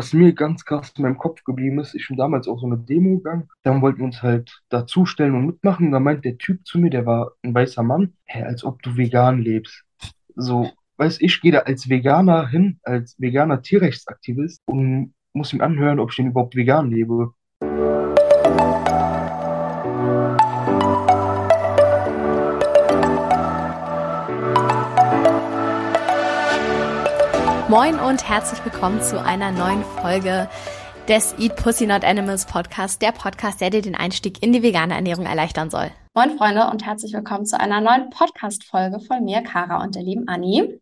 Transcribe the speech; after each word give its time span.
was 0.00 0.14
mir 0.14 0.32
ganz 0.32 0.64
krass 0.64 0.94
in 0.96 1.02
meinem 1.02 1.18
Kopf 1.18 1.44
geblieben 1.44 1.78
ist, 1.78 1.94
ich 1.94 2.08
bin 2.08 2.16
damals 2.16 2.48
auch 2.48 2.58
so 2.58 2.64
eine 2.64 2.78
Demo 2.78 3.18
gegangen. 3.18 3.50
Dann 3.64 3.82
wollten 3.82 3.98
wir 3.98 4.06
uns 4.06 4.22
halt 4.22 4.62
dazustellen 4.70 5.34
und 5.34 5.44
mitmachen. 5.44 5.92
Dann 5.92 6.02
meint 6.02 6.24
der 6.24 6.38
Typ 6.38 6.66
zu 6.66 6.78
mir, 6.78 6.88
der 6.88 7.04
war 7.04 7.32
ein 7.42 7.54
weißer 7.54 7.82
Mann, 7.82 8.14
hä, 8.24 8.44
als 8.44 8.64
ob 8.64 8.80
du 8.80 8.96
vegan 8.96 9.42
lebst. 9.42 9.84
So, 10.36 10.70
weiß 10.96 11.20
ich, 11.20 11.42
gehe 11.42 11.52
da 11.52 11.58
als 11.58 11.90
Veganer 11.90 12.48
hin, 12.48 12.80
als 12.82 13.14
veganer 13.20 13.60
Tierrechtsaktivist 13.60 14.62
und 14.64 15.12
muss 15.34 15.52
ihm 15.52 15.60
anhören, 15.60 16.00
ob 16.00 16.12
ich 16.12 16.16
denn 16.16 16.28
überhaupt 16.28 16.56
vegan 16.56 16.90
lebe. 16.90 17.34
Moin 27.70 28.00
und 28.00 28.28
herzlich 28.28 28.64
willkommen 28.64 29.00
zu 29.00 29.22
einer 29.22 29.52
neuen 29.52 29.84
Folge 29.84 30.48
des 31.06 31.38
Eat 31.38 31.54
Pussy 31.54 31.86
Not 31.86 32.02
Animals 32.02 32.44
Podcast, 32.44 33.00
der 33.00 33.12
Podcast, 33.12 33.60
der 33.60 33.70
dir 33.70 33.80
den 33.80 33.94
Einstieg 33.94 34.42
in 34.42 34.52
die 34.52 34.64
vegane 34.64 34.92
Ernährung 34.92 35.24
erleichtern 35.24 35.70
soll. 35.70 35.88
Moin 36.12 36.36
Freunde 36.36 36.66
und 36.68 36.84
herzlich 36.84 37.12
willkommen 37.12 37.46
zu 37.46 37.60
einer 37.60 37.80
neuen 37.80 38.10
Podcast-Folge 38.10 38.98
von 38.98 39.24
mir, 39.24 39.42
Kara 39.42 39.84
und 39.84 39.94
der 39.94 40.02
lieben 40.02 40.26
Anni. 40.26 40.80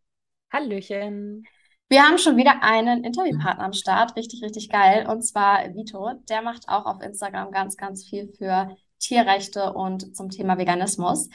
Hallöchen. 0.51 1.46
Wir 1.91 2.05
haben 2.05 2.16
schon 2.16 2.38
wieder 2.38 2.62
einen 2.62 3.05
Interviewpartner 3.05 3.66
am 3.66 3.74
Start, 3.74 4.16
richtig, 4.16 4.43
richtig 4.43 4.70
geil, 4.70 5.07
und 5.10 5.20
zwar 5.20 5.74
Vito. 5.74 6.12
Der 6.30 6.41
macht 6.41 6.70
auch 6.70 6.87
auf 6.87 7.02
Instagram 7.02 7.51
ganz, 7.51 7.77
ganz 7.77 8.09
viel 8.09 8.32
für 8.38 8.74
Tierrechte 8.98 9.74
und 9.74 10.16
zum 10.16 10.30
Thema 10.30 10.57
Veganismus. 10.57 11.29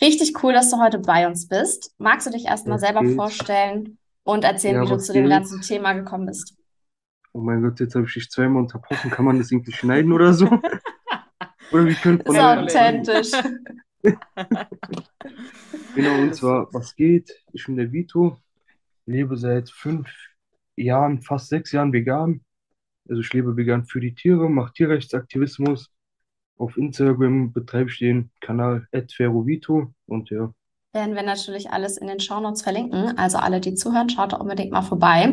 Richtig 0.00 0.40
cool, 0.44 0.52
dass 0.52 0.70
du 0.70 0.80
heute 0.80 1.00
bei 1.00 1.26
uns 1.26 1.48
bist. 1.48 1.96
Magst 1.98 2.28
du 2.28 2.30
dich 2.30 2.44
erstmal 2.44 2.78
selber 2.78 3.02
vorstellen 3.16 3.98
und 4.32 4.44
erzählen, 4.44 4.76
ja, 4.76 4.82
wie 4.82 4.88
du 4.88 4.98
zu 4.98 5.12
dem 5.12 5.28
ganzen 5.28 5.60
Thema 5.60 5.92
gekommen 5.92 6.26
bist. 6.26 6.56
Oh 7.32 7.40
mein 7.40 7.62
Gott, 7.62 7.78
jetzt 7.80 7.94
habe 7.94 8.06
ich 8.06 8.14
dich 8.14 8.30
zweimal 8.30 8.62
unterbrochen. 8.62 9.10
Kann 9.10 9.24
man 9.24 9.38
das 9.38 9.52
irgendwie 9.52 9.72
schneiden 9.72 10.12
oder 10.12 10.32
so? 10.32 10.46
oder 11.72 11.86
wie 11.86 11.94
könnte 11.94 12.24
man 12.32 12.66
das? 12.66 12.74
authentisch. 12.74 13.30
genau, 15.94 16.22
und 16.22 16.34
zwar, 16.34 16.72
was 16.72 16.96
geht? 16.96 17.32
Ich 17.52 17.66
bin 17.66 17.76
der 17.76 17.92
Vito, 17.92 18.38
lebe 19.06 19.36
seit 19.36 19.70
fünf 19.70 20.08
Jahren, 20.76 21.22
fast 21.22 21.48
sechs 21.48 21.72
Jahren 21.72 21.92
vegan. 21.92 22.40
Also 23.08 23.20
ich 23.20 23.32
lebe 23.32 23.56
vegan 23.56 23.84
für 23.84 24.00
die 24.00 24.14
Tiere, 24.14 24.48
mache 24.50 24.72
Tierrechtsaktivismus. 24.72 25.90
Auf 26.56 26.76
Instagram 26.76 27.52
betreibe 27.52 27.90
ich 27.90 27.98
den 27.98 28.30
Kanal 28.40 28.86
@ferrovito 29.12 29.94
und 30.06 30.30
ja, 30.30 30.52
werden 30.92 31.14
wir 31.14 31.22
natürlich 31.22 31.70
alles 31.70 31.96
in 31.96 32.08
den 32.08 32.18
Shownotes 32.18 32.62
verlinken. 32.62 33.16
Also 33.16 33.38
alle, 33.38 33.60
die 33.60 33.74
zuhören, 33.74 34.10
schaut 34.10 34.32
da 34.32 34.38
unbedingt 34.38 34.72
mal 34.72 34.82
vorbei. 34.82 35.32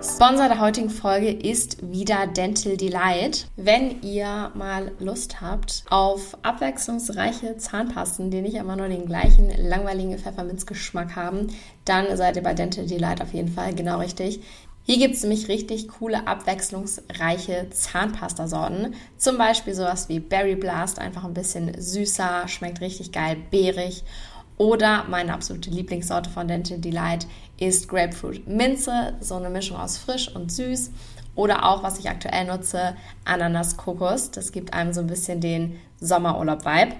Sponsor 0.00 0.46
der 0.46 0.60
heutigen 0.60 0.90
Folge 0.90 1.30
ist 1.30 1.90
wieder 1.90 2.28
Dental 2.28 2.76
Delight. 2.76 3.48
Wenn 3.56 4.00
ihr 4.02 4.52
mal 4.54 4.92
Lust 5.00 5.40
habt 5.40 5.84
auf 5.90 6.38
abwechslungsreiche 6.42 7.56
Zahnpasten, 7.56 8.30
die 8.30 8.42
nicht 8.42 8.54
immer 8.54 8.76
nur 8.76 8.88
den 8.88 9.06
gleichen 9.06 9.50
langweiligen 9.56 10.16
Pfefferminzgeschmack 10.16 11.16
haben, 11.16 11.48
dann 11.84 12.16
seid 12.16 12.36
ihr 12.36 12.44
bei 12.44 12.54
Dental 12.54 12.86
Delight 12.86 13.20
auf 13.20 13.32
jeden 13.32 13.48
Fall 13.48 13.74
genau 13.74 13.98
richtig. 13.98 14.40
Hier 14.90 14.96
gibt 14.96 15.16
es 15.16 15.22
nämlich 15.22 15.48
richtig 15.48 15.86
coole, 15.86 16.26
abwechslungsreiche 16.26 17.66
Zahnpastasorten. 17.68 18.94
Zum 19.18 19.36
Beispiel 19.36 19.74
sowas 19.74 20.08
wie 20.08 20.18
Berry 20.18 20.54
Blast, 20.56 20.98
einfach 20.98 21.24
ein 21.24 21.34
bisschen 21.34 21.78
süßer, 21.78 22.48
schmeckt 22.48 22.80
richtig 22.80 23.12
geil, 23.12 23.36
beerig. 23.50 24.02
Oder 24.56 25.04
meine 25.10 25.34
absolute 25.34 25.68
Lieblingssorte 25.68 26.30
von 26.30 26.48
Dental 26.48 26.78
Delight 26.78 27.26
ist 27.58 27.86
Grapefruit 27.90 28.48
Minze, 28.48 29.12
so 29.20 29.34
eine 29.34 29.50
Mischung 29.50 29.76
aus 29.76 29.98
frisch 29.98 30.34
und 30.34 30.50
süß. 30.50 30.90
Oder 31.34 31.66
auch, 31.66 31.82
was 31.82 31.98
ich 31.98 32.08
aktuell 32.08 32.46
nutze, 32.46 32.96
Ananas 33.26 33.76
Kokos. 33.76 34.30
Das 34.30 34.52
gibt 34.52 34.72
einem 34.72 34.94
so 34.94 35.02
ein 35.02 35.06
bisschen 35.06 35.42
den 35.42 35.78
Sommerurlaub-Vibe. 36.00 36.94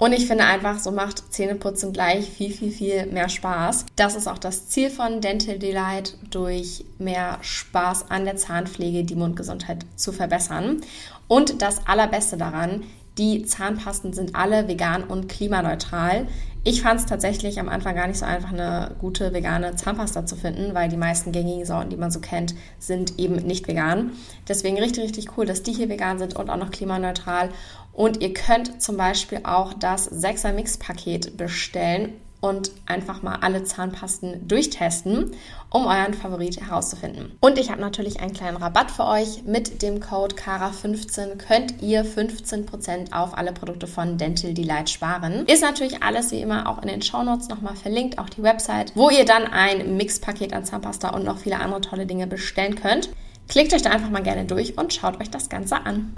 Und 0.00 0.14
ich 0.14 0.26
finde 0.26 0.44
einfach, 0.44 0.78
so 0.78 0.92
macht 0.92 1.30
Zähneputzen 1.30 1.92
gleich 1.92 2.30
viel, 2.30 2.50
viel, 2.50 2.72
viel 2.72 3.04
mehr 3.06 3.28
Spaß. 3.28 3.84
Das 3.96 4.14
ist 4.14 4.28
auch 4.28 4.38
das 4.38 4.66
Ziel 4.70 4.88
von 4.88 5.20
Dental 5.20 5.58
Delight, 5.58 6.16
durch 6.30 6.86
mehr 6.98 7.36
Spaß 7.42 8.10
an 8.10 8.24
der 8.24 8.36
Zahnpflege 8.36 9.04
die 9.04 9.14
Mundgesundheit 9.14 9.84
zu 9.96 10.12
verbessern. 10.12 10.80
Und 11.28 11.60
das 11.60 11.86
Allerbeste 11.86 12.38
daran, 12.38 12.84
die 13.18 13.44
Zahnpasten 13.44 14.14
sind 14.14 14.34
alle 14.36 14.68
vegan 14.68 15.04
und 15.04 15.28
klimaneutral. 15.28 16.26
Ich 16.62 16.82
fand 16.82 17.00
es 17.00 17.06
tatsächlich 17.06 17.58
am 17.58 17.68
Anfang 17.68 17.94
gar 17.94 18.06
nicht 18.06 18.18
so 18.18 18.26
einfach, 18.26 18.52
eine 18.52 18.94
gute 18.98 19.32
vegane 19.32 19.76
Zahnpasta 19.76 20.26
zu 20.26 20.36
finden, 20.36 20.74
weil 20.74 20.90
die 20.90 20.96
meisten 20.96 21.32
gängigen 21.32 21.64
Sorten, 21.64 21.88
die 21.88 21.96
man 21.96 22.10
so 22.10 22.20
kennt, 22.20 22.54
sind 22.78 23.18
eben 23.18 23.36
nicht 23.36 23.66
vegan. 23.66 24.12
Deswegen 24.46 24.78
richtig, 24.78 25.04
richtig 25.04 25.38
cool, 25.38 25.46
dass 25.46 25.62
die 25.62 25.72
hier 25.72 25.88
vegan 25.88 26.18
sind 26.18 26.36
und 26.36 26.50
auch 26.50 26.58
noch 26.58 26.70
klimaneutral. 26.70 27.48
Und 27.92 28.20
ihr 28.20 28.32
könnt 28.32 28.82
zum 28.82 28.96
Beispiel 28.96 29.40
auch 29.44 29.74
das 29.74 30.10
6er 30.10 30.52
Mix-Paket 30.52 31.36
bestellen 31.36 32.14
und 32.40 32.72
einfach 32.86 33.22
mal 33.22 33.36
alle 33.42 33.64
Zahnpasten 33.64 34.48
durchtesten, 34.48 35.32
um 35.68 35.86
euren 35.86 36.14
Favorit 36.14 36.60
herauszufinden. 36.60 37.36
Und 37.40 37.58
ich 37.58 37.70
habe 37.70 37.80
natürlich 37.80 38.20
einen 38.20 38.32
kleinen 38.32 38.56
Rabatt 38.56 38.90
für 38.90 39.06
euch. 39.06 39.42
Mit 39.44 39.82
dem 39.82 40.00
Code 40.00 40.34
KARA15 40.36 41.36
könnt 41.36 41.82
ihr 41.82 42.04
15% 42.04 43.12
auf 43.12 43.36
alle 43.36 43.52
Produkte 43.52 43.86
von 43.86 44.16
Dental 44.16 44.54
Delight 44.54 44.90
sparen. 44.90 45.44
Ist 45.46 45.62
natürlich 45.62 46.02
alles 46.02 46.32
wie 46.32 46.40
immer 46.40 46.68
auch 46.68 46.80
in 46.82 46.88
den 46.88 47.02
Shownotes 47.02 47.48
nochmal 47.48 47.76
verlinkt, 47.76 48.18
auch 48.18 48.30
die 48.30 48.42
Website, 48.42 48.92
wo 48.94 49.10
ihr 49.10 49.24
dann 49.24 49.44
ein 49.44 49.96
Mix-Paket 49.96 50.52
an 50.52 50.64
Zahnpasta 50.64 51.10
und 51.10 51.24
noch 51.24 51.38
viele 51.38 51.60
andere 51.60 51.82
tolle 51.82 52.06
Dinge 52.06 52.26
bestellen 52.26 52.74
könnt. 52.74 53.10
Klickt 53.48 53.74
euch 53.74 53.82
da 53.82 53.90
einfach 53.90 54.10
mal 54.10 54.22
gerne 54.22 54.44
durch 54.44 54.78
und 54.78 54.94
schaut 54.94 55.20
euch 55.20 55.30
das 55.30 55.48
Ganze 55.48 55.84
an. 55.84 56.14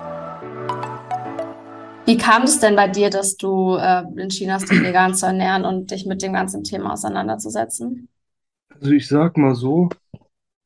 Wie 2.12 2.18
kam 2.18 2.42
es 2.42 2.60
denn 2.60 2.76
bei 2.76 2.88
dir, 2.88 3.08
dass 3.08 3.38
du 3.38 3.74
äh, 3.76 4.02
entschieden 4.20 4.52
hast, 4.52 4.70
dich 4.70 4.82
vegan 4.82 5.14
zu 5.14 5.24
ernähren 5.24 5.64
und 5.64 5.90
dich 5.90 6.04
mit 6.04 6.20
dem 6.20 6.34
ganzen 6.34 6.62
Thema 6.62 6.92
auseinanderzusetzen? 6.92 8.06
Also 8.68 8.90
ich 8.90 9.08
sag 9.08 9.38
mal 9.38 9.54
so, 9.54 9.88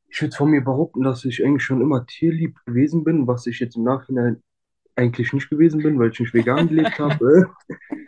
ich 0.08 0.20
würde 0.20 0.36
von 0.36 0.50
mir 0.50 0.64
behaupten, 0.64 1.04
dass 1.04 1.24
ich 1.24 1.44
eigentlich 1.44 1.62
schon 1.62 1.80
immer 1.80 2.04
tierlieb 2.04 2.58
gewesen 2.66 3.04
bin, 3.04 3.28
was 3.28 3.46
ich 3.46 3.60
jetzt 3.60 3.76
im 3.76 3.84
Nachhinein 3.84 4.42
eigentlich 4.96 5.32
nicht 5.32 5.48
gewesen 5.48 5.84
bin, 5.84 6.00
weil 6.00 6.10
ich 6.10 6.18
nicht 6.18 6.34
vegan 6.34 6.66
gelebt 6.66 6.98
habe. 6.98 7.48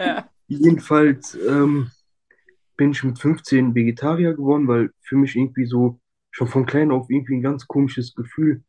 ja. 0.00 0.28
Jedenfalls 0.48 1.38
ähm, 1.48 1.92
bin 2.76 2.90
ich 2.90 3.04
mit 3.04 3.20
15 3.20 3.72
Vegetarier 3.72 4.34
geworden, 4.34 4.66
weil 4.66 4.90
für 5.00 5.14
mich 5.14 5.36
irgendwie 5.36 5.66
so 5.66 6.00
schon 6.32 6.48
von 6.48 6.66
klein 6.66 6.90
auf 6.90 7.08
irgendwie 7.08 7.36
ein 7.36 7.42
ganz 7.42 7.68
komisches 7.68 8.16
Gefühl 8.16 8.64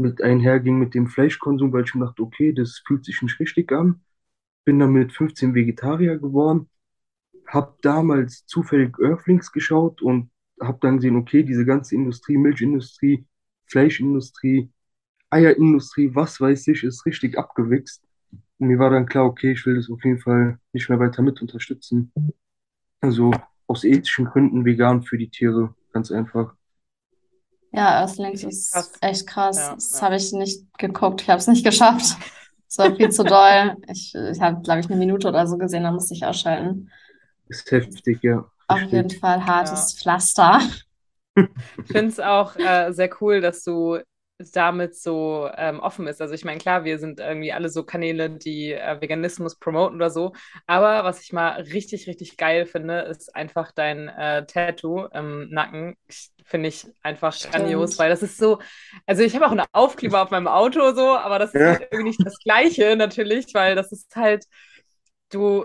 mit 0.00 0.22
einherging 0.22 0.78
mit 0.78 0.94
dem 0.94 1.06
Fleischkonsum, 1.06 1.72
weil 1.72 1.84
ich 1.84 1.94
mir 1.94 2.06
dachte, 2.06 2.22
okay, 2.22 2.52
das 2.52 2.82
fühlt 2.86 3.04
sich 3.04 3.20
nicht 3.22 3.38
richtig 3.38 3.70
an. 3.72 4.00
Bin 4.64 4.78
dann 4.78 4.92
mit 4.92 5.12
15 5.12 5.54
Vegetarier 5.54 6.18
geworden, 6.18 6.68
habe 7.46 7.74
damals 7.82 8.46
zufällig 8.46 8.98
Earthlings 8.98 9.52
geschaut 9.52 10.02
und 10.02 10.30
habe 10.60 10.78
dann 10.80 10.96
gesehen, 10.96 11.16
okay, 11.16 11.42
diese 11.42 11.64
ganze 11.64 11.94
Industrie, 11.94 12.36
Milchindustrie, 12.36 13.26
Fleischindustrie, 13.66 14.70
Eierindustrie, 15.30 16.14
was 16.14 16.40
weiß 16.40 16.68
ich, 16.68 16.82
ist 16.84 17.06
richtig 17.06 17.38
abgewichst. 17.38 18.02
Und 18.58 18.68
mir 18.68 18.78
war 18.78 18.90
dann 18.90 19.06
klar, 19.06 19.26
okay, 19.26 19.52
ich 19.52 19.64
will 19.66 19.76
das 19.76 19.90
auf 19.90 20.04
jeden 20.04 20.20
Fall 20.20 20.58
nicht 20.72 20.88
mehr 20.88 20.98
weiter 20.98 21.22
mit 21.22 21.40
unterstützen. 21.40 22.12
Also 23.00 23.32
aus 23.66 23.84
ethischen 23.84 24.26
Gründen 24.26 24.64
vegan 24.64 25.02
für 25.02 25.16
die 25.18 25.30
Tiere, 25.30 25.74
ganz 25.92 26.10
einfach. 26.10 26.54
Ja, 27.72 28.00
Earthlings 28.00 28.42
ist 28.42 28.72
krass. 28.72 28.92
echt 29.00 29.26
krass. 29.26 29.56
Ja, 29.56 29.74
das 29.74 29.92
ja. 29.92 30.02
habe 30.02 30.16
ich 30.16 30.32
nicht 30.32 30.64
geguckt. 30.78 31.22
Ich 31.22 31.28
habe 31.28 31.38
es 31.38 31.46
nicht 31.46 31.64
geschafft. 31.64 32.16
Es 32.68 32.78
war 32.78 32.94
viel 32.94 33.10
zu 33.10 33.24
doll. 33.24 33.76
Ich, 33.88 34.14
ich 34.14 34.40
habe, 34.40 34.62
glaube 34.62 34.80
ich, 34.80 34.86
eine 34.86 34.96
Minute 34.96 35.28
oder 35.28 35.46
so 35.46 35.58
gesehen, 35.58 35.82
da 35.82 35.90
musste 35.90 36.14
ich 36.14 36.24
ausschalten. 36.24 36.90
Ist 37.48 37.70
heftig, 37.72 38.22
ja. 38.22 38.44
Auf 38.68 38.82
jeden 38.82 39.10
Fall 39.10 39.44
hartes 39.44 39.94
ja. 39.94 39.98
Pflaster. 39.98 40.60
Ich 41.36 41.92
finde 41.92 42.08
es 42.08 42.20
auch 42.20 42.56
äh, 42.56 42.92
sehr 42.92 43.10
cool, 43.20 43.40
dass 43.40 43.64
du 43.64 43.98
damit 44.52 44.94
so 44.96 45.48
ähm, 45.56 45.80
offen 45.80 46.06
ist. 46.06 46.20
Also 46.20 46.34
ich 46.34 46.44
meine, 46.44 46.58
klar, 46.58 46.84
wir 46.84 46.98
sind 46.98 47.20
irgendwie 47.20 47.52
alle 47.52 47.68
so 47.68 47.84
Kanäle, 47.84 48.30
die 48.30 48.72
äh, 48.72 49.00
Veganismus 49.00 49.56
promoten 49.58 49.96
oder 49.96 50.10
so. 50.10 50.32
Aber 50.66 51.04
was 51.04 51.22
ich 51.22 51.32
mal 51.32 51.60
richtig, 51.60 52.06
richtig 52.06 52.36
geil 52.36 52.66
finde, 52.66 53.00
ist 53.02 53.34
einfach 53.34 53.72
dein 53.72 54.08
äh, 54.08 54.46
Tattoo 54.46 55.06
im 55.06 55.50
Nacken. 55.50 55.96
Finde 56.50 56.68
ich 56.68 56.86
einfach 57.02 57.32
Stimmt. 57.32 57.54
grandios, 57.54 57.98
weil 57.98 58.10
das 58.10 58.22
ist 58.22 58.36
so, 58.36 58.58
also 59.06 59.22
ich 59.22 59.34
habe 59.36 59.46
auch 59.46 59.52
eine 59.52 59.66
Aufkleber 59.72 60.22
auf 60.22 60.30
meinem 60.30 60.48
Auto 60.48 60.92
so, 60.92 61.16
aber 61.16 61.38
das 61.38 61.54
ist 61.54 61.62
halt 61.62 61.88
irgendwie 61.92 62.08
nicht 62.10 62.26
das 62.26 62.38
Gleiche 62.40 62.96
natürlich, 62.96 63.54
weil 63.54 63.76
das 63.76 63.92
ist 63.92 64.16
halt, 64.16 64.44
du 65.30 65.64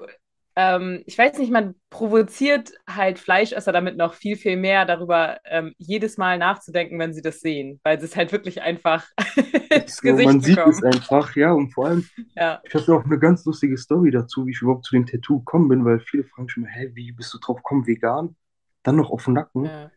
ähm, 0.57 1.03
ich 1.05 1.17
weiß 1.17 1.37
nicht, 1.37 1.51
man 1.51 1.75
provoziert 1.89 2.71
halt 2.87 3.19
Fleischesser 3.19 3.73
damit 3.73 3.97
noch 3.97 4.13
viel, 4.13 4.37
viel 4.37 4.55
mehr 4.55 4.85
darüber, 4.85 5.37
ähm, 5.43 5.73
jedes 5.77 6.17
Mal 6.17 6.37
nachzudenken, 6.37 6.97
wenn 6.97 7.13
sie 7.13 7.21
das 7.21 7.41
sehen, 7.41 7.81
weil 7.83 7.99
sie 7.99 8.05
es 8.05 8.15
halt 8.15 8.31
wirklich 8.31 8.61
einfach 8.61 9.05
ins 9.69 9.97
so, 9.97 10.01
Gesicht 10.03 10.25
Man 10.25 10.39
sieht 10.39 10.57
es 10.57 10.81
einfach, 10.81 11.35
ja, 11.35 11.51
und 11.51 11.73
vor 11.73 11.88
allem, 11.88 12.07
ja. 12.35 12.61
ich 12.63 12.73
habe 12.73 12.85
ja 12.88 12.93
auch 12.93 13.03
eine 13.03 13.19
ganz 13.19 13.43
lustige 13.43 13.77
Story 13.77 14.11
dazu, 14.11 14.45
wie 14.45 14.51
ich 14.51 14.61
überhaupt 14.61 14.85
zu 14.85 14.95
dem 14.95 15.05
Tattoo 15.05 15.39
gekommen 15.39 15.67
bin, 15.67 15.83
weil 15.83 15.99
viele 15.99 16.23
fragen 16.23 16.47
schon 16.47 16.63
mal, 16.63 16.71
hä, 16.71 16.91
wie 16.93 17.11
bist 17.11 17.33
du 17.33 17.39
drauf 17.39 17.57
gekommen, 17.57 17.85
vegan? 17.85 18.38
Dann 18.83 18.95
noch 18.95 19.09
auf 19.09 19.25
dem 19.25 19.33
Nacken. 19.33 19.65
Ja. 19.65 19.91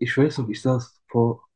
Ich 0.00 0.16
weiß 0.16 0.38
noch, 0.38 0.48
ich 0.48 0.62
saß 0.62 1.02
vor 1.08 1.46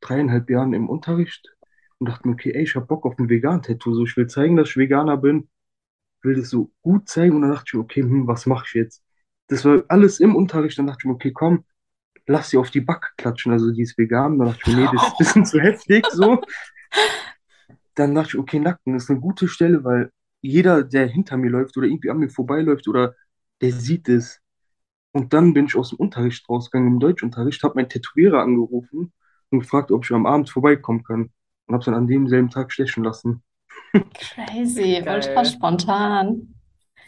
dreieinhalb 0.00 0.48
Jahren 0.48 0.72
im 0.72 0.88
Unterricht 0.88 1.54
und 1.98 2.08
dachte 2.08 2.26
mir, 2.26 2.34
okay, 2.34 2.52
ey, 2.52 2.62
ich 2.62 2.74
hab 2.74 2.88
Bock 2.88 3.04
auf 3.04 3.18
ein 3.18 3.28
Vegan-Tattoo. 3.28 3.94
So, 3.94 4.04
ich 4.04 4.16
will 4.16 4.26
zeigen, 4.26 4.56
dass 4.56 4.70
ich 4.70 4.76
Veganer 4.78 5.18
bin, 5.18 5.48
will 6.22 6.34
das 6.36 6.48
so 6.48 6.72
gut 6.80 7.08
zeigen. 7.08 7.36
Und 7.36 7.42
dann 7.42 7.52
dachte 7.52 7.66
ich 7.66 7.74
okay, 7.74 8.02
hm, 8.02 8.26
was 8.26 8.46
mache 8.46 8.64
ich 8.66 8.74
jetzt? 8.74 9.04
Das 9.48 9.64
war 9.66 9.84
alles 9.88 10.18
im 10.18 10.34
Unterricht. 10.34 10.78
Dann 10.78 10.86
dachte 10.86 11.00
ich 11.02 11.04
mir, 11.08 11.14
okay, 11.14 11.32
komm, 11.32 11.64
lass 12.26 12.50
sie 12.50 12.56
auf 12.56 12.70
die 12.70 12.80
Backe 12.80 13.08
klatschen. 13.18 13.52
Also 13.52 13.70
die 13.70 13.82
ist 13.82 13.98
vegan. 13.98 14.38
Dann 14.38 14.48
dachte 14.48 14.62
ich 14.66 14.74
mir, 14.74 14.82
nee, 14.84 14.88
das 14.92 15.02
ist 15.02 15.10
ein 15.12 15.18
bisschen 15.18 15.46
zu 15.46 15.60
heftig. 15.60 16.06
So. 16.10 16.40
Dann 17.94 18.14
dachte 18.14 18.30
ich, 18.30 18.38
okay, 18.38 18.60
Nacken 18.60 18.94
ist 18.94 19.10
eine 19.10 19.20
gute 19.20 19.46
Stelle, 19.46 19.84
weil 19.84 20.10
jeder, 20.40 20.84
der 20.84 21.06
hinter 21.06 21.36
mir 21.36 21.50
läuft 21.50 21.76
oder 21.76 21.86
irgendwie 21.86 22.10
an 22.10 22.18
mir 22.18 22.30
vorbeiläuft 22.30 22.88
oder 22.88 23.14
der 23.60 23.72
sieht 23.72 24.08
es. 24.08 24.40
Und 25.12 25.32
dann 25.32 25.54
bin 25.54 25.66
ich 25.66 25.76
aus 25.76 25.90
dem 25.90 25.98
Unterricht 25.98 26.48
rausgegangen, 26.48 26.94
im 26.94 27.00
Deutschunterricht, 27.00 27.62
habe 27.62 27.74
meinen 27.76 27.88
Tätowierer 27.88 28.40
angerufen 28.42 29.12
und 29.50 29.60
gefragt, 29.60 29.90
ob 29.90 30.04
ich 30.04 30.12
am 30.12 30.26
Abend 30.26 30.50
vorbeikommen 30.50 31.02
kann. 31.02 31.30
Und 31.66 31.74
habe 31.74 31.78
es 31.78 31.84
dann 31.86 31.94
an 31.94 32.06
demselben 32.06 32.50
Tag 32.50 32.72
stechen 32.72 33.04
lassen. 33.04 33.42
Crazy, 33.92 35.02
ultra 35.06 35.44
spontan. 35.44 36.54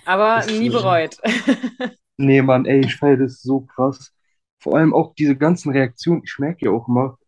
Aber 0.04 0.36
das 0.36 0.58
nie 0.58 0.70
bereut. 0.70 1.18
nee, 2.16 2.42
Mann, 2.42 2.66
ey, 2.66 2.80
ich 2.80 2.96
feiere 2.96 3.18
das 3.18 3.40
so 3.40 3.60
krass. 3.60 4.12
Vor 4.58 4.76
allem 4.76 4.94
auch 4.94 5.14
diese 5.14 5.36
ganzen 5.36 5.72
Reaktionen. 5.72 6.22
Ich 6.24 6.38
merke 6.38 6.66
ja 6.66 6.70
auch 6.72 6.88
immer, 6.88 7.18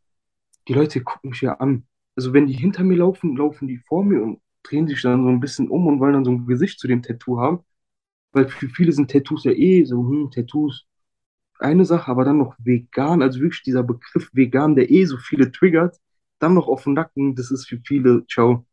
die 0.68 0.74
Leute 0.74 1.02
gucken 1.02 1.30
mich 1.30 1.40
ja 1.40 1.54
an. 1.54 1.86
Also 2.16 2.32
wenn 2.32 2.46
die 2.46 2.54
hinter 2.54 2.84
mir 2.84 2.96
laufen, 2.96 3.36
laufen 3.36 3.68
die 3.68 3.78
vor 3.78 4.04
mir 4.04 4.22
und 4.22 4.40
drehen 4.62 4.88
sich 4.88 5.02
dann 5.02 5.24
so 5.24 5.28
ein 5.28 5.40
bisschen 5.40 5.68
um 5.68 5.86
und 5.86 6.00
wollen 6.00 6.14
dann 6.14 6.24
so 6.24 6.30
ein 6.30 6.46
Gesicht 6.46 6.80
zu 6.80 6.88
dem 6.88 7.02
Tattoo 7.02 7.38
haben. 7.38 7.64
Weil 8.34 8.48
für 8.48 8.68
viele 8.70 8.92
sind 8.92 9.10
Tattoos 9.12 9.44
ja 9.44 9.52
eh 9.52 9.84
so, 9.86 9.98
hm, 9.98 10.30
Tattoos 10.32 10.86
eine 11.60 11.84
Sache, 11.84 12.10
aber 12.10 12.24
dann 12.24 12.38
noch 12.38 12.56
vegan, 12.58 13.22
also 13.22 13.40
wirklich 13.40 13.62
dieser 13.62 13.82
Begriff 13.84 14.30
vegan, 14.34 14.76
der 14.76 14.90
eh 14.90 15.04
so 15.06 15.18
viele 15.18 15.52
triggert, 15.52 15.98
dann 16.40 16.54
noch 16.54 16.68
auf 16.68 16.84
dem 16.84 16.94
Nacken, 16.94 17.34
das 17.36 17.50
ist 17.50 17.68
für 17.68 17.80
viele, 17.84 18.26
ciao. 18.28 18.66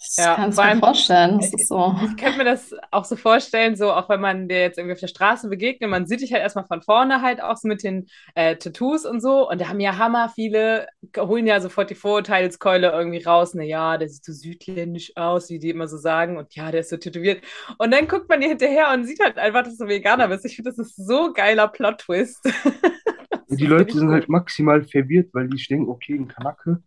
Das 0.00 0.16
ja, 0.16 0.34
kannst 0.34 0.58
du 0.58 0.62
mir 0.62 0.78
vorstellen. 0.78 1.38
Das 1.38 1.52
ist 1.52 1.68
so. 1.68 1.94
Ich 2.06 2.16
könnte 2.16 2.38
mir 2.38 2.44
das 2.44 2.74
auch 2.90 3.04
so 3.04 3.16
vorstellen, 3.16 3.76
so 3.76 3.92
auch 3.92 4.08
wenn 4.08 4.20
man 4.20 4.48
dir 4.48 4.60
jetzt 4.60 4.78
irgendwie 4.78 4.94
auf 4.94 5.00
der 5.00 5.08
Straße 5.08 5.50
begegnet, 5.50 5.90
man 5.90 6.06
sieht 6.06 6.22
dich 6.22 6.32
halt 6.32 6.42
erstmal 6.42 6.64
von 6.64 6.80
vorne 6.80 7.20
halt 7.20 7.42
auch 7.42 7.58
so 7.58 7.68
mit 7.68 7.82
den 7.82 8.06
äh, 8.34 8.56
Tattoos 8.56 9.04
und 9.04 9.20
so. 9.20 9.50
Und 9.50 9.60
da 9.60 9.68
haben 9.68 9.78
ja 9.78 9.98
Hammer 9.98 10.30
viele, 10.30 10.86
holen 11.18 11.46
ja 11.46 11.60
sofort 11.60 11.90
die 11.90 11.94
Vorurteilskeule 11.94 12.90
irgendwie 12.90 13.22
raus. 13.22 13.52
Na 13.52 13.62
ja, 13.62 13.98
der 13.98 14.08
sieht 14.08 14.24
so 14.24 14.32
südländisch 14.32 15.12
aus, 15.16 15.50
wie 15.50 15.58
die 15.58 15.68
immer 15.68 15.86
so 15.86 15.98
sagen. 15.98 16.38
Und 16.38 16.54
ja, 16.54 16.70
der 16.70 16.80
ist 16.80 16.88
so 16.88 16.96
tätowiert. 16.96 17.44
Und 17.76 17.90
dann 17.90 18.08
guckt 18.08 18.30
man 18.30 18.40
dir 18.40 18.48
hinterher 18.48 18.94
und 18.94 19.04
sieht 19.04 19.20
halt 19.20 19.36
einfach, 19.36 19.64
dass 19.64 19.76
du 19.76 19.86
Veganer 19.86 20.28
bist. 20.28 20.46
Ich 20.46 20.56
finde, 20.56 20.70
das 20.70 20.78
ist 20.78 20.96
so 20.96 21.34
geiler 21.34 21.68
Plot-Twist. 21.68 22.40
die 23.48 23.66
Leute 23.66 23.98
sind 23.98 24.10
halt 24.10 24.30
maximal 24.30 24.82
verwirrt, 24.82 25.28
weil 25.34 25.48
die 25.48 25.62
denken, 25.62 25.90
okay, 25.90 26.14
ein 26.14 26.28
Kanake 26.28 26.82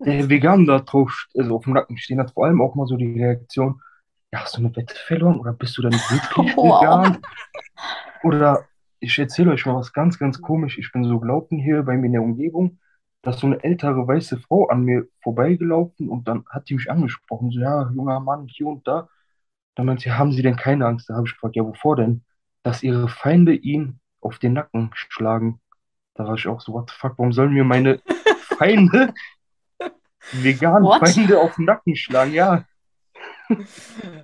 der 0.00 0.28
vegan 0.28 0.66
da 0.66 0.80
drauf, 0.80 1.26
also 1.36 1.56
auf 1.56 1.64
dem 1.64 1.74
Nacken 1.74 1.96
stehen 1.96 2.20
hat, 2.20 2.32
vor 2.32 2.46
allem 2.46 2.60
auch 2.60 2.74
mal 2.74 2.86
so 2.86 2.96
die 2.96 3.20
Reaktion, 3.20 3.80
ja, 4.32 4.40
hast 4.40 4.56
du 4.56 4.60
eine 4.60 4.74
Wette 4.74 4.94
verloren 4.94 5.38
oder 5.38 5.52
bist 5.52 5.76
du 5.78 5.82
dann 5.82 5.92
wirklich 5.92 6.56
wow. 6.56 6.80
vegan? 6.80 7.18
Oder 8.22 8.64
ich 9.00 9.18
erzähle 9.18 9.52
euch 9.52 9.66
mal 9.66 9.76
was 9.76 9.92
ganz, 9.92 10.18
ganz 10.18 10.40
komisch. 10.40 10.78
Ich 10.78 10.90
bin 10.92 11.04
so 11.04 11.20
gelaufen 11.20 11.58
hier 11.58 11.82
bei 11.82 11.96
mir 11.96 12.06
in 12.06 12.12
der 12.12 12.22
Umgebung, 12.22 12.78
da 13.24 13.30
ist 13.30 13.40
so 13.40 13.46
eine 13.46 13.64
ältere 13.64 14.06
weiße 14.06 14.38
Frau 14.38 14.66
an 14.68 14.82
mir 14.82 15.08
vorbeigelaufen 15.22 16.10
und 16.10 16.28
dann 16.28 16.44
hat 16.50 16.68
die 16.68 16.74
mich 16.74 16.90
angesprochen, 16.90 17.50
so, 17.50 17.58
ja, 17.58 17.90
junger 17.94 18.20
Mann, 18.20 18.46
hier 18.48 18.66
und 18.66 18.86
da. 18.86 19.08
Dann 19.74 19.86
meinte 19.86 20.02
sie, 20.02 20.12
haben 20.12 20.32
Sie 20.32 20.42
denn 20.42 20.56
keine 20.56 20.86
Angst? 20.86 21.08
Da 21.08 21.14
habe 21.14 21.26
ich 21.26 21.32
gefragt, 21.32 21.56
ja, 21.56 21.64
wovor 21.64 21.96
denn? 21.96 22.22
Dass 22.62 22.82
Ihre 22.82 23.08
Feinde 23.08 23.54
ihn 23.54 23.98
auf 24.20 24.38
den 24.38 24.52
Nacken 24.52 24.90
schlagen. 24.94 25.58
Da 26.14 26.26
war 26.26 26.34
ich 26.34 26.46
auch 26.46 26.60
so, 26.60 26.74
what 26.74 26.90
the 26.90 26.96
fuck, 26.98 27.14
warum 27.16 27.32
sollen 27.32 27.54
mir 27.54 27.64
meine 27.64 27.98
Feinde, 28.56 29.14
veganen 30.32 30.84
What? 30.84 31.08
Feinde 31.08 31.40
auf 31.40 31.54
den 31.56 31.64
Nacken 31.66 31.96
schlagen, 31.96 32.32
ja. 32.32 32.64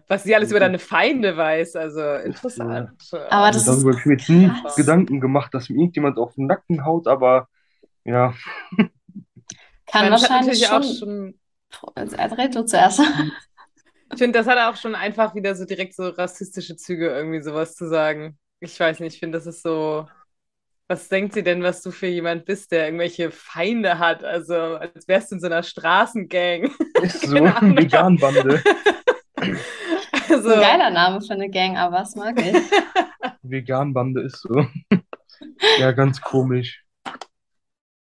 Was 0.08 0.24
sie 0.24 0.34
alles 0.34 0.50
über 0.50 0.60
deine 0.60 0.78
Feinde 0.78 1.36
weiß, 1.36 1.76
also 1.76 2.14
interessant. 2.14 2.90
Aber 3.28 3.50
das 3.50 3.68
also, 3.68 3.82
darüber 3.82 3.90
habe 3.90 4.00
ich 4.00 4.06
mir 4.06 4.12
jetzt 4.14 4.28
nie 4.28 4.50
Gedanken 4.76 5.20
gemacht, 5.20 5.52
dass 5.54 5.68
mir 5.68 5.76
irgendjemand 5.76 6.18
auf 6.18 6.34
den 6.34 6.46
Nacken 6.46 6.84
haut, 6.84 7.06
aber 7.06 7.48
ja. 8.04 8.34
Kann 8.76 8.88
meine, 9.92 10.12
wahrscheinlich 10.12 10.66
schon... 10.66 10.82
Auch 10.82 10.98
schon... 10.98 11.34
Also, 11.94 12.16
red 12.36 12.54
du 12.54 12.64
zuerst. 12.64 13.00
Ich 14.12 14.18
finde, 14.18 14.38
das 14.38 14.46
hat 14.48 14.58
auch 14.58 14.76
schon 14.76 14.94
einfach 14.94 15.34
wieder 15.34 15.54
so 15.54 15.64
direkt 15.64 15.94
so 15.94 16.08
rassistische 16.08 16.76
Züge, 16.76 17.08
irgendwie 17.08 17.42
sowas 17.42 17.76
zu 17.76 17.88
sagen. 17.88 18.38
Ich 18.58 18.78
weiß 18.78 18.98
nicht, 19.00 19.14
ich 19.14 19.20
finde, 19.20 19.38
das 19.38 19.46
ist 19.46 19.62
so. 19.62 20.08
Was 20.90 21.08
denkt 21.08 21.34
sie 21.34 21.44
denn, 21.44 21.62
was 21.62 21.82
du 21.82 21.92
für 21.92 22.08
jemand 22.08 22.46
bist, 22.46 22.72
der 22.72 22.86
irgendwelche 22.86 23.30
Feinde 23.30 24.00
hat? 24.00 24.24
Also, 24.24 24.54
als 24.56 25.06
wärst 25.06 25.30
du 25.30 25.36
in 25.36 25.40
so 25.40 25.46
einer 25.46 25.62
Straßengang. 25.62 26.72
Ist 27.02 27.28
so, 27.28 27.36
eine 27.36 27.76
Veganbande. 27.76 28.60
also, 30.28 30.48
ein 30.48 30.60
geiler 30.60 30.90
Name 30.90 31.20
für 31.20 31.34
eine 31.34 31.48
Gang, 31.48 31.76
aber 31.76 31.98
was 31.98 32.16
mag 32.16 32.44
ich? 32.44 32.56
Veganbande 33.42 34.22
ist 34.22 34.40
so. 34.40 34.66
ja, 35.78 35.92
ganz 35.92 36.20
komisch. 36.20 36.84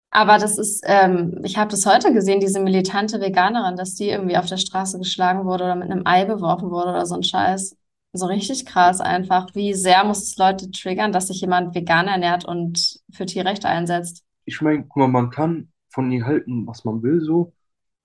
Aber 0.10 0.38
das 0.38 0.58
ist, 0.58 0.82
ähm, 0.88 1.42
ich 1.44 1.58
habe 1.58 1.70
das 1.70 1.86
heute 1.86 2.14
gesehen, 2.14 2.40
diese 2.40 2.62
militante 2.62 3.20
Veganerin, 3.20 3.76
dass 3.76 3.96
die 3.96 4.10
irgendwie 4.12 4.38
auf 4.38 4.46
der 4.46 4.56
Straße 4.56 4.98
geschlagen 4.98 5.44
wurde 5.44 5.66
oder 5.66 5.76
mit 5.76 5.92
einem 5.92 6.08
Ei 6.08 6.24
beworfen 6.24 6.72
wurde 6.72 6.92
oder 6.92 7.06
so 7.06 7.16
ein 7.16 7.24
Scheiß. 7.24 7.76
So 8.18 8.26
richtig 8.26 8.66
krass 8.66 9.00
einfach. 9.00 9.54
Wie 9.54 9.74
sehr 9.74 10.04
muss 10.04 10.24
es 10.24 10.38
Leute 10.38 10.72
triggern, 10.72 11.12
dass 11.12 11.28
sich 11.28 11.42
jemand 11.42 11.76
vegan 11.76 12.08
ernährt 12.08 12.46
und 12.46 13.00
für 13.12 13.26
Tierrechte 13.26 13.68
einsetzt? 13.68 14.24
Ich 14.46 14.62
meine, 14.62 14.84
guck 14.84 14.98
mal, 14.98 15.08
man 15.08 15.30
kann 15.30 15.72
von 15.90 16.12
ihr 16.12 16.26
halten, 16.26 16.66
was 16.66 16.84
man 16.84 17.04
will, 17.04 17.22
so. 17.22 17.54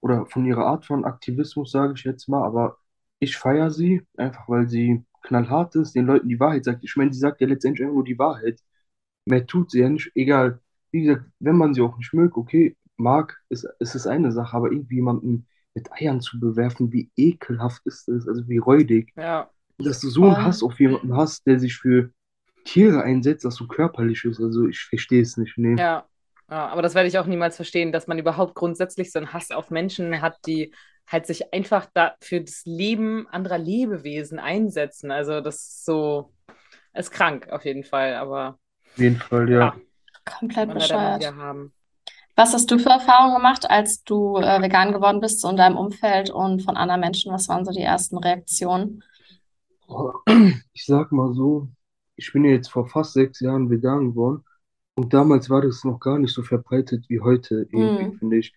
Oder 0.00 0.26
von 0.26 0.44
ihrer 0.44 0.66
Art 0.66 0.84
von 0.84 1.04
Aktivismus, 1.04 1.70
sage 1.70 1.94
ich 1.96 2.04
jetzt 2.04 2.28
mal. 2.28 2.44
Aber 2.44 2.76
ich 3.20 3.36
feiere 3.36 3.70
sie, 3.70 4.06
einfach 4.16 4.48
weil 4.48 4.68
sie 4.68 5.04
knallhart 5.22 5.76
ist, 5.76 5.94
den 5.94 6.06
Leuten 6.06 6.28
die 6.28 6.40
Wahrheit 6.40 6.64
sagt. 6.64 6.84
Ich 6.84 6.96
meine, 6.96 7.12
sie 7.12 7.20
sagt 7.20 7.40
ja 7.40 7.46
letztendlich 7.46 7.84
einfach 7.84 7.94
nur 7.94 8.04
die 8.04 8.18
Wahrheit. 8.18 8.60
Mehr 9.24 9.46
tut 9.46 9.70
sie 9.70 9.80
ja 9.80 9.88
nicht. 9.88 10.10
Egal, 10.14 10.60
wie 10.90 11.04
gesagt, 11.04 11.24
wenn 11.38 11.56
man 11.56 11.72
sie 11.72 11.80
auch 11.80 11.96
nicht 11.96 12.12
mögt, 12.12 12.36
okay, 12.36 12.76
mag, 12.96 13.40
ist, 13.48 13.66
ist 13.78 13.94
es 13.94 14.06
eine 14.06 14.32
Sache, 14.32 14.56
aber 14.56 14.72
irgendwie 14.72 14.96
jemanden 14.96 15.46
mit 15.74 15.90
Eiern 15.92 16.20
zu 16.20 16.38
bewerfen, 16.38 16.92
wie 16.92 17.10
ekelhaft 17.16 17.80
ist 17.86 18.08
das, 18.08 18.28
also 18.28 18.46
wie 18.48 18.58
räudig. 18.58 19.12
Ja 19.16 19.48
dass 19.84 20.00
du 20.00 20.08
so 20.08 20.24
einen 20.24 20.44
Hass 20.44 20.62
auf 20.62 20.78
jemanden 20.80 21.16
hast, 21.16 21.46
der 21.46 21.58
sich 21.58 21.76
für 21.76 22.10
Tiere 22.64 23.02
einsetzt, 23.02 23.44
dass 23.44 23.56
so 23.56 23.66
körperlich 23.66 24.24
ist. 24.24 24.40
Also 24.40 24.68
ich 24.68 24.80
verstehe 24.80 25.22
es 25.22 25.36
nicht. 25.36 25.56
Nee. 25.58 25.76
Ja. 25.78 26.04
ja, 26.50 26.66
aber 26.68 26.82
das 26.82 26.94
werde 26.94 27.08
ich 27.08 27.18
auch 27.18 27.26
niemals 27.26 27.56
verstehen, 27.56 27.92
dass 27.92 28.06
man 28.06 28.18
überhaupt 28.18 28.54
grundsätzlich 28.54 29.12
so 29.12 29.18
einen 29.18 29.32
Hass 29.32 29.50
auf 29.50 29.70
Menschen 29.70 30.20
hat, 30.22 30.36
die 30.46 30.72
halt 31.06 31.26
sich 31.26 31.52
einfach 31.52 31.86
da 31.92 32.14
für 32.20 32.40
das 32.40 32.62
Leben 32.64 33.26
anderer 33.28 33.58
Lebewesen 33.58 34.38
einsetzen. 34.38 35.10
Also 35.10 35.40
das 35.40 35.56
ist 35.56 35.84
so, 35.84 36.32
ist 36.94 37.10
krank 37.10 37.48
auf 37.50 37.64
jeden 37.64 37.84
Fall, 37.84 38.14
aber. 38.14 38.58
Auf 38.92 38.98
jeden 38.98 39.16
Fall, 39.16 39.50
ja. 39.50 39.58
ja 39.58 39.76
Komplett 40.24 40.72
bescheuert. 40.72 41.32
Was 42.34 42.54
hast 42.54 42.70
du 42.70 42.78
für 42.78 42.88
Erfahrungen 42.88 43.36
gemacht, 43.36 43.68
als 43.68 44.04
du 44.04 44.38
äh, 44.38 44.62
vegan 44.62 44.92
geworden 44.92 45.20
bist, 45.20 45.42
so 45.42 45.50
in 45.50 45.56
deinem 45.56 45.76
Umfeld 45.76 46.30
und 46.30 46.62
von 46.62 46.78
anderen 46.78 47.00
Menschen? 47.02 47.30
Was 47.30 47.48
waren 47.48 47.66
so 47.66 47.72
die 47.72 47.82
ersten 47.82 48.16
Reaktionen? 48.16 49.04
ich 50.72 50.84
sag 50.84 51.12
mal 51.12 51.32
so, 51.34 51.68
ich 52.16 52.32
bin 52.32 52.44
jetzt 52.44 52.68
vor 52.68 52.88
fast 52.88 53.14
sechs 53.14 53.40
Jahren 53.40 53.70
vegan 53.70 54.10
geworden 54.10 54.44
und 54.94 55.12
damals 55.14 55.50
war 55.50 55.62
das 55.62 55.84
noch 55.84 56.00
gar 56.00 56.18
nicht 56.18 56.32
so 56.34 56.42
verbreitet 56.42 57.06
wie 57.08 57.20
heute, 57.20 57.66
irgendwie, 57.70 58.04
mm. 58.08 58.18
finde 58.18 58.38
ich. 58.38 58.54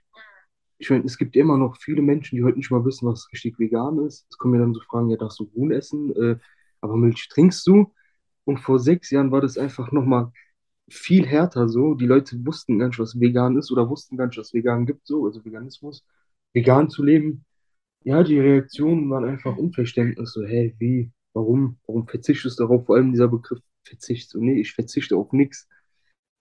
Ich 0.78 0.90
meine, 0.90 1.06
es 1.06 1.18
gibt 1.18 1.36
immer 1.36 1.58
noch 1.58 1.78
viele 1.78 2.02
Menschen, 2.02 2.36
die 2.36 2.44
heute 2.44 2.58
nicht 2.58 2.72
mal 2.72 2.84
wissen, 2.84 3.08
was 3.08 3.32
richtig 3.32 3.58
vegan 3.58 4.00
ist. 4.00 4.26
Es 4.30 4.38
kommen 4.38 4.54
mir 4.54 4.60
dann 4.60 4.74
so 4.74 4.82
Fragen, 4.82 5.10
ja, 5.10 5.18
darfst 5.18 5.40
du 5.40 5.50
Huhn 5.56 5.72
essen, 5.72 6.14
äh, 6.16 6.38
aber 6.82 6.98
Milch 6.98 7.30
trinkst 7.30 7.66
du? 7.66 7.94
Und 8.44 8.60
vor 8.60 8.80
sechs 8.80 9.10
Jahren 9.10 9.32
war 9.32 9.42
das 9.42 9.58
einfach 9.58 9.92
nochmal 9.92 10.32
viel 10.90 11.26
härter 11.26 11.70
so. 11.70 11.96
Die 11.96 12.06
Leute 12.06 12.46
wussten 12.46 12.80
gar 12.80 12.88
nicht, 12.88 13.00
was 13.00 13.20
vegan 13.20 13.58
ist 13.58 13.72
oder 13.72 13.90
wussten 13.90 14.18
gar 14.18 14.28
nicht, 14.28 14.38
was 14.38 14.54
vegan 14.54 14.86
gibt, 14.86 15.08
so, 15.08 15.26
also 15.26 15.44
Veganismus. 15.44 16.06
Vegan 16.54 16.90
zu 16.90 17.04
leben. 17.04 17.46
Ja, 18.04 18.24
die 18.24 18.40
Reaktionen 18.40 19.10
waren 19.10 19.26
einfach 19.26 19.58
Unverständnis, 19.58 20.34
so, 20.34 20.44
hey, 20.44 20.76
wie? 20.78 21.12
Warum, 21.36 21.78
warum 21.86 22.08
verzichtest 22.08 22.60
du 22.60 22.64
darauf? 22.64 22.86
Vor 22.86 22.96
allem 22.96 23.12
dieser 23.12 23.28
Begriff 23.28 23.60
Verzicht. 23.88 24.30
So, 24.30 24.40
nee, 24.40 24.60
ich 24.60 24.74
verzichte 24.74 25.16
auf 25.16 25.32
nichts. 25.32 25.68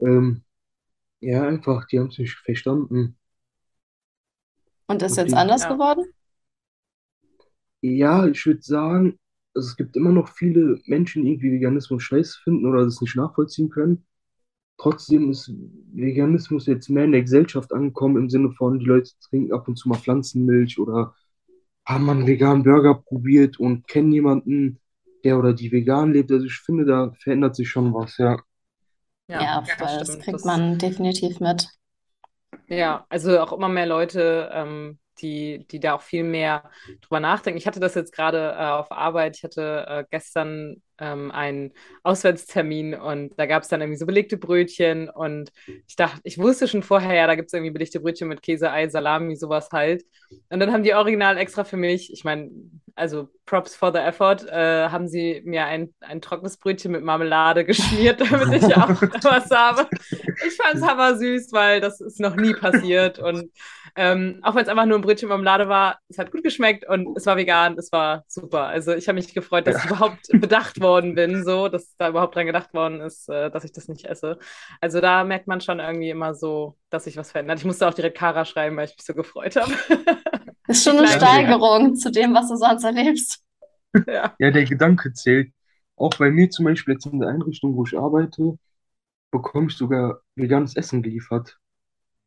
Ähm, 0.00 0.42
ja, 1.20 1.46
einfach, 1.46 1.86
die 1.86 1.98
haben 1.98 2.08
es 2.08 2.18
nicht 2.18 2.36
verstanden. 2.38 3.18
Und 4.86 5.02
ist 5.02 5.16
jetzt 5.16 5.32
die, 5.32 5.36
anders 5.36 5.62
ja. 5.62 5.72
geworden? 5.72 6.04
Ja, 7.80 8.26
ich 8.26 8.44
würde 8.46 8.62
sagen, 8.62 9.18
also 9.54 9.68
es 9.68 9.76
gibt 9.76 9.96
immer 9.96 10.10
noch 10.10 10.28
viele 10.28 10.80
Menschen, 10.86 11.24
die 11.24 11.32
irgendwie 11.32 11.52
Veganismus 11.52 12.02
scheiße 12.02 12.40
finden 12.42 12.66
oder 12.66 12.84
das 12.84 13.00
nicht 13.00 13.16
nachvollziehen 13.16 13.70
können. 13.70 14.06
Trotzdem 14.76 15.30
ist 15.30 15.52
Veganismus 15.92 16.66
jetzt 16.66 16.88
mehr 16.88 17.04
in 17.04 17.12
der 17.12 17.22
Gesellschaft 17.22 17.72
angekommen, 17.72 18.16
im 18.16 18.30
Sinne 18.30 18.50
von, 18.52 18.78
die 18.78 18.86
Leute 18.86 19.12
trinken 19.20 19.52
ab 19.52 19.68
und 19.68 19.76
zu 19.76 19.88
mal 19.88 19.98
Pflanzenmilch 19.98 20.78
oder 20.78 21.14
haben 21.86 22.04
mal 22.04 22.16
einen 22.16 22.26
veganen 22.26 22.64
Burger 22.64 22.94
probiert 22.94 23.60
und 23.60 23.86
kennen 23.86 24.12
jemanden, 24.12 24.80
der 25.24 25.38
oder 25.38 25.52
die 25.52 25.72
vegan 25.72 26.12
lebt. 26.12 26.30
Also 26.30 26.46
ich 26.46 26.58
finde, 26.58 26.84
da 26.84 27.12
verändert 27.18 27.56
sich 27.56 27.68
schon 27.68 27.92
was, 27.94 28.18
ja. 28.18 28.38
Ja, 29.28 29.40
ja 29.40 29.64
das, 29.78 29.98
das 29.98 30.18
kriegt 30.20 30.44
man 30.44 30.78
definitiv 30.78 31.40
mit. 31.40 31.66
Ja, 32.68 33.06
also 33.08 33.40
auch 33.40 33.52
immer 33.52 33.68
mehr 33.68 33.86
Leute, 33.86 34.50
ähm, 34.52 34.98
die, 35.18 35.66
die 35.70 35.80
da 35.80 35.94
auch 35.94 36.02
viel 36.02 36.24
mehr 36.24 36.70
drüber 37.00 37.20
nachdenken. 37.20 37.58
Ich 37.58 37.66
hatte 37.66 37.80
das 37.80 37.94
jetzt 37.94 38.12
gerade 38.12 38.54
äh, 38.58 38.66
auf 38.66 38.90
Arbeit. 38.90 39.36
Ich 39.36 39.44
hatte 39.44 39.86
äh, 39.88 40.04
gestern 40.10 40.82
ähm, 40.98 41.30
einen 41.30 41.72
Auswärtstermin 42.02 42.94
und 42.94 43.32
da 43.36 43.46
gab 43.46 43.62
es 43.62 43.68
dann 43.68 43.80
irgendwie 43.80 43.98
so 43.98 44.06
belegte 44.06 44.36
Brötchen 44.36 45.08
und 45.08 45.52
ich 45.86 45.96
dachte, 45.96 46.20
ich 46.24 46.38
wusste 46.38 46.68
schon 46.68 46.82
vorher, 46.82 47.14
ja, 47.14 47.26
da 47.26 47.34
gibt 47.34 47.48
es 47.48 47.52
irgendwie 47.52 47.72
belegte 47.72 48.00
Brötchen 48.00 48.28
mit 48.28 48.42
Käse, 48.42 48.70
Ei, 48.70 48.88
Salami, 48.88 49.36
sowas 49.36 49.70
halt. 49.72 50.04
Und 50.50 50.60
dann 50.60 50.72
haben 50.72 50.82
die 50.82 50.94
original 50.94 51.36
extra 51.38 51.64
für 51.64 51.76
mich, 51.76 52.12
ich 52.12 52.24
meine, 52.24 52.50
also 52.94 53.28
Props 53.46 53.74
for 53.74 53.92
the 53.92 53.98
effort, 53.98 54.46
äh, 54.48 54.88
haben 54.88 55.08
sie 55.08 55.42
mir 55.44 55.66
ein, 55.66 55.92
ein 56.00 56.20
trockenes 56.20 56.56
Brötchen 56.56 56.92
mit 56.92 57.02
Marmelade 57.02 57.64
geschmiert, 57.64 58.20
damit 58.20 58.62
ich 58.62 58.76
auch 58.76 58.88
was 59.22 59.50
habe. 59.50 59.88
Ich 60.10 60.56
fand 60.56 60.76
es 60.76 60.82
aber 60.82 61.16
süß, 61.16 61.52
weil 61.52 61.80
das 61.80 62.00
ist 62.00 62.20
noch 62.20 62.36
nie 62.36 62.54
passiert 62.54 63.18
und 63.18 63.50
ähm, 63.96 64.40
auch 64.42 64.54
wenn 64.54 64.62
es 64.62 64.68
einfach 64.68 64.86
nur 64.86 64.98
ein 64.98 65.02
Brötchen 65.02 65.28
mit 65.28 65.34
Marmelade 65.34 65.68
war, 65.68 65.98
es 66.08 66.18
hat 66.18 66.32
gut 66.32 66.42
geschmeckt 66.42 66.88
und 66.88 67.16
es 67.16 67.26
war 67.26 67.36
vegan, 67.36 67.76
es 67.78 67.92
war 67.92 68.24
super. 68.26 68.66
Also 68.66 68.92
ich 68.92 69.06
habe 69.06 69.16
mich 69.16 69.32
gefreut, 69.32 69.66
dass 69.66 69.76
ja. 69.76 69.80
ich 69.80 69.86
überhaupt 69.86 70.26
bedacht 70.32 70.80
worden 70.84 71.16
bin, 71.16 71.44
so, 71.44 71.68
dass 71.68 71.96
da 71.96 72.10
überhaupt 72.10 72.36
dran 72.36 72.46
gedacht 72.46 72.72
worden 72.72 73.00
ist, 73.00 73.28
äh, 73.28 73.50
dass 73.50 73.64
ich 73.64 73.72
das 73.72 73.88
nicht 73.88 74.04
esse. 74.04 74.38
Also 74.80 75.00
da 75.00 75.24
merkt 75.24 75.48
man 75.48 75.60
schon 75.60 75.80
irgendwie 75.80 76.10
immer 76.10 76.34
so, 76.34 76.78
dass 76.90 77.04
sich 77.04 77.16
was 77.16 77.32
verändert. 77.32 77.58
Ich 77.58 77.64
musste 77.64 77.88
auch 77.88 77.94
direkt 77.94 78.16
Kara 78.16 78.44
schreiben, 78.44 78.76
weil 78.76 78.86
ich 78.86 78.96
mich 78.96 79.04
so 79.04 79.14
gefreut 79.14 79.56
habe. 79.56 79.72
Das 80.68 80.76
ist 80.78 80.84
schon 80.84 80.98
eine 80.98 81.08
Steigerung 81.08 81.88
ja. 81.88 81.94
zu 81.94 82.12
dem, 82.12 82.34
was 82.34 82.48
du 82.48 82.56
sonst 82.56 82.84
erlebst. 82.84 83.42
Ja. 84.06 84.34
ja, 84.38 84.50
der 84.50 84.64
Gedanke 84.64 85.12
zählt. 85.12 85.52
Auch 85.96 86.14
bei 86.18 86.30
mir 86.30 86.50
zum 86.50 86.64
Beispiel 86.64 86.94
jetzt 86.94 87.06
in 87.06 87.20
der 87.20 87.28
Einrichtung, 87.30 87.76
wo 87.76 87.84
ich 87.84 87.96
arbeite, 87.98 88.58
bekomme 89.30 89.68
ich 89.68 89.76
sogar 89.76 90.20
veganes 90.36 90.76
Essen 90.76 91.02
geliefert. 91.02 91.58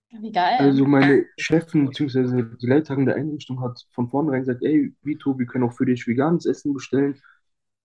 Wie 0.10 0.32
geil. 0.32 0.58
Also 0.60 0.86
meine 0.86 1.26
Chefin 1.38 1.90
bzw. 1.90 2.44
die 2.62 2.68
Leiterin 2.68 3.06
der 3.06 3.16
Einrichtung 3.16 3.62
hat 3.62 3.86
von 3.92 4.10
vornherein 4.10 4.42
gesagt, 4.42 4.64
ey 4.64 4.94
Vito, 5.02 5.38
wir 5.38 5.46
können 5.46 5.66
auch 5.66 5.74
für 5.74 5.86
dich 5.86 6.08
veganes 6.08 6.46
Essen 6.46 6.74
bestellen. 6.74 7.20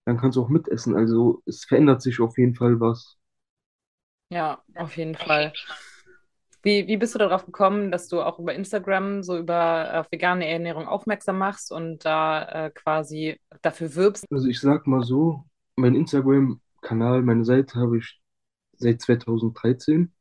Dann 0.05 0.19
kannst 0.19 0.37
du 0.37 0.43
auch 0.43 0.49
mitessen. 0.49 0.97
Also 0.97 1.43
es 1.47 1.65
verändert 1.65 2.03
sich 2.03 2.21
auf 2.21 2.37
jeden 2.39 2.55
Fall 2.55 2.81
was. 2.81 3.19
Ja, 4.31 4.63
auf 4.77 4.97
jeden 4.97 5.15
Fall. 5.15 5.53
Wie, 6.63 6.87
wie 6.87 6.97
bist 6.97 7.15
du 7.15 7.19
darauf 7.19 7.45
gekommen, 7.45 7.91
dass 7.91 8.09
du 8.09 8.23
auch 8.23 8.39
über 8.39 8.55
Instagram 8.55 9.23
so 9.23 9.37
über 9.37 10.07
äh, 10.09 10.13
vegane 10.13 10.47
Ernährung 10.47 10.87
aufmerksam 10.87 11.39
machst 11.39 11.73
und 11.73 12.05
da 12.05 12.67
äh, 12.67 12.71
quasi 12.71 13.41
dafür 13.63 13.95
wirbst? 13.95 14.25
Also 14.31 14.47
ich 14.49 14.61
sag 14.61 14.87
mal 14.87 15.03
so, 15.03 15.45
mein 15.77 15.97
Instagram-Kanal, 15.97 17.23
meine 17.23 17.45
Seite 17.45 17.81
habe 17.81 17.99
ich 17.99 18.21
seit 18.79 19.01
2013 19.01 20.13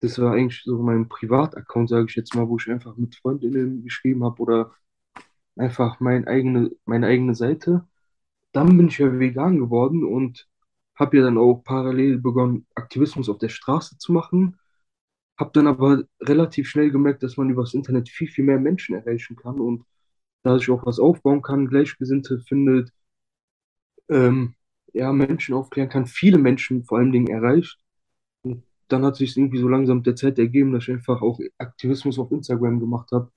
das 0.00 0.18
war 0.18 0.32
eigentlich 0.32 0.62
so 0.64 0.78
mein 0.82 1.08
Privataccount, 1.08 1.88
sage 1.90 2.06
ich 2.08 2.16
jetzt 2.16 2.34
mal, 2.34 2.48
wo 2.48 2.56
ich 2.56 2.68
einfach 2.70 2.96
mit 2.96 3.16
Freundinnen 3.16 3.84
geschrieben 3.84 4.24
habe 4.24 4.40
oder 4.42 4.72
einfach 5.56 6.00
mein 6.00 6.26
eigene, 6.26 6.72
meine 6.86 7.06
eigene 7.06 7.34
Seite. 7.34 7.86
Dann 8.52 8.76
bin 8.76 8.88
ich 8.88 8.98
ja 8.98 9.18
vegan 9.18 9.58
geworden 9.58 10.04
und 10.04 10.48
habe 10.96 11.18
ja 11.18 11.24
dann 11.24 11.38
auch 11.38 11.62
parallel 11.64 12.18
begonnen, 12.18 12.66
Aktivismus 12.74 13.28
auf 13.28 13.38
der 13.38 13.48
Straße 13.48 13.98
zu 13.98 14.12
machen. 14.12 14.58
Habe 15.38 15.50
dann 15.54 15.66
aber 15.66 16.04
relativ 16.20 16.68
schnell 16.68 16.90
gemerkt, 16.90 17.22
dass 17.22 17.36
man 17.36 17.50
übers 17.50 17.74
Internet 17.74 18.08
viel, 18.08 18.28
viel 18.28 18.44
mehr 18.44 18.58
Menschen 18.60 18.94
erreichen 18.96 19.36
kann 19.36 19.60
und 19.60 19.84
da 20.42 20.58
sich 20.58 20.70
auch 20.70 20.86
was 20.86 20.98
aufbauen 21.00 21.42
kann, 21.42 21.68
Gleichgesinnte 21.68 22.40
findet, 22.40 22.92
ähm, 24.08 24.54
ja, 24.92 25.12
Menschen 25.12 25.54
aufklären 25.54 25.88
kann, 25.88 26.06
viele 26.06 26.38
Menschen 26.38 26.84
vor 26.84 26.98
allen 26.98 27.12
Dingen 27.12 27.28
erreicht. 27.28 27.78
Und 28.42 28.64
dann 28.88 29.04
hat 29.04 29.16
sich 29.16 29.36
irgendwie 29.36 29.60
so 29.60 29.68
langsam 29.68 29.98
mit 29.98 30.06
der 30.06 30.16
Zeit 30.16 30.38
ergeben, 30.38 30.72
dass 30.72 30.84
ich 30.84 30.94
einfach 30.94 31.22
auch 31.22 31.40
Aktivismus 31.58 32.18
auf 32.18 32.32
Instagram 32.32 32.80
gemacht 32.80 33.10
habe. 33.12 33.30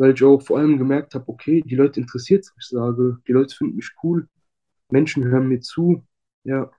Weil 0.00 0.14
ich 0.14 0.24
auch 0.24 0.42
vor 0.42 0.58
allem 0.58 0.78
gemerkt 0.78 1.14
habe, 1.14 1.28
okay, 1.28 1.62
die 1.62 1.76
Leute 1.76 2.00
interessiert 2.00 2.44
es, 2.44 2.52
was 2.56 2.64
ich 2.66 2.70
sage. 2.70 3.18
Die 3.28 3.32
Leute 3.32 3.54
finden 3.56 3.76
mich 3.76 3.90
cool. 4.04 4.28
Menschen 4.90 5.24
hören 5.24 5.48
mir 5.48 5.60
zu. 5.60 6.04
Ja. 6.44 6.70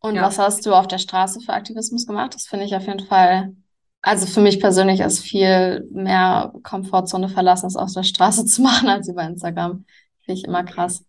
Und 0.00 0.16
ja. 0.16 0.22
was 0.22 0.38
hast 0.38 0.66
du 0.66 0.74
auf 0.74 0.88
der 0.88 0.98
Straße 0.98 1.40
für 1.40 1.52
Aktivismus 1.52 2.06
gemacht? 2.06 2.34
Das 2.34 2.46
finde 2.46 2.64
ich 2.66 2.74
auf 2.74 2.86
jeden 2.86 3.06
Fall, 3.06 3.54
also 4.00 4.26
für 4.26 4.40
mich 4.40 4.60
persönlich 4.60 5.00
ist 5.00 5.20
viel 5.20 5.88
mehr 5.92 6.52
Komfortzone 6.62 7.28
verlassen, 7.28 7.66
es 7.66 7.76
auf 7.76 7.92
der 7.92 8.02
Straße 8.02 8.44
zu 8.46 8.62
machen, 8.62 8.88
als 8.88 9.08
über 9.08 9.24
Instagram. 9.24 9.84
Finde 10.24 10.38
ich 10.40 10.44
immer 10.44 10.64
krass. 10.64 11.04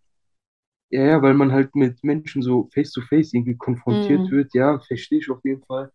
Ja, 0.89 1.03
ja, 1.05 1.21
weil 1.21 1.33
man 1.33 1.51
halt 1.51 1.75
mit 1.75 2.03
Menschen 2.03 2.41
so 2.43 2.69
face-to-face 2.73 3.33
irgendwie 3.33 3.57
konfrontiert 3.57 4.19
Mhm. 4.27 4.31
wird. 4.31 4.53
Ja, 4.53 4.79
verstehe 4.79 5.19
ich 5.19 5.29
auf 5.31 5.43
jeden 5.43 5.63
Fall. 5.65 5.91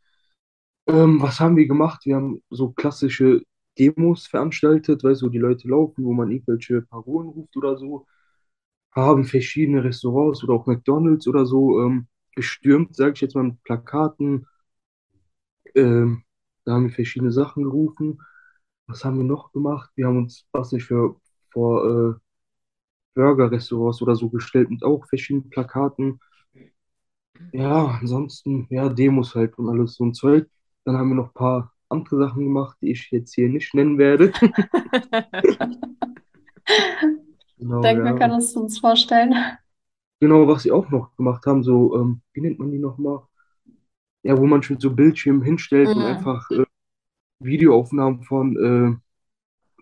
Ähm, 0.89 1.23
was 1.23 1.41
haben 1.41 1.57
wir 1.57 1.69
gemacht? 1.69 2.07
Wir 2.07 2.17
haben 2.17 2.43
so 2.51 2.73
klassische 2.73 3.43
Demos 3.79 4.27
veranstaltet, 4.27 5.05
weißt 5.05 5.23
du, 5.23 5.27
wo 5.27 5.31
die 5.31 5.39
Leute 5.39 5.69
laufen, 5.69 6.05
wo 6.05 6.13
man 6.13 6.31
irgendwelche 6.31 6.83
Parolen 6.83 7.29
ruft 7.29 7.57
oder 7.57 7.77
so. 7.79 8.07
Haben 8.93 9.25
verschiedene 9.25 9.85
Restaurants 9.85 10.45
oder 10.45 10.55
auch 10.55 10.67
McDonald's 10.67 11.29
oder 11.29 11.47
so 11.47 11.81
ähm, 11.83 12.09
gestürmt, 12.37 12.97
sage 12.97 13.15
ich 13.15 13.21
jetzt 13.23 13.35
mal, 13.37 13.45
mit 13.45 13.63
Plakaten. 13.65 14.47
Ähm, 15.75 16.25
da 16.65 16.73
haben 16.75 16.85
wir 16.89 16.95
verschiedene 16.95 17.33
Sachen 17.33 17.65
gerufen. 17.65 18.21
Was 18.87 19.05
haben 19.05 19.19
wir 19.19 19.25
noch 19.25 19.53
gemacht? 19.53 19.91
Wir 19.97 20.07
haben 20.07 20.19
uns, 20.19 20.47
was 20.53 20.73
ich 20.73 20.85
für 20.85 21.17
vor 21.53 22.17
äh, 22.17 22.21
Burger-Restaurants 23.15 24.01
oder 24.03 24.17
so 24.17 24.31
gestellt 24.31 24.71
mit 24.71 24.83
auch 24.83 25.07
verschiedenen 25.09 25.51
Plakaten. 25.51 26.21
Ja, 27.53 27.99
ansonsten, 28.01 28.67
ja, 28.71 28.89
Demos 28.89 29.35
halt 29.35 29.59
und 29.59 29.69
alles 29.69 29.95
so 29.95 30.05
ein 30.05 30.15
Zeug. 30.15 30.49
Dann 30.85 30.97
haben 30.97 31.09
wir 31.11 31.15
noch 31.17 31.29
ein 31.29 31.35
paar 31.35 31.73
andere 31.89 32.19
Sachen 32.19 32.45
gemacht, 32.45 32.77
die 32.81 32.91
ich 32.93 33.11
jetzt 33.11 33.35
hier 33.35 33.49
nicht 33.49 33.75
nennen 33.75 33.99
werde. 33.99 34.33
genau, 37.59 37.81
Denke, 37.81 38.05
ja. 38.05 38.13
wir 38.13 38.19
können 38.19 38.39
es 38.39 38.55
uns 38.57 38.79
vorstellen. 38.79 39.35
Genau, 40.21 40.47
was 40.49 40.63
sie 40.65 40.73
auch 40.73 40.91
noch 40.91 41.15
gemacht 41.17 41.47
haben, 41.47 41.63
so, 41.63 41.97
ähm, 41.97 42.23
wie 42.33 42.41
nennt 42.41 42.59
man 42.59 42.71
die 42.71 42.79
nochmal? 42.79 43.23
Ja, 44.23 44.37
wo 44.37 44.47
man 44.47 44.63
schon 44.63 44.81
so 44.81 44.93
Bildschirme 44.95 45.45
hinstellt 45.45 45.89
mhm. 45.89 45.97
und 45.97 46.03
einfach 46.03 46.51
äh, 46.51 46.65
Videoaufnahmen 47.39 48.25
von 48.25 48.57
äh, 48.57 48.97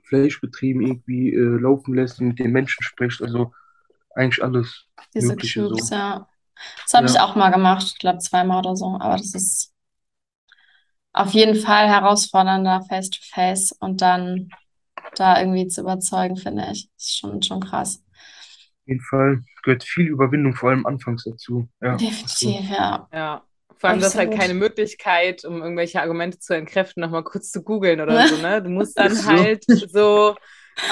Fleischbetrieben 0.05 0.83
irgendwie 0.83 1.33
äh, 1.33 1.59
laufen 1.59 1.95
lässt 1.95 2.21
und 2.21 2.29
mit 2.29 2.39
den 2.39 2.53
Menschen 2.53 2.83
spricht. 2.83 3.23
Also 3.23 3.53
eigentlich 4.15 4.45
alles 4.45 4.87
Diese 5.15 5.29
Mögliche 5.29 5.67
Tubes, 5.67 5.89
so. 5.89 5.95
ja. 5.95 6.29
Das 6.85 6.95
habe 6.95 7.07
ja. 7.07 7.13
ich 7.13 7.21
auch 7.21 7.37
mal 7.37 7.51
gemacht, 7.51 7.85
ich 7.87 7.99
glaube 7.99 8.19
zweimal 8.19 8.61
oder 8.61 8.77
so, 8.77 8.97
aber 8.99 9.17
das 9.17 9.35
ist 9.35 9.76
auf 11.17 11.33
jeden 11.33 11.57
Fall 11.57 11.89
herausfordernder 11.89 12.83
face 12.89 13.11
to 13.11 13.21
face 13.33 13.73
und 13.81 14.03
dann 14.03 14.51
da 15.17 15.41
irgendwie 15.41 15.67
zu 15.67 15.81
überzeugen, 15.81 16.37
finde 16.37 16.69
ich. 16.73 16.89
Das 16.97 17.07
ist 17.07 17.19
schon, 17.19 17.43
schon 17.43 17.61
krass. 17.61 18.03
Auf 18.13 18.87
jeden 18.87 19.01
Fall 19.01 19.41
gehört 19.65 19.83
viel 19.83 20.07
Überwindung, 20.07 20.55
vor 20.55 20.71
allem 20.71 20.87
anfangs 20.87 21.25
dazu. 21.25 21.69
Ja, 21.81 21.97
Definitiv, 21.97 22.71
ja. 22.71 23.09
Ja. 23.13 23.43
Vor 23.79 23.91
allem, 23.91 23.99
du 23.99 24.07
hast 24.07 24.17
halt 24.17 24.33
keine 24.35 24.55
Möglichkeit, 24.55 25.45
um 25.45 25.61
irgendwelche 25.63 26.01
Argumente 26.01 26.39
zu 26.39 26.55
entkräften, 26.55 27.03
nochmal 27.03 27.25
kurz 27.25 27.51
zu 27.51 27.63
googeln 27.63 28.01
oder 28.01 28.27
so, 28.29 28.37
ne? 28.41 28.63
Du 28.63 28.71
musst 28.71 28.99
dann 28.99 29.13
halt 29.27 29.65
so 29.65 30.35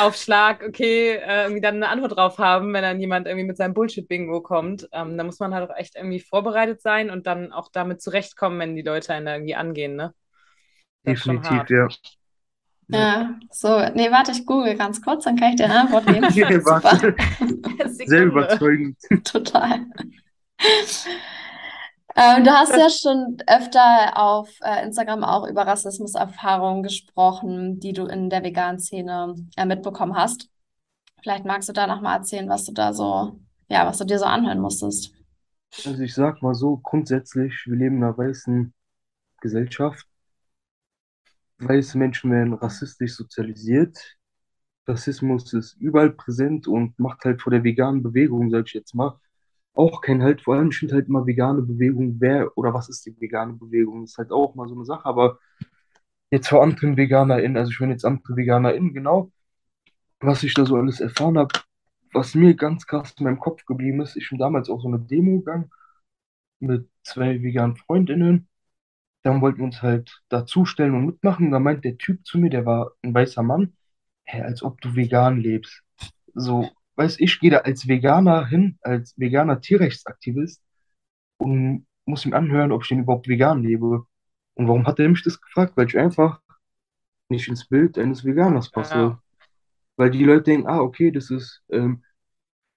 auf 0.00 0.16
Schlag, 0.16 0.64
okay, 0.66 1.16
äh, 1.16 1.42
irgendwie 1.42 1.60
dann 1.60 1.76
eine 1.76 1.88
Antwort 1.88 2.16
drauf 2.16 2.38
haben, 2.38 2.72
wenn 2.72 2.82
dann 2.82 3.00
jemand 3.00 3.26
irgendwie 3.26 3.46
mit 3.46 3.56
seinem 3.56 3.74
Bullshit-Bingo 3.74 4.40
kommt. 4.40 4.88
Ähm, 4.92 5.16
da 5.16 5.24
muss 5.24 5.38
man 5.40 5.54
halt 5.54 5.70
auch 5.70 5.76
echt 5.76 5.96
irgendwie 5.96 6.20
vorbereitet 6.20 6.80
sein 6.80 7.10
und 7.10 7.26
dann 7.26 7.52
auch 7.52 7.70
damit 7.72 8.00
zurechtkommen, 8.00 8.58
wenn 8.58 8.76
die 8.76 8.82
Leute 8.82 9.12
einen 9.14 9.26
da 9.26 9.34
irgendwie 9.34 9.54
angehen, 9.54 9.96
ne? 9.96 10.14
Definitiv, 11.06 11.68
ja. 11.68 11.88
Ja, 12.88 13.34
so, 13.50 13.78
nee, 13.94 14.10
warte, 14.10 14.32
ich 14.32 14.44
google 14.44 14.76
ganz 14.76 15.00
kurz, 15.00 15.24
dann 15.24 15.36
kann 15.36 15.50
ich 15.50 15.56
dir 15.56 15.64
eine 15.64 15.80
Antwort 15.80 16.06
geben. 16.06 16.30
Sehr 18.06 18.24
überzeugend. 18.24 18.96
Total. 19.24 19.86
Ähm, 22.16 22.44
du 22.44 22.50
hast 22.50 22.76
ja 22.76 22.88
schon 22.90 23.38
öfter 23.48 24.16
auf 24.16 24.48
äh, 24.62 24.84
Instagram 24.84 25.24
auch 25.24 25.48
über 25.48 25.66
Rassismuserfahrungen 25.66 26.82
gesprochen, 26.82 27.80
die 27.80 27.92
du 27.92 28.06
in 28.06 28.30
der 28.30 28.44
veganen 28.44 28.78
Szene 28.78 29.34
äh, 29.56 29.66
mitbekommen 29.66 30.16
hast. 30.16 30.48
Vielleicht 31.22 31.44
magst 31.44 31.68
du 31.68 31.72
da 31.72 31.86
nochmal 31.86 32.18
erzählen, 32.18 32.48
was 32.48 32.64
du 32.66 32.72
da 32.72 32.92
so, 32.92 33.40
ja, 33.68 33.86
was 33.86 33.98
du 33.98 34.04
dir 34.04 34.18
so 34.18 34.26
anhören 34.26 34.60
musstest. 34.60 35.12
Also 35.84 36.02
ich 36.02 36.14
sag 36.14 36.40
mal 36.40 36.54
so, 36.54 36.76
grundsätzlich, 36.76 37.64
wir 37.66 37.76
leben 37.76 37.96
in 37.96 38.04
einer 38.04 38.16
weißen 38.16 38.72
Gesellschaft. 39.40 40.06
Weiße 41.58 41.98
Menschen 41.98 42.30
werden 42.30 42.54
rassistisch 42.54 43.16
sozialisiert. 43.16 43.98
Rassismus 44.86 45.52
ist 45.52 45.74
überall 45.80 46.10
präsent 46.10 46.68
und 46.68 46.98
macht 46.98 47.24
halt 47.24 47.42
vor 47.42 47.50
der 47.50 47.64
veganen 47.64 48.02
Bewegung, 48.02 48.50
sag 48.50 48.66
ich 48.66 48.74
jetzt 48.74 48.94
mal, 48.94 49.18
auch 49.74 50.00
kein 50.00 50.22
Halt. 50.22 50.42
Vor 50.42 50.54
allem 50.56 50.72
stimmt 50.72 50.92
halt 50.92 51.08
immer 51.08 51.26
vegane 51.26 51.62
Bewegung. 51.62 52.16
Wer 52.20 52.56
oder 52.56 52.74
was 52.74 52.88
ist 52.88 53.06
die 53.06 53.20
vegane 53.20 53.54
Bewegung? 53.54 54.02
Das 54.02 54.12
ist 54.12 54.18
halt 54.18 54.32
auch 54.32 54.54
mal 54.54 54.68
so 54.68 54.74
eine 54.74 54.84
Sache. 54.84 55.06
Aber 55.06 55.38
jetzt 56.30 56.48
vor 56.48 56.62
anderen 56.62 56.96
VeganerInnen, 56.96 57.56
also 57.56 57.70
ich 57.70 57.80
meine 57.80 57.92
jetzt 57.92 58.04
andere 58.04 58.36
VeganerInnen, 58.36 58.94
genau, 58.94 59.30
was 60.20 60.42
ich 60.42 60.54
da 60.54 60.66
so 60.66 60.76
alles 60.76 61.00
erfahren 61.00 61.38
habe, 61.38 61.54
was 62.12 62.34
mir 62.34 62.54
ganz 62.56 62.86
krass 62.86 63.14
in 63.18 63.24
meinem 63.24 63.40
Kopf 63.40 63.64
geblieben 63.66 64.00
ist, 64.02 64.16
ich 64.16 64.30
bin 64.30 64.38
damals 64.38 64.70
auch 64.70 64.80
so 64.82 64.88
eine 64.88 65.00
Demo 65.00 65.38
gegangen 65.40 65.70
mit 66.60 66.88
zwei 67.04 67.42
veganen 67.42 67.76
FreundInnen 67.76 68.48
dann 69.24 69.40
wollten 69.40 69.58
wir 69.58 69.64
uns 69.64 69.82
halt 69.82 70.22
dazustellen 70.28 70.94
und 70.94 71.06
mitmachen. 71.06 71.50
Da 71.50 71.58
meint 71.58 71.84
der 71.84 71.98
Typ 71.98 72.26
zu 72.26 72.38
mir, 72.38 72.50
der 72.50 72.66
war 72.66 72.92
ein 73.02 73.14
weißer 73.14 73.42
Mann, 73.42 73.76
hä, 74.24 74.42
als 74.42 74.62
ob 74.62 74.80
du 74.82 74.96
vegan 74.96 75.38
lebst. 75.40 75.82
So, 76.34 76.70
weiß 76.96 77.20
ich, 77.20 77.40
gehe 77.40 77.50
da 77.50 77.58
als 77.58 77.88
Veganer 77.88 78.46
hin, 78.46 78.78
als 78.82 79.18
veganer 79.18 79.60
Tierrechtsaktivist 79.60 80.62
und 81.38 81.86
muss 82.06 82.26
ihm 82.26 82.34
anhören, 82.34 82.72
ob 82.72 82.82
ich 82.82 82.88
denn 82.88 83.00
überhaupt 83.00 83.28
vegan 83.28 83.62
lebe. 83.62 84.06
Und 84.54 84.68
warum 84.68 84.86
hat 84.86 84.98
er 85.00 85.08
mich 85.08 85.22
das 85.22 85.40
gefragt? 85.40 85.76
Weil 85.76 85.86
ich 85.86 85.98
einfach 85.98 86.40
nicht 87.28 87.48
ins 87.48 87.66
Bild 87.68 87.98
eines 87.98 88.24
Veganers 88.24 88.70
passe. 88.70 88.98
Ja. 88.98 89.22
Weil 89.96 90.10
die 90.10 90.24
Leute 90.24 90.44
denken, 90.44 90.66
ah, 90.66 90.80
okay, 90.80 91.10
das 91.10 91.30
ist, 91.30 91.62
ähm, 91.70 92.02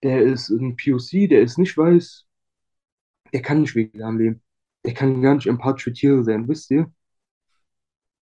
der 0.04 0.22
ist 0.22 0.50
ein 0.50 0.76
POC, 0.78 1.28
der 1.28 1.42
ist 1.42 1.58
nicht 1.58 1.78
weiß, 1.78 2.26
der 3.34 3.42
kann 3.42 3.62
nicht 3.62 3.76
vegan 3.76 4.18
leben. 4.18 4.42
Der 4.86 4.94
kann 4.94 5.22
gar 5.22 5.36
nicht 5.36 5.48
empathisch 5.48 5.84
für 5.84 5.94
Tiere 5.94 6.24
sein, 6.24 6.48
wisst 6.48 6.72
ihr? 6.72 6.92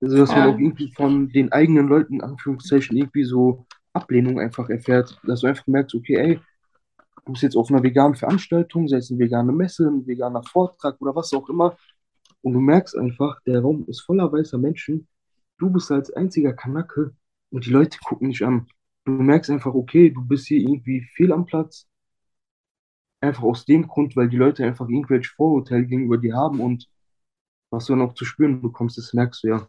Also, 0.00 0.16
dass 0.16 0.30
man 0.30 0.38
Ja. 0.40 0.48
auch 0.48 0.58
irgendwie 0.58 0.92
von 0.92 1.28
den 1.28 1.52
eigenen 1.52 1.88
Leuten, 1.88 2.14
in 2.14 2.22
Anführungszeichen, 2.22 2.96
irgendwie 2.96 3.24
so 3.24 3.66
Ablehnung 3.92 4.38
einfach 4.40 4.68
erfährt. 4.68 5.18
Dass 5.24 5.40
du 5.40 5.46
einfach 5.46 5.66
merkst, 5.66 5.94
okay, 5.94 6.16
ey, 6.16 6.40
du 7.24 7.32
bist 7.32 7.42
jetzt 7.42 7.56
auf 7.56 7.70
einer 7.70 7.82
veganen 7.82 8.14
Veranstaltung, 8.16 8.88
sei 8.88 8.98
es 8.98 9.10
eine 9.10 9.20
vegane 9.20 9.52
Messe, 9.52 9.88
ein 9.88 10.06
veganer 10.06 10.42
Vortrag 10.42 11.00
oder 11.00 11.14
was 11.14 11.32
auch 11.32 11.48
immer, 11.48 11.76
und 12.42 12.54
du 12.54 12.60
merkst 12.60 12.96
einfach, 12.96 13.40
der 13.42 13.60
Raum 13.60 13.84
ist 13.86 14.00
voller 14.00 14.32
weißer 14.32 14.58
Menschen. 14.58 15.06
Du 15.58 15.70
bist 15.70 15.90
als 15.90 16.10
einziger 16.12 16.54
Kanake 16.54 17.14
und 17.50 17.66
die 17.66 17.70
Leute 17.70 17.98
gucken 17.98 18.30
dich 18.30 18.44
an. 18.44 18.66
Du 19.04 19.12
merkst 19.12 19.50
einfach, 19.50 19.74
okay, 19.74 20.10
du 20.10 20.22
bist 20.22 20.46
hier 20.46 20.60
irgendwie 20.60 21.02
fehl 21.14 21.32
am 21.32 21.44
Platz. 21.44 21.86
Einfach 23.20 23.42
aus 23.42 23.66
dem 23.66 23.86
Grund, 23.86 24.16
weil 24.16 24.30
die 24.30 24.38
Leute 24.38 24.64
einfach 24.64 24.88
irgendwelche 24.88 25.34
Vorurteile 25.34 25.84
gegenüber 25.84 26.16
dir 26.16 26.34
haben 26.34 26.60
und 26.60 26.88
was 27.70 27.84
du 27.86 27.92
dann 27.92 28.02
auch 28.02 28.14
zu 28.14 28.24
spüren 28.24 28.62
bekommst, 28.62 28.96
das 28.98 29.12
merkst 29.12 29.44
du 29.44 29.48
ja. 29.48 29.68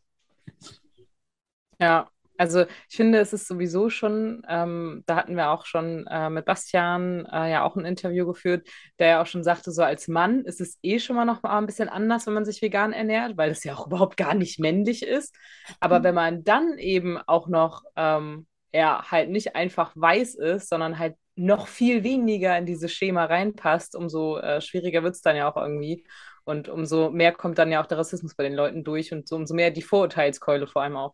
Ja, 1.80 2.11
also 2.42 2.66
ich 2.90 2.96
finde, 2.96 3.20
es 3.20 3.34
ist 3.34 3.48
sowieso 3.48 3.92
schon, 3.92 4.42
ähm, 4.50 5.04
da 5.06 5.16
hatten 5.16 5.36
wir 5.36 5.52
auch 5.52 5.68
schon 5.68 6.08
äh, 6.08 6.28
mit 6.32 6.46
Bastian 6.46 7.28
äh, 7.28 7.52
ja 7.52 7.64
auch 7.64 7.76
ein 7.76 7.86
Interview 7.86 8.26
geführt, 8.26 8.68
der 8.98 9.08
ja 9.08 9.22
auch 9.22 9.28
schon 9.28 9.44
sagte, 9.44 9.72
so 9.72 9.84
als 9.84 10.08
Mann 10.08 10.44
ist 10.46 10.60
es 10.60 10.80
eh 10.82 10.98
schon 10.98 11.16
mal 11.16 11.26
noch 11.26 11.44
mal 11.44 11.56
ein 11.60 11.68
bisschen 11.68 11.88
anders, 11.88 12.26
wenn 12.26 12.34
man 12.34 12.44
sich 12.44 12.64
vegan 12.64 12.94
ernährt, 12.94 13.38
weil 13.38 13.52
es 13.52 13.64
ja 13.64 13.76
auch 13.76 13.86
überhaupt 13.92 14.18
gar 14.18 14.34
nicht 14.34 14.60
männlich 14.60 15.04
ist. 15.04 15.36
Aber 15.80 16.02
wenn 16.02 16.16
man 16.16 16.44
dann 16.44 16.80
eben 16.80 17.20
auch 17.20 17.48
noch 17.48 17.84
ähm, 17.96 18.48
ja 18.74 19.04
halt 19.12 19.30
nicht 19.30 19.56
einfach 19.56 19.92
weiß 19.96 20.34
ist, 20.34 20.68
sondern 20.68 20.98
halt 20.98 21.18
noch 21.36 21.68
viel 21.68 22.04
weniger 22.04 22.58
in 22.58 22.66
dieses 22.66 22.92
Schema 22.92 23.26
reinpasst, 23.26 23.96
umso 23.96 24.40
äh, 24.40 24.62
schwieriger 24.62 25.04
wird 25.04 25.14
es 25.14 25.22
dann 25.22 25.36
ja 25.36 25.48
auch 25.48 25.58
irgendwie. 25.58 26.08
Und 26.44 26.70
umso 26.70 27.12
mehr 27.12 27.34
kommt 27.34 27.60
dann 27.60 27.72
ja 27.72 27.84
auch 27.84 27.86
der 27.86 28.00
Rassismus 28.00 28.34
bei 28.34 28.44
den 28.44 28.56
Leuten 28.56 28.84
durch 28.84 29.14
und 29.14 29.28
so, 29.28 29.36
umso 29.36 29.54
mehr 29.54 29.70
die 29.70 29.84
Vorurteilskeule 29.84 30.66
vor 30.66 30.82
allem 30.82 30.98
auch. 30.98 31.14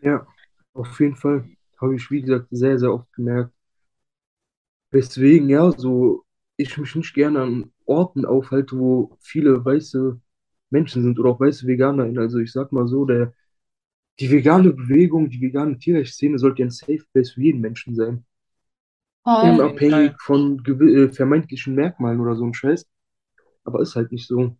Ja, 0.00 0.26
auf 0.74 1.00
jeden 1.00 1.16
Fall 1.16 1.48
habe 1.80 1.96
ich, 1.96 2.10
wie 2.10 2.22
gesagt, 2.22 2.48
sehr, 2.50 2.78
sehr 2.78 2.92
oft 2.92 3.12
gemerkt. 3.12 3.52
Weswegen, 4.90 5.48
ja, 5.48 5.72
so 5.72 6.24
ich 6.56 6.76
mich 6.78 6.94
nicht 6.94 7.14
gerne 7.14 7.40
an 7.42 7.72
Orten 7.84 8.24
aufhalte, 8.24 8.78
wo 8.78 9.16
viele 9.20 9.64
weiße 9.64 10.20
Menschen 10.70 11.02
sind 11.02 11.18
oder 11.18 11.30
auch 11.30 11.40
weiße 11.40 11.66
VeganerInnen. 11.66 12.18
Also 12.18 12.38
ich 12.38 12.52
sag 12.52 12.72
mal 12.72 12.86
so, 12.86 13.04
der, 13.04 13.32
die 14.20 14.30
vegane 14.30 14.72
Bewegung, 14.72 15.30
die 15.30 15.40
vegane 15.40 15.78
Tierrechtsszene 15.78 16.38
sollte 16.38 16.60
ja 16.62 16.66
ein 16.66 16.70
Safe 16.70 17.02
Place 17.12 17.32
für 17.32 17.42
jeden 17.42 17.60
Menschen 17.60 17.94
sein. 17.94 18.24
Jeden 19.26 19.58
Unabhängig 19.58 20.12
Fall. 20.12 20.16
von 20.20 20.64
äh, 20.66 21.08
vermeintlichen 21.10 21.74
Merkmalen 21.74 22.20
oder 22.20 22.36
so 22.36 22.44
ein 22.44 22.54
Scheiß. 22.54 22.86
Aber 23.64 23.80
ist 23.80 23.96
halt 23.96 24.12
nicht 24.12 24.26
so. 24.26 24.56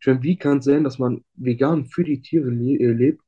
Ich 0.00 0.06
meine, 0.06 0.22
wie 0.22 0.36
kann 0.36 0.58
es 0.58 0.64
sein, 0.64 0.84
dass 0.84 0.98
man 0.98 1.24
vegan 1.34 1.86
für 1.86 2.04
die 2.04 2.22
Tiere 2.22 2.50
le 2.50 2.78
äh, 2.78 2.92
lebt, 2.92 3.22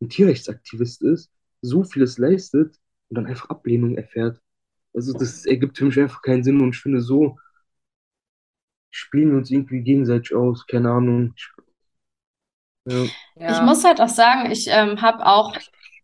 ein 0.00 0.08
Tierrechtsaktivist 0.08 1.02
ist, 1.02 1.30
so 1.60 1.82
vieles 1.84 2.18
leistet 2.18 2.76
und 3.08 3.16
dann 3.16 3.26
einfach 3.26 3.50
Ablehnung 3.50 3.96
erfährt? 3.96 4.40
Also 4.94 5.12
das 5.12 5.46
ergibt 5.46 5.78
für 5.78 5.84
mich 5.84 5.98
einfach 5.98 6.22
keinen 6.22 6.42
Sinn 6.42 6.60
und 6.60 6.74
ich 6.74 6.80
finde, 6.80 7.00
so 7.00 7.38
spielen 8.90 9.30
wir 9.30 9.38
uns 9.38 9.50
irgendwie 9.50 9.82
gegenseitig 9.82 10.34
aus. 10.34 10.66
Keine 10.66 10.90
Ahnung. 10.90 11.34
Ich, 11.36 11.48
ja. 12.86 13.04
Ich 13.36 13.62
muss 13.62 13.84
halt 13.84 14.00
auch 14.00 14.08
sagen, 14.08 14.50
ich 14.50 14.66
ähm, 14.68 15.00
habe 15.02 15.26
auch 15.26 15.54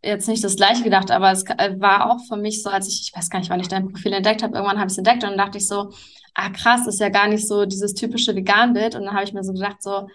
jetzt 0.03 0.29
nicht 0.29 0.45
das 0.45 0.57
Gleiche 0.57 0.85
gedacht, 0.85 1.11
aber 1.11 1.33
es 1.33 1.45
war 1.45 2.11
auch 2.11 2.19
für 2.29 2.37
mich 2.37 2.63
so, 2.63 2.69
als 2.69 2.89
ich, 2.89 3.09
ich 3.09 3.17
weiß 3.17 3.31
gar 3.31 3.39
nicht, 3.39 3.51
wann 3.51 3.61
ich 3.61 3.69
dein 3.69 3.91
Profil 3.91 4.13
entdeckt 4.13 4.43
habe, 4.43 4.55
irgendwann 4.55 4.77
habe 4.79 4.87
ich 4.87 4.93
es 4.93 4.99
entdeckt 4.99 5.25
und 5.25 5.31
dann 5.31 5.39
dachte 5.39 5.59
ich 5.59 5.67
so, 5.67 5.91
ah 6.35 6.51
krass, 6.51 6.87
ist 6.87 7.01
ja 7.01 7.09
gar 7.09 7.29
nicht 7.29 7.47
so 7.47 7.65
dieses 7.65 7.95
typische 7.95 8.35
Vegan-Bild. 8.35 8.95
Und 8.97 9.05
dann 9.05 9.15
habe 9.15 9.25
ich 9.25 9.33
mir 9.33 9.45
so 9.45 9.53
gedacht, 9.53 9.83
so, 9.83 10.09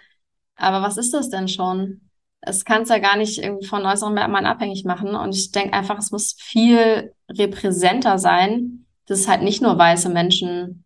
aber 0.56 0.82
was 0.82 0.98
ist 0.98 1.14
das 1.14 1.30
denn 1.30 1.48
schon? 1.48 2.09
Es 2.42 2.64
kann 2.66 2.84
es 2.84 2.90
ja 2.90 3.00
gar 3.00 3.18
nicht 3.18 3.38
irgendwie 3.38 3.68
von 3.68 3.86
äußeren 3.86 4.14
Merkmalen 4.14 4.46
abhängig 4.46 4.86
machen. 4.86 5.16
Und 5.16 5.36
ich 5.36 5.52
denke 5.52 5.74
einfach, 5.74 5.98
es 5.98 6.12
muss 6.12 6.36
viel 6.40 7.14
repräsenter 7.30 8.18
sein, 8.18 8.86
dass 9.08 9.28
halt 9.28 9.42
nicht 9.42 9.62
nur 9.62 9.78
weiße 9.78 10.10
Menschen 10.10 10.86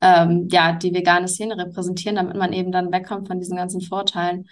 ähm, 0.00 0.48
ja, 0.50 0.72
die 0.72 0.94
vegane 0.94 1.28
Szene 1.28 1.56
repräsentieren, 1.58 2.16
damit 2.16 2.36
man 2.36 2.52
eben 2.52 2.72
dann 2.72 2.92
wegkommt 2.92 3.28
von 3.28 3.40
diesen 3.40 3.56
ganzen 3.56 3.80
Vorteilen. 3.80 4.46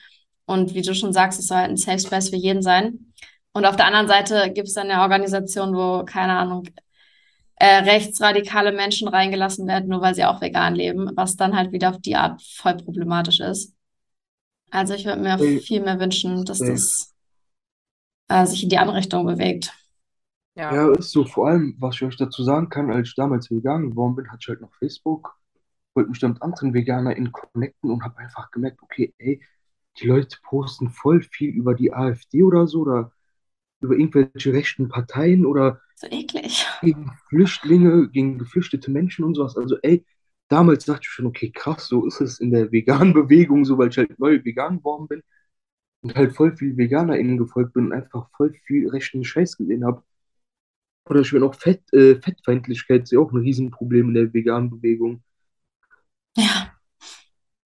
Und 0.47 0.75
wie 0.75 0.83
du 0.83 0.95
schon 0.95 1.13
sagst, 1.13 1.39
es 1.39 1.47
soll 1.47 1.59
halt 1.59 1.71
ein 1.71 1.77
Safe 1.77 1.99
Space 1.99 2.31
für 2.31 2.37
jeden 2.37 2.63
sein. 2.63 3.13
Und 3.53 3.67
auf 3.67 3.77
der 3.77 3.87
anderen 3.87 4.09
Seite 4.09 4.53
gibt 4.53 4.69
es 4.69 4.75
dann 4.75 4.91
eine 4.91 5.03
Organisation, 5.03 5.75
wo, 5.75 6.05
keine 6.05 6.37
Ahnung, 6.37 6.69
äh, 7.57 7.77
rechtsradikale 7.79 8.73
Menschen 8.73 9.09
reingelassen 9.09 9.67
werden, 9.67 9.89
nur 9.89 10.01
weil 10.01 10.15
sie 10.15 10.25
auch 10.25 10.41
vegan 10.41 10.75
leben, 10.75 11.11
was 11.15 11.37
dann 11.37 11.57
halt 11.57 11.73
wieder 11.73 11.91
auf 11.91 12.01
die 12.01 12.17
Art 12.17 12.43
voll 12.43 12.77
problematisch 12.77 13.41
ist. 13.41 13.73
Also 14.75 14.93
ich 14.93 15.07
würde 15.07 15.23
mir 15.23 15.39
Ey, 15.39 15.67
viel 15.67 15.81
mehr 15.81 15.99
wünschen, 16.01 16.45
dass 16.45 16.65
das 16.65 17.15
äh, 18.29 18.47
sich 18.47 18.63
in 18.63 18.69
die 18.69 18.79
andere 18.79 18.97
Richtung 18.99 19.27
bewegt. 19.27 19.73
Ja. 20.57 20.85
Ja, 20.85 20.93
ist 20.95 21.11
so. 21.11 21.25
Vor 21.27 21.49
allem, 21.49 21.77
was 21.79 21.97
ich 21.97 22.03
euch 22.05 22.17
dazu 22.17 22.43
sagen 22.43 22.69
kann, 22.69 22.91
als 22.91 23.09
ich 23.09 23.15
damals 23.15 23.51
vegan 23.51 23.91
geworden 23.91 24.17
bin, 24.17 24.29
hatte 24.31 24.39
ich 24.43 24.49
halt 24.49 24.61
noch 24.63 24.75
Facebook, 24.75 25.37
wollte 25.95 26.11
mich 26.11 26.21
dann 26.21 26.33
mit 26.35 26.43
anderen 26.43 26.75
VeganerInnen 26.75 27.33
connecten 27.33 27.91
und 27.91 28.05
habe 28.05 28.19
einfach 28.19 28.51
gemerkt, 28.51 28.83
okay, 28.83 29.15
ey, 29.19 29.43
die 30.01 30.07
Leute 30.09 30.39
posten 30.45 30.91
voll 30.91 31.23
viel 31.23 31.51
über 31.51 31.75
die 31.75 31.93
AfD 31.95 32.43
oder 32.43 32.67
so 32.67 32.81
oder 32.83 33.13
über 33.83 33.97
irgendwelche 33.97 34.53
rechten 34.55 34.89
Parteien 34.89 35.47
oder 35.47 35.81
So 35.97 36.07
eklig. 36.11 36.65
gegen 36.81 37.11
Flüchtlinge, 37.29 38.09
gegen 38.11 38.39
geflüchtete 38.39 38.91
Menschen 38.91 39.25
und 39.25 39.35
sowas. 39.35 39.57
Also, 39.57 39.77
ey, 39.83 40.05
damals 40.55 40.85
dachte 40.85 41.03
ich 41.03 41.09
schon, 41.11 41.27
okay, 41.27 41.51
krass, 41.51 41.88
so 41.88 42.07
ist 42.07 42.21
es 42.21 42.40
in 42.40 42.51
der 42.53 42.71
veganen 42.73 43.12
Bewegung, 43.21 43.64
so 43.64 43.77
weil 43.79 43.88
ich 43.90 43.99
halt 43.99 44.19
neu 44.19 44.43
vegan 44.45 44.79
geworden 44.79 45.09
bin 45.09 45.23
und 46.03 46.14
halt 46.14 46.35
voll 46.35 46.57
viel 46.57 46.77
VeganerInnen 46.77 47.38
gefolgt 47.38 47.75
bin 47.75 47.87
und 47.87 47.93
einfach 47.93 48.29
voll 48.37 48.55
viel 48.67 48.88
rechten 48.88 49.25
Scheiß 49.25 49.57
gesehen 49.57 49.85
habe. 49.85 50.03
Oder 51.09 51.21
ich 51.21 51.31
bin 51.33 51.43
auch 51.43 51.55
Fett, 51.55 51.83
äh, 51.93 52.17
Fettfeindlichkeit 52.21 53.03
ist 53.05 53.12
ja 53.12 53.19
auch 53.19 53.33
ein 53.33 53.38
Riesenproblem 53.38 54.09
in 54.09 54.14
der 54.14 54.33
veganen 54.35 54.71
Bewegung. 54.71 55.23
Ja. 56.37 56.74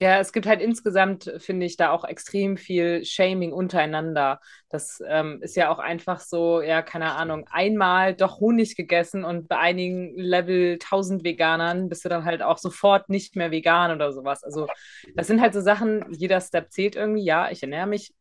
Ja, 0.01 0.21
es 0.21 0.33
gibt 0.33 0.47
halt 0.47 0.61
insgesamt, 0.63 1.33
finde 1.39 1.67
ich, 1.67 1.77
da 1.77 1.91
auch 1.91 2.05
extrem 2.05 2.57
viel 2.57 3.05
Shaming 3.05 3.53
untereinander. 3.53 4.39
Das 4.69 5.03
ähm, 5.05 5.41
ist 5.43 5.57
ja 5.57 5.71
auch 5.71 5.81
einfach 5.81 6.21
so, 6.21 6.63
ja, 6.63 6.83
keine 6.83 7.17
Ahnung, 7.17 7.49
einmal 7.51 8.15
doch 8.15 8.39
Honig 8.39 8.77
gegessen 8.77 9.25
und 9.25 9.49
bei 9.49 9.59
einigen 9.59 10.15
Level 10.17 10.79
1000 10.79 11.25
Veganern 11.25 11.89
bist 11.89 12.05
du 12.05 12.09
dann 12.09 12.25
halt 12.25 12.43
auch 12.43 12.59
sofort 12.59 13.09
nicht 13.09 13.35
mehr 13.35 13.51
vegan 13.51 13.91
oder 13.91 14.13
sowas. 14.13 14.45
Also, 14.45 14.69
das 15.17 15.27
sind 15.27 15.41
halt 15.41 15.53
so 15.53 15.61
Sachen, 15.61 16.05
jeder 16.13 16.41
Step 16.41 16.71
zählt 16.71 16.95
irgendwie. 16.95 17.25
Ja, 17.25 17.51
ich 17.51 17.61
ernähre 17.65 17.89
mich 17.89 18.13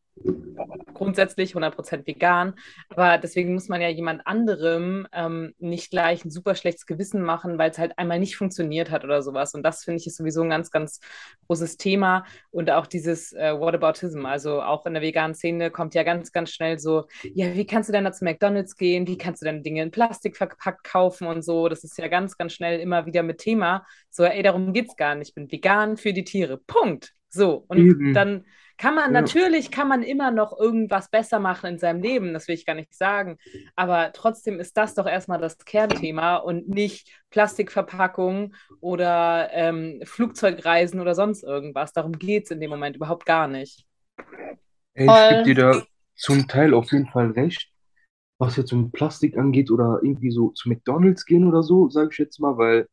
grundsätzlich 0.94 1.54
100% 1.54 2.06
vegan, 2.06 2.54
aber 2.88 3.18
deswegen 3.18 3.54
muss 3.54 3.68
man 3.68 3.80
ja 3.80 3.88
jemand 3.88 4.26
anderem 4.26 5.06
ähm, 5.12 5.54
nicht 5.58 5.90
gleich 5.90 6.24
ein 6.24 6.30
super 6.30 6.54
schlechtes 6.54 6.86
Gewissen 6.86 7.22
machen, 7.22 7.56
weil 7.58 7.70
es 7.70 7.78
halt 7.78 7.96
einmal 7.98 8.18
nicht 8.18 8.36
funktioniert 8.36 8.90
hat 8.90 9.04
oder 9.04 9.22
sowas. 9.22 9.54
Und 9.54 9.62
das 9.62 9.84
finde 9.84 10.00
ich 10.00 10.06
ist 10.06 10.16
sowieso 10.16 10.42
ein 10.42 10.50
ganz, 10.50 10.70
ganz 10.70 11.00
großes 11.46 11.76
Thema 11.76 12.24
und 12.50 12.70
auch 12.70 12.86
dieses 12.86 13.32
äh, 13.32 13.52
Whataboutism. 13.58 14.26
Also 14.26 14.60
auch 14.60 14.86
in 14.86 14.94
der 14.94 15.02
veganen 15.02 15.34
Szene 15.34 15.70
kommt 15.70 15.94
ja 15.94 16.02
ganz, 16.02 16.32
ganz 16.32 16.50
schnell 16.50 16.78
so, 16.78 17.06
ja, 17.34 17.54
wie 17.54 17.66
kannst 17.66 17.88
du 17.88 17.92
denn 17.92 18.04
da 18.04 18.12
zu 18.12 18.24
McDonald's 18.24 18.76
gehen? 18.76 19.06
Wie 19.06 19.18
kannst 19.18 19.42
du 19.42 19.46
denn 19.46 19.62
Dinge 19.62 19.82
in 19.82 19.90
Plastik 19.90 20.36
verpackt 20.36 20.84
kaufen 20.84 21.28
und 21.28 21.42
so? 21.42 21.68
Das 21.68 21.84
ist 21.84 21.96
ja 21.98 22.08
ganz, 22.08 22.36
ganz 22.36 22.52
schnell 22.52 22.80
immer 22.80 23.06
wieder 23.06 23.22
mit 23.22 23.38
Thema. 23.38 23.86
So, 24.10 24.24
ey, 24.24 24.42
darum 24.42 24.72
geht's 24.72 24.96
gar 24.96 25.14
nicht. 25.14 25.28
Ich 25.28 25.34
bin 25.34 25.50
vegan 25.50 25.96
für 25.96 26.12
die 26.12 26.24
Tiere. 26.24 26.58
Punkt. 26.58 27.12
So. 27.28 27.64
Und 27.68 27.78
Eben. 27.78 28.14
dann 28.14 28.44
kann 28.78 28.94
man, 28.94 29.12
Ja. 29.12 29.20
natürlich 29.20 29.70
kann 29.70 29.88
man 29.88 30.02
immer 30.02 30.30
noch 30.30 30.58
irgendwas 30.58 31.10
besser 31.10 31.40
machen 31.40 31.66
in 31.66 31.78
seinem 31.78 32.00
Leben, 32.00 32.32
das 32.32 32.48
will 32.48 32.54
ich 32.54 32.64
gar 32.64 32.74
nicht 32.74 32.94
sagen. 32.94 33.36
Aber 33.76 34.12
trotzdem 34.12 34.60
ist 34.60 34.76
das 34.76 34.94
doch 34.94 35.06
erstmal 35.06 35.40
das 35.40 35.58
Kernthema 35.58 36.36
und 36.36 36.68
nicht 36.68 37.10
Plastikverpackungen 37.30 38.54
oder 38.80 39.50
ähm, 39.52 40.00
Flugzeugreisen 40.04 41.00
oder 41.00 41.14
sonst 41.14 41.42
irgendwas. 41.42 41.92
Darum 41.92 42.12
geht 42.12 42.44
es 42.44 42.50
in 42.52 42.60
dem 42.60 42.70
Moment 42.70 42.96
überhaupt 42.96 43.26
gar 43.26 43.48
nicht. 43.48 43.84
Ey, 44.94 45.06
ich 45.06 45.28
gebe 45.28 45.42
dir 45.42 45.54
da 45.54 45.82
zum 46.16 46.48
Teil 46.48 46.74
auf 46.74 46.90
jeden 46.92 47.08
Fall 47.08 47.32
recht, 47.32 47.70
was 48.38 48.56
jetzt 48.56 48.72
um 48.72 48.90
Plastik 48.92 49.36
angeht 49.36 49.70
oder 49.70 50.00
irgendwie 50.02 50.30
so 50.30 50.50
zu 50.50 50.68
McDonald's 50.68 51.24
gehen 51.24 51.46
oder 51.46 51.62
so, 51.62 51.88
sage 51.90 52.10
ich 52.12 52.18
jetzt 52.18 52.40
mal, 52.40 52.56
weil 52.56 52.88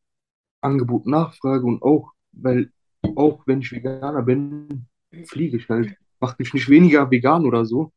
Angebot, 0.62 1.06
Nachfrage 1.06 1.66
und 1.66 1.82
auch, 1.84 2.12
weil 2.32 2.72
auch 3.16 3.44
wenn 3.46 3.62
ich 3.62 3.72
Veganer 3.72 4.24
bin, 4.24 4.88
fliege 5.26 5.58
ich 5.58 5.70
halt. 5.70 5.96
macht 6.20 6.40
mich 6.40 6.54
nicht 6.54 6.70
weniger 6.70 7.10
vegan 7.12 7.46
oder 7.46 7.66
so. 7.66 7.92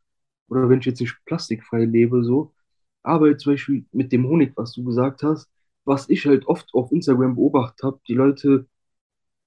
Oder 0.48 0.68
wenn 0.68 0.80
ich 0.80 0.86
jetzt 0.86 1.00
nicht 1.00 1.16
plastikfrei 1.26 1.84
lebe, 1.84 2.24
so. 2.24 2.54
Aber 3.02 3.28
jetzt 3.28 3.42
zum 3.44 3.54
Beispiel 3.54 3.86
mit 3.92 4.12
dem 4.12 4.26
Honig, 4.28 4.52
was 4.56 4.72
du 4.72 4.84
gesagt 4.84 5.22
hast, 5.22 5.48
was 5.84 6.08
ich 6.10 6.26
halt 6.26 6.46
oft 6.46 6.72
auf 6.74 6.92
Instagram 6.92 7.34
beobachtet 7.36 7.82
habe, 7.82 8.00
die 8.08 8.14
Leute, 8.14 8.66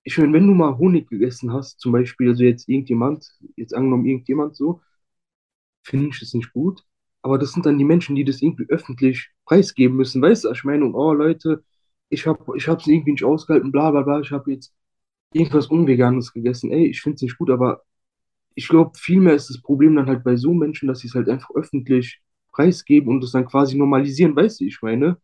ich 0.03 0.17
meine, 0.17 0.33
wenn 0.33 0.47
du 0.47 0.53
mal 0.53 0.77
Honig 0.77 1.09
gegessen 1.09 1.53
hast, 1.53 1.79
zum 1.79 1.91
Beispiel, 1.93 2.29
also 2.29 2.43
jetzt 2.43 2.69
irgendjemand, 2.69 3.27
jetzt 3.55 3.73
angenommen 3.75 4.05
irgendjemand 4.05 4.55
so, 4.55 4.81
finde 5.83 6.09
ich 6.09 6.19
das 6.19 6.33
nicht 6.33 6.53
gut. 6.53 6.83
Aber 7.21 7.37
das 7.37 7.51
sind 7.53 7.65
dann 7.65 7.77
die 7.77 7.83
Menschen, 7.85 8.15
die 8.15 8.23
das 8.25 8.41
irgendwie 8.41 8.65
öffentlich 8.69 9.29
preisgeben 9.45 9.97
müssen. 9.97 10.21
Weißt 10.21 10.45
du, 10.45 10.51
ich 10.51 10.63
meine, 10.63 10.85
oh 10.93 11.13
Leute, 11.13 11.63
ich 12.09 12.25
habe 12.27 12.57
ich 12.57 12.67
es 12.67 12.87
irgendwie 12.87 13.11
nicht 13.11 13.23
ausgehalten, 13.23 13.71
bla 13.71 13.91
bla 13.91 14.01
bla, 14.01 14.19
ich 14.21 14.31
habe 14.31 14.51
jetzt 14.51 14.73
irgendwas 15.33 15.67
Unveganes 15.67 16.33
gegessen. 16.33 16.71
Ey, 16.71 16.87
ich 16.87 17.01
finde 17.01 17.15
es 17.15 17.21
nicht 17.21 17.37
gut, 17.37 17.49
aber 17.49 17.83
ich 18.55 18.67
glaube, 18.67 18.91
vielmehr 18.97 19.33
ist 19.35 19.49
das 19.49 19.61
Problem 19.61 19.95
dann 19.95 20.07
halt 20.07 20.23
bei 20.23 20.35
so 20.37 20.53
Menschen, 20.53 20.87
dass 20.87 20.99
sie 20.99 21.07
es 21.07 21.15
halt 21.15 21.29
einfach 21.29 21.51
öffentlich 21.55 22.21
preisgeben 22.53 23.09
und 23.09 23.23
es 23.23 23.31
dann 23.31 23.45
quasi 23.47 23.77
normalisieren, 23.77 24.35
weißt 24.35 24.61
du, 24.61 24.65
ich 24.65 24.81
meine. 24.81 25.17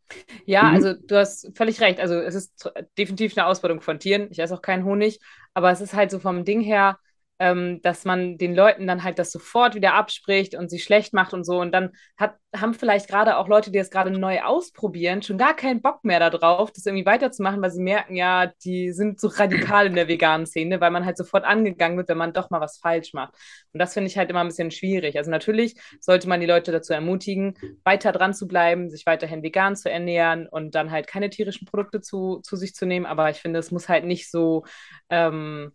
Ja, 0.45 0.71
Mhm. 0.71 0.71
also 0.71 0.93
du 0.93 1.17
hast 1.17 1.51
völlig 1.55 1.81
recht. 1.81 1.99
Also 1.99 2.15
es 2.15 2.35
ist 2.35 2.71
definitiv 2.97 3.37
eine 3.37 3.47
Ausbeutung 3.47 3.81
von 3.81 3.99
Tieren. 3.99 4.27
Ich 4.31 4.39
esse 4.39 4.53
auch 4.53 4.61
keinen 4.61 4.85
Honig, 4.85 5.19
aber 5.53 5.71
es 5.71 5.81
ist 5.81 5.93
halt 5.93 6.11
so 6.11 6.19
vom 6.19 6.45
Ding 6.45 6.61
her, 6.61 6.99
ähm, 7.39 7.81
dass 7.83 8.03
man 8.05 8.37
den 8.37 8.55
Leuten 8.55 8.87
dann 8.87 9.03
halt 9.03 9.19
das 9.19 9.31
sofort 9.31 9.75
wieder 9.75 9.93
abspricht 9.93 10.55
und 10.55 10.69
sie 10.69 10.79
schlecht 10.79 11.13
macht 11.13 11.33
und 11.33 11.43
so. 11.43 11.59
Und 11.59 11.71
dann 11.71 11.91
hat, 12.17 12.35
haben 12.55 12.73
vielleicht 12.73 13.07
gerade 13.07 13.37
auch 13.37 13.47
Leute, 13.47 13.71
die 13.71 13.77
das 13.77 13.91
gerade 13.91 14.09
neu 14.11 14.41
ausprobieren, 14.41 15.21
schon 15.21 15.37
gar 15.37 15.55
keinen 15.55 15.81
Bock 15.81 16.03
mehr 16.03 16.19
darauf, 16.19 16.71
das 16.71 16.85
irgendwie 16.85 17.05
weiterzumachen, 17.05 17.61
weil 17.61 17.71
sie 17.71 17.81
merken, 17.81 18.15
ja, 18.15 18.47
die 18.63 18.91
sind 18.91 19.19
so 19.19 19.27
radikal 19.27 19.85
in 19.87 19.95
der 19.95 20.07
veganen 20.07 20.47
Szene, 20.47 20.81
weil 20.81 20.91
man 20.91 21.05
halt 21.05 21.17
sofort 21.17 21.45
angegangen 21.45 21.97
wird, 21.97 22.09
wenn 22.09 22.17
man 22.17 22.33
doch 22.33 22.49
mal 22.49 22.61
was 22.61 22.77
falsch 22.79 23.13
macht. 23.13 23.35
Und 23.71 23.79
das 23.79 23.93
finde 23.93 24.09
ich 24.09 24.17
halt 24.17 24.29
immer 24.29 24.41
ein 24.41 24.47
bisschen 24.47 24.71
schwierig. 24.71 25.17
Also 25.17 25.29
natürlich 25.29 25.75
sollte 25.99 26.27
man 26.27 26.39
die 26.39 26.47
Leute 26.47 26.71
dazu 26.71 26.93
ermutigen, 26.93 27.55
weiter 27.83 28.11
dran 28.11 28.33
zu 28.33 28.47
bleiben, 28.47 28.89
sich 28.89 29.05
weiterhin 29.05 29.43
vegan 29.43 29.75
zu 29.75 29.91
ernähren 29.91 30.47
und 30.47 30.73
dann 30.73 30.89
halt 30.89 31.07
keine 31.07 31.29
tierischen 31.29 31.67
Produkte 31.67 32.01
zu, 32.01 32.39
zu 32.43 32.55
sich 32.55 32.73
zu 32.73 32.87
nehmen. 32.87 33.05
Aber 33.05 33.29
ich 33.29 33.37
finde, 33.37 33.59
es 33.59 33.71
muss 33.71 33.89
halt 33.89 34.05
nicht 34.05 34.31
so, 34.31 34.63
ähm, 35.09 35.71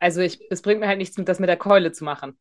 also 0.00 0.20
ich, 0.22 0.40
es 0.50 0.62
bringt 0.62 0.80
mir 0.80 0.88
halt 0.88 0.98
nichts, 0.98 1.16
das 1.16 1.40
mit 1.40 1.48
der 1.50 1.58
Keule 1.58 1.92
zu 1.92 2.04
machen. 2.04 2.38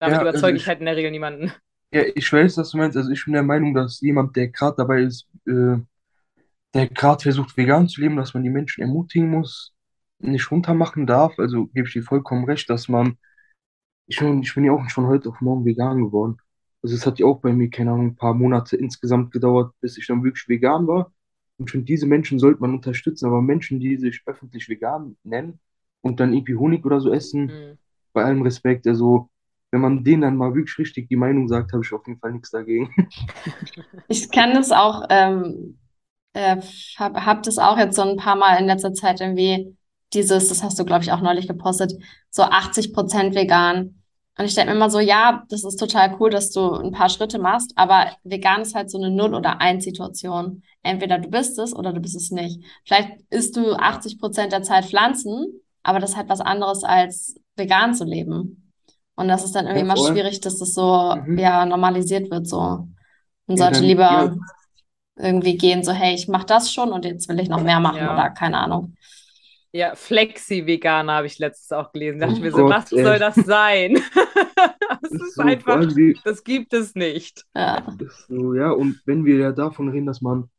Damit 0.00 0.20
Ja, 0.20 0.28
also 0.32 0.48
überzeuge 0.48 0.58
ich 0.58 0.66
ich, 0.66 0.68
halt 0.68 0.80
in 0.80 0.86
der 0.86 0.96
Regel 0.96 1.12
niemanden. 1.12 1.52
ja, 1.92 2.02
ich 2.14 2.32
weiß, 2.32 2.56
was 2.58 2.70
du 2.70 2.78
meinst. 2.78 2.96
Also 2.96 3.10
ich 3.10 3.24
bin 3.24 3.34
der 3.34 3.42
Meinung, 3.42 3.74
dass 3.74 4.00
jemand, 4.00 4.36
der 4.36 4.48
gerade 4.48 4.76
dabei 4.76 5.02
ist, 5.02 5.28
äh, 5.46 5.76
der 6.74 6.88
gerade 6.88 7.22
versucht, 7.22 7.56
vegan 7.56 7.88
zu 7.88 8.00
leben, 8.00 8.16
dass 8.16 8.34
man 8.34 8.42
die 8.44 8.50
Menschen 8.50 8.82
ermutigen 8.82 9.30
muss, 9.30 9.74
nicht 10.18 10.50
runtermachen 10.50 11.06
darf. 11.06 11.38
Also 11.38 11.66
gebe 11.68 11.86
ich 11.88 11.94
dir 11.94 12.02
vollkommen 12.02 12.44
recht, 12.44 12.70
dass 12.70 12.88
man, 12.88 13.18
ich 14.06 14.18
bin, 14.18 14.42
ich 14.42 14.54
bin 14.54 14.64
ja 14.64 14.72
auch 14.72 14.82
nicht 14.82 14.92
von 14.94 15.06
heute 15.08 15.30
auf 15.30 15.40
morgen 15.42 15.64
vegan 15.66 16.04
geworden. 16.04 16.38
Also 16.82 16.96
es 16.96 17.06
hat 17.06 17.18
ja 17.20 17.26
auch 17.26 17.40
bei 17.40 17.52
mir, 17.52 17.70
keine 17.70 17.92
Ahnung, 17.92 18.08
ein 18.08 18.16
paar 18.16 18.34
Monate 18.34 18.76
insgesamt 18.76 19.32
gedauert, 19.32 19.74
bis 19.80 19.98
ich 19.98 20.06
dann 20.06 20.24
wirklich 20.24 20.48
vegan 20.48 20.86
war. 20.88 21.12
Und 21.58 21.70
schon 21.70 21.84
diese 21.84 22.06
Menschen 22.06 22.38
sollte 22.38 22.60
man 22.60 22.74
unterstützen, 22.74 23.26
aber 23.26 23.42
Menschen, 23.42 23.80
die 23.80 23.96
sich 23.98 24.22
öffentlich 24.26 24.68
vegan 24.68 25.16
nennen 25.24 25.60
und 26.02 26.20
dann 26.20 26.32
irgendwie 26.34 26.56
Honig 26.56 26.84
oder 26.84 27.00
so 27.00 27.12
essen, 27.12 27.48
Hm. 27.48 27.78
bei 28.12 28.24
allem 28.24 28.42
Respekt, 28.42 28.86
also 28.86 29.28
wenn 29.70 29.80
man 29.80 30.04
denen 30.04 30.22
dann 30.22 30.36
mal 30.36 30.54
wirklich 30.54 30.78
richtig 30.78 31.08
die 31.08 31.16
Meinung 31.16 31.48
sagt, 31.48 31.72
habe 31.72 31.82
ich 31.82 31.92
auf 31.92 32.06
jeden 32.06 32.20
Fall 32.20 32.32
nichts 32.32 32.50
dagegen. 32.50 32.90
Ich 34.08 34.30
kann 34.30 34.54
das 34.54 34.70
auch, 34.72 35.04
ähm, 35.08 35.78
äh, 36.34 36.56
hab, 36.98 37.16
hab 37.26 37.42
das 37.42 37.58
auch 37.58 37.78
jetzt 37.78 37.96
so 37.96 38.02
ein 38.02 38.16
paar 38.16 38.36
Mal 38.36 38.58
in 38.58 38.66
letzter 38.66 38.92
Zeit 38.94 39.20
irgendwie 39.20 39.76
dieses, 40.12 40.48
das 40.48 40.62
hast 40.62 40.78
du, 40.78 40.84
glaube 40.84 41.04
ich, 41.04 41.12
auch 41.12 41.20
neulich 41.22 41.48
gepostet, 41.48 41.92
so 42.30 42.42
80% 42.42 43.34
vegan. 43.34 44.02
Und 44.38 44.44
ich 44.46 44.54
denke 44.54 44.70
mir 44.70 44.76
immer 44.76 44.90
so, 44.90 44.98
ja, 45.00 45.44
das 45.50 45.64
ist 45.64 45.76
total 45.76 46.16
cool, 46.20 46.30
dass 46.30 46.50
du 46.50 46.72
ein 46.74 46.92
paar 46.92 47.08
Schritte 47.10 47.38
machst, 47.38 47.72
aber 47.76 48.06
vegan 48.24 48.62
ist 48.62 48.74
halt 48.74 48.90
so 48.90 48.98
eine 48.98 49.10
Null- 49.10 49.34
oder 49.34 49.60
Eins-Situation. 49.60 50.62
Entweder 50.82 51.18
du 51.18 51.28
bist 51.28 51.58
es 51.58 51.74
oder 51.74 51.92
du 51.92 52.00
bist 52.00 52.16
es 52.16 52.30
nicht. 52.30 52.62
Vielleicht 52.84 53.10
isst 53.30 53.56
du 53.56 53.74
80% 53.76 54.52
der 54.52 54.62
Zeit 54.62 54.86
Pflanzen, 54.86 55.60
aber 55.82 56.00
das 56.00 56.10
ist 56.10 56.16
halt 56.16 56.28
was 56.28 56.40
anderes 56.40 56.84
als 56.84 57.36
vegan 57.56 57.94
zu 57.94 58.04
leben. 58.04 58.72
Und 59.16 59.28
das 59.28 59.44
ist 59.44 59.52
dann 59.54 59.66
irgendwie 59.66 59.80
Ja, 59.80 59.84
immer 59.84 59.96
schwierig, 59.96 60.40
dass 60.40 60.58
das 60.58 60.74
so, 60.74 61.14
Mhm. 61.14 61.36
ja, 61.36 61.66
normalisiert 61.66 62.30
wird 62.30 62.46
so. 62.48 62.88
Man 63.46 63.56
Ja, 63.56 63.66
sollte 63.66 63.82
dann, 63.82 63.84
lieber 63.84 64.06
ja, 64.08 64.36
irgendwie 65.16 65.56
gehen, 65.58 65.84
so, 65.84 65.92
hey, 65.92 66.14
ich 66.14 66.28
mache 66.28 66.46
das 66.46 66.72
schon 66.72 66.92
und 66.92 67.04
jetzt 67.04 67.28
will 67.28 67.40
ich 67.40 67.48
noch 67.48 67.62
mehr 67.62 67.80
machen 67.80 68.08
Ja. 68.08 68.08
oder 68.08 68.30
keine 68.30 68.58
Ahnung. 68.58 68.94
Ja, 69.72 69.94
Flexi-Veganer 69.94 71.14
habe 71.14 71.26
ich 71.26 71.38
letztens 71.38 71.72
auch 71.72 71.92
gelesen. 71.92 72.20
Da 72.20 72.26
dachte 72.26 72.36
ich 72.38 72.40
oh 72.40 72.44
mir 72.44 72.52
so, 72.52 72.68
was 72.68 72.84
Gott, 72.84 72.92
ey. 72.92 73.02
soll 73.02 73.18
das 73.18 73.44
sein? 73.44 73.96
Das 75.02 75.10
Das 75.10 75.20
ist 75.20 75.34
ist 75.36 75.36
so, 75.36 75.52
einfach, 75.52 75.86
die, 75.86 76.20
das 76.24 76.44
gibt 76.44 76.72
es 76.72 76.94
nicht. 76.94 77.44
Ja. 77.54 77.96
so, 78.28 78.54
ja, 78.54 78.70
und 78.70 79.00
wenn 79.06 79.24
wir 79.24 79.36
ja 79.38 79.52
davon 79.52 79.88
reden, 79.88 80.06
dass 80.06 80.20
man 80.20 80.50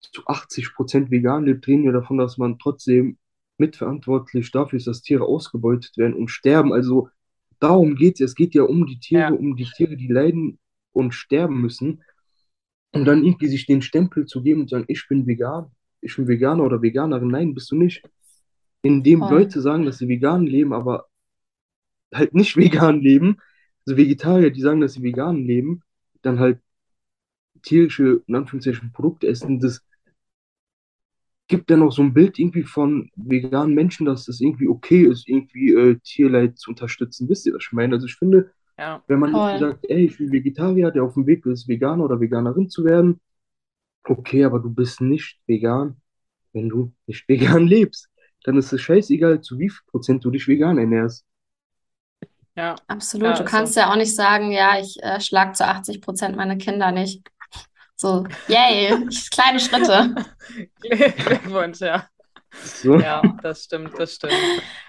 zu 0.00 0.26
80% 0.26 1.10
vegan 1.10 1.44
lebt, 1.46 1.66
reden 1.68 1.84
wir 1.84 1.92
davon, 1.92 2.18
dass 2.18 2.38
man 2.38 2.58
trotzdem 2.58 3.18
mitverantwortlich 3.58 4.50
dafür 4.50 4.78
ist, 4.78 4.86
dass 4.86 5.02
Tiere 5.02 5.24
ausgebeutet 5.24 5.96
werden 5.96 6.14
und 6.14 6.28
sterben. 6.28 6.72
Also 6.72 7.08
darum 7.60 7.96
geht 7.96 8.14
es. 8.20 8.30
Es 8.30 8.34
geht 8.34 8.54
ja 8.54 8.62
um 8.62 8.86
die 8.86 8.98
Tiere, 9.00 9.22
Ja, 9.22 9.30
um 9.30 9.56
die 9.56 9.64
Tiere, 9.64 9.96
die 9.96 10.08
leiden 10.08 10.58
und 10.92 11.12
sterben 11.12 11.60
müssen. 11.60 12.02
Und 12.92 13.04
dann 13.04 13.24
irgendwie 13.24 13.48
sich 13.48 13.66
den 13.66 13.82
Stempel 13.82 14.26
zu 14.26 14.42
geben 14.42 14.62
und 14.62 14.70
sagen, 14.70 14.84
ich 14.88 15.06
bin 15.08 15.26
vegan, 15.26 15.70
ich 16.00 16.16
bin 16.16 16.26
Veganer 16.28 16.64
oder 16.64 16.80
Veganerin. 16.80 17.28
Nein, 17.28 17.54
bist 17.54 17.70
du 17.70 17.76
nicht. 17.76 18.02
Indem 18.82 19.20
Voll. 19.20 19.38
Leute 19.40 19.60
sagen, 19.60 19.84
dass 19.84 19.98
sie 19.98 20.08
vegan 20.08 20.46
leben, 20.46 20.72
aber 20.72 21.06
halt 22.14 22.34
nicht 22.34 22.56
vegan 22.56 23.00
leben, 23.00 23.38
also 23.86 23.96
Vegetarier, 23.96 24.50
die 24.50 24.60
sagen, 24.60 24.80
dass 24.80 24.94
sie 24.94 25.02
vegan 25.02 25.44
leben, 25.44 25.82
dann 26.22 26.38
halt 26.38 26.60
tierische, 27.62 28.22
in 28.26 28.34
Anführungszeichen, 28.34 28.92
Produkte 28.92 29.26
essen, 29.26 29.60
das 29.60 29.84
gibt 31.48 31.70
dann 31.70 31.82
auch 31.82 31.92
so 31.92 32.02
ein 32.02 32.14
Bild 32.14 32.38
irgendwie 32.38 32.62
von 32.62 33.10
veganen 33.16 33.74
Menschen, 33.74 34.06
dass 34.06 34.28
es 34.28 34.40
irgendwie 34.40 34.68
okay 34.68 35.02
ist, 35.02 35.28
irgendwie 35.28 35.72
äh, 35.72 35.98
Tierleid 36.04 36.58
zu 36.58 36.70
unterstützen. 36.70 37.28
Wisst 37.28 37.46
ihr, 37.46 37.54
was 37.54 37.64
ich 37.64 37.72
meine? 37.72 37.94
Also 37.94 38.06
ich 38.06 38.16
finde, 38.16 38.50
ja. 38.78 39.02
wenn 39.08 39.18
man 39.18 39.32
sagt, 39.58 39.84
ey, 39.88 40.04
ich 40.06 40.18
bin 40.18 40.30
Vegetarier, 40.30 40.90
der 40.90 41.02
auf 41.04 41.14
dem 41.14 41.26
Weg 41.26 41.46
ist, 41.46 41.66
Veganer 41.66 42.04
oder 42.04 42.20
Veganerin 42.20 42.68
zu 42.68 42.84
werden, 42.84 43.20
okay, 44.04 44.44
aber 44.44 44.60
du 44.60 44.70
bist 44.70 45.00
nicht 45.00 45.40
vegan, 45.46 45.96
wenn 46.52 46.68
du 46.68 46.92
nicht 47.06 47.28
vegan 47.28 47.66
lebst. 47.66 48.08
Dann 48.44 48.56
ist 48.56 48.72
es 48.72 48.80
scheißegal, 48.80 49.40
zu 49.40 49.58
wie 49.58 49.70
viel 49.70 49.84
Prozent 49.88 50.24
du 50.24 50.30
dich 50.30 50.46
vegan 50.46 50.78
ernährst. 50.78 51.24
Ja, 52.56 52.74
Absolut. 52.88 53.28
ja, 53.28 53.36
Du 53.36 53.44
kannst 53.44 53.74
so. 53.74 53.80
ja 53.80 53.90
auch 53.90 53.96
nicht 53.96 54.14
sagen, 54.14 54.50
ja, 54.50 54.78
ich 54.80 55.00
äh, 55.02 55.20
schlag 55.20 55.56
zu 55.56 55.64
80% 55.64 56.34
meine 56.34 56.58
Kinder 56.58 56.90
nicht. 56.92 57.22
So, 58.00 58.24
yay, 58.46 59.08
kleine 59.32 59.58
Schritte. 59.58 60.14
Glückwunsch, 60.80 61.80
ja. 61.80 62.08
So. 62.62 62.96
Ja, 62.98 63.22
das 63.42 63.64
stimmt, 63.64 63.98
das 63.98 64.14
stimmt. 64.14 64.34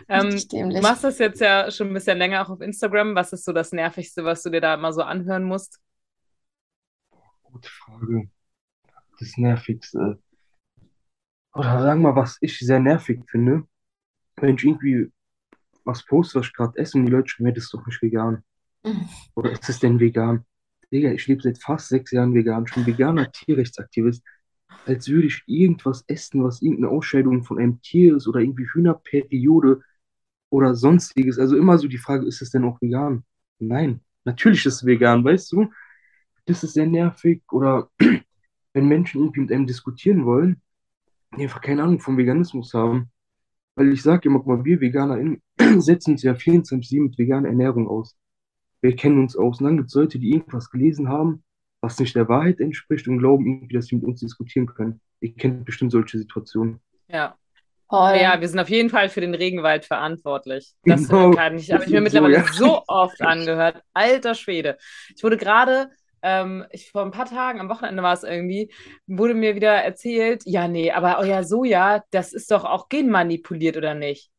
Ähm, 0.07 0.29
du 0.47 0.81
machst 0.81 1.03
das 1.03 1.17
jetzt 1.17 1.41
ja 1.41 1.71
schon 1.71 1.87
ein 1.87 1.93
bisschen 1.95 2.19
länger 2.19 2.43
auch 2.45 2.49
auf 2.51 2.61
Instagram. 2.61 3.15
Was 3.15 3.33
ist 3.33 3.45
so 3.45 3.51
das 3.51 3.71
Nervigste, 3.71 4.23
was 4.23 4.43
du 4.43 4.51
dir 4.51 4.61
da 4.61 4.75
immer 4.75 4.93
so 4.93 5.01
anhören 5.01 5.43
musst? 5.43 5.79
Gute 7.41 7.69
Frage. 7.69 8.29
Das 9.19 9.37
Nervigste. 9.37 10.19
Oder 11.53 11.81
sagen 11.81 12.01
wir 12.03 12.13
mal, 12.13 12.21
was 12.21 12.37
ich 12.41 12.59
sehr 12.59 12.79
nervig 12.79 13.21
finde, 13.27 13.63
wenn 14.35 14.55
ich 14.55 14.63
irgendwie 14.63 15.11
was 15.83 16.05
poste, 16.05 16.39
was 16.39 16.45
ich 16.47 16.53
gerade 16.53 16.77
esse 16.77 16.97
und 16.97 17.07
die 17.07 17.11
Leute 17.11 17.27
schreiben, 17.27 17.47
"Hey, 17.47 17.55
das 17.55 17.63
ist 17.65 17.73
doch 17.73 17.85
nicht 17.87 18.01
vegan. 18.03 18.43
Oder 19.33 19.51
ist 19.51 19.67
es 19.67 19.79
denn 19.79 19.99
vegan? 19.99 20.45
Digga, 20.91 21.11
ich 21.11 21.27
lebe 21.27 21.41
seit 21.41 21.59
fast 21.61 21.89
sechs 21.89 22.11
Jahren 22.11 22.33
vegan, 22.33 22.67
schon 22.67 22.85
veganer 22.85 23.31
Tierrechtsaktivist. 23.31 24.23
Als 24.85 25.07
würde 25.07 25.27
ich 25.27 25.43
irgendwas 25.45 26.03
essen, 26.07 26.43
was 26.43 26.61
irgendeine 26.61 26.89
Ausscheidung 26.89 27.43
von 27.43 27.59
einem 27.59 27.81
Tier 27.81 28.15
ist 28.15 28.27
oder 28.27 28.39
irgendwie 28.39 28.67
Hühnerperiode 28.73 29.81
oder 30.49 30.75
sonstiges. 30.75 31.37
Also 31.37 31.57
immer 31.57 31.77
so 31.77 31.87
die 31.87 31.97
Frage, 31.97 32.25
ist 32.25 32.41
es 32.41 32.51
denn 32.51 32.65
auch 32.65 32.81
vegan? 32.81 33.23
Nein, 33.59 34.01
natürlich 34.25 34.65
ist 34.65 34.75
es 34.75 34.85
vegan, 34.85 35.23
weißt 35.23 35.51
du? 35.51 35.69
Das 36.45 36.63
ist 36.63 36.73
sehr 36.73 36.87
nervig. 36.87 37.43
Oder 37.51 37.89
wenn 38.73 38.87
Menschen 38.87 39.21
irgendwie 39.21 39.41
mit 39.41 39.51
einem 39.51 39.67
diskutieren 39.67 40.25
wollen, 40.25 40.61
die 41.37 41.43
einfach 41.43 41.61
keine 41.61 41.83
Ahnung 41.83 41.99
vom 41.99 42.17
Veganismus 42.17 42.73
haben. 42.73 43.11
Weil 43.75 43.93
ich 43.93 44.01
sage 44.01 44.29
immer, 44.29 44.43
mal, 44.43 44.65
wir 44.65 44.81
VeganerInnen 44.81 45.41
setzen 45.81 46.11
uns 46.11 46.23
ja 46.23 46.33
24/7 46.33 47.01
mit 47.03 47.17
veganer 47.17 47.49
Ernährung 47.49 47.87
aus. 47.87 48.17
Wir 48.81 48.95
kennen 48.95 49.19
uns 49.19 49.35
aus. 49.35 49.59
Und 49.59 49.65
dann 49.65 49.77
gibt 49.77 49.89
es 49.89 49.95
Leute, 49.95 50.19
die 50.19 50.31
irgendwas 50.31 50.69
gelesen 50.69 51.09
haben, 51.09 51.43
was 51.81 51.99
nicht 51.99 52.15
der 52.15 52.29
Wahrheit 52.29 52.59
entspricht 52.59 53.07
und 53.07 53.19
glauben 53.19 53.45
irgendwie, 53.45 53.75
dass 53.75 53.87
sie 53.87 53.95
mit 53.95 54.05
uns 54.05 54.19
diskutieren 54.19 54.67
können. 54.67 55.01
Ihr 55.21 55.33
kennt 55.33 55.65
bestimmt 55.65 55.91
solche 55.91 56.17
Situationen. 56.17 56.79
Ja. 57.07 57.35
Voll. 57.89 58.17
Ja, 58.21 58.39
wir 58.39 58.47
sind 58.47 58.59
auf 58.59 58.69
jeden 58.69 58.91
Fall 58.91 59.09
für 59.09 59.21
den 59.21 59.33
Regenwald 59.33 59.83
verantwortlich. 59.83 60.73
Das 60.83 61.07
Genau, 61.07 61.31
kann 61.31 61.57
ich, 61.57 61.71
habe 61.71 61.85
ich 61.85 61.89
mir 61.89 62.03
ist 62.03 62.11
so, 62.11 62.21
mittlerweile 62.21 62.35
ja. 62.35 62.53
so 62.53 62.83
oft 62.87 63.19
angehört. 63.19 63.81
Alter 63.93 64.35
Schwede. 64.35 64.77
Ich 65.15 65.23
wurde 65.23 65.37
gerade, 65.37 65.89
ähm, 66.21 66.65
ich, 66.69 66.91
vor 66.91 67.01
ein 67.01 67.09
paar 67.09 67.25
Tagen, 67.25 67.59
am 67.59 67.67
Wochenende 67.69 68.03
war 68.03 68.13
es 68.13 68.21
irgendwie, 68.21 68.71
wurde 69.07 69.33
mir 69.33 69.55
wieder 69.55 69.73
erzählt, 69.73 70.43
ja, 70.45 70.67
nee, 70.67 70.91
aber 70.91 71.17
euer 71.17 71.43
Soja, 71.43 72.03
das 72.11 72.31
ist 72.31 72.51
doch 72.51 72.63
auch 72.63 72.89
genmanipuliert, 72.89 73.75
oder 73.75 73.95
nicht? 73.95 74.29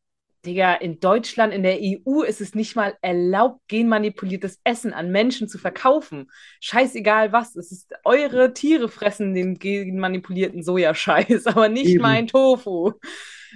Digga, 0.45 0.73
in 0.73 0.99
Deutschland, 0.99 1.53
in 1.53 1.61
der 1.61 1.77
EU 1.79 2.23
ist 2.23 2.41
es 2.41 2.55
nicht 2.55 2.75
mal 2.75 2.95
erlaubt, 3.01 3.59
genmanipuliertes 3.67 4.59
Essen 4.63 4.91
an 4.93 5.11
Menschen 5.11 5.47
zu 5.47 5.59
verkaufen. 5.59 6.31
Scheißegal 6.61 7.31
was. 7.31 7.55
Es 7.55 7.71
ist 7.71 7.93
eure 8.03 8.53
Tiere 8.53 8.89
fressen 8.89 9.33
den 9.35 9.59
genmanipulierten 9.59 10.63
Sojascheiß, 10.63 11.45
aber 11.47 11.69
nicht 11.69 11.89
Eben. 11.89 12.01
mein 12.01 12.27
Tofu. 12.27 12.93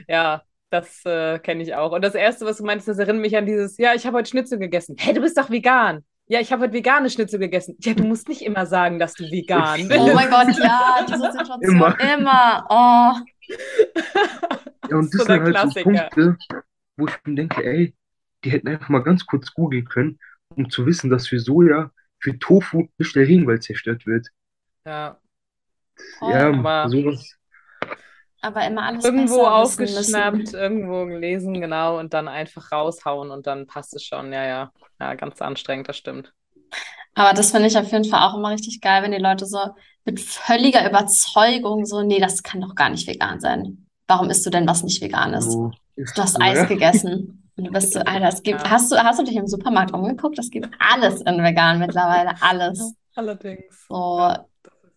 Ja, 0.08 0.44
das 0.70 1.04
äh, 1.06 1.40
kenne 1.40 1.64
ich 1.64 1.74
auch. 1.74 1.92
Und 1.92 2.04
das 2.04 2.16
Erste, 2.16 2.46
was 2.46 2.58
du 2.58 2.66
meinst, 2.66 2.88
das 2.88 3.00
erinnert 3.00 3.22
mich 3.22 3.36
an 3.36 3.46
dieses, 3.46 3.78
ja, 3.78 3.94
ich 3.96 4.06
habe 4.06 4.18
heute 4.18 4.30
Schnitzel 4.30 4.60
gegessen. 4.60 4.96
Hä, 5.00 5.08
hey, 5.08 5.14
du 5.14 5.22
bist 5.22 5.38
doch 5.38 5.50
vegan. 5.50 6.04
Ja, 6.28 6.40
ich 6.40 6.52
habe 6.52 6.64
heute 6.64 6.74
vegane 6.74 7.10
Schnitzel 7.10 7.40
gegessen. 7.40 7.78
Ja, 7.82 7.94
du 7.94 8.04
musst 8.04 8.28
nicht 8.30 8.42
immer 8.42 8.66
sagen, 8.66 9.00
dass 9.00 9.14
du 9.14 9.24
vegan 9.26 9.88
bist. 9.88 10.00
Oh 10.00 10.14
mein 10.14 10.30
Gott, 10.30 10.48
ja, 10.58 11.06
diese 11.08 11.32
Situation. 11.32 11.62
Immer. 11.62 12.00
immer. 12.00 12.66
Oh. 12.70 13.14
Ja, 14.90 14.98
und 14.98 15.06
das, 15.14 15.26
das 15.26 15.28
sind 15.28 15.30
halt 15.30 15.50
Klassiker. 15.50 16.10
so 16.16 16.22
Punkte, 16.22 16.38
wo 16.98 17.08
ich 17.08 17.14
mir 17.26 17.36
denke, 17.36 17.64
ey, 17.64 17.96
die 18.44 18.52
hätten 18.52 18.68
einfach 18.68 18.90
mal 18.90 19.04
ganz 19.04 19.26
kurz 19.26 19.54
googeln 19.54 19.86
können, 19.86 20.20
um 20.50 20.70
zu 20.70 20.86
wissen, 20.86 21.10
dass 21.10 21.28
für 21.28 21.40
Soja, 21.40 21.92
für 22.20 22.38
Tofu 22.40 22.88
nicht 22.98 23.16
der 23.16 23.28
Regenwald 23.28 23.64
zerstört 23.64 24.06
wird. 24.06 24.28
Ja. 24.86 25.20
Ja, 26.22 26.50
aber 26.50 26.90
sowas. 26.90 27.38
Aber 28.42 28.68
immer 28.68 28.84
alles 28.84 29.04
irgendwo 29.04 29.46
aufgeschnappt, 29.46 30.54
irgendwo 30.54 31.06
gelesen, 31.06 31.60
genau, 31.60 32.00
und 32.00 32.14
dann 32.14 32.28
einfach 32.28 32.72
raushauen 32.72 33.32
und 33.32 33.48
dann 33.48 33.66
passt 33.66 33.96
es 33.96 34.04
schon. 34.04 34.32
Ja, 34.32 34.46
ja. 34.46 34.72
Ja, 35.00 35.16
ganz 35.16 35.42
anstrengend, 35.42 35.90
das 35.90 35.98
stimmt. 35.98 36.32
Aber 37.16 37.34
das 37.34 37.52
finde 37.52 37.68
ich 37.68 37.78
auf 37.78 37.92
jeden 37.92 38.06
Fall 38.06 38.22
auch 38.22 38.38
immer 38.38 38.52
richtig 38.52 38.82
geil, 38.82 39.02
wenn 39.02 39.12
die 39.12 39.18
Leute 39.18 39.46
so 39.46 39.58
mit 40.04 40.20
völliger 40.20 40.88
Überzeugung 40.88 41.86
so, 41.86 42.04
nee, 42.04 42.20
das 42.20 42.44
kann 42.44 42.62
doch 42.62 42.76
gar 42.76 42.90
nicht 42.90 43.08
vegan 43.08 43.40
sein. 43.40 43.88
Warum 44.08 44.30
isst 44.30 44.46
du 44.46 44.50
denn 44.52 44.68
was 44.68 44.84
nicht 44.84 45.02
vegan 45.02 45.34
ist? 45.34 45.52
So, 45.52 45.72
du 45.96 46.22
hast 46.22 46.42
Eis 46.42 46.68
gegessen. 46.68 47.42
Und 47.58 47.68
du 47.68 47.72
bist 47.72 47.94
so, 47.94 48.00
Alter, 48.00 48.28
es 48.28 48.44
gibt, 48.44 48.62
ja. 48.62 48.70
hast 48.70 48.92
du, 48.92 48.98
hast 48.98 49.20
du 49.20 49.24
dich 49.24 49.36
im 49.36 49.48
Supermarkt 49.48 49.94
umgeguckt? 49.94 50.38
Es 50.38 50.52
gibt 50.52 50.68
alles 50.78 51.22
in 51.22 51.42
vegan 51.42 51.80
mittlerweile, 51.80 52.36
alles. 52.42 52.94
Allerdings. 53.16 53.86
So, 53.88 54.20
ja, 54.20 54.46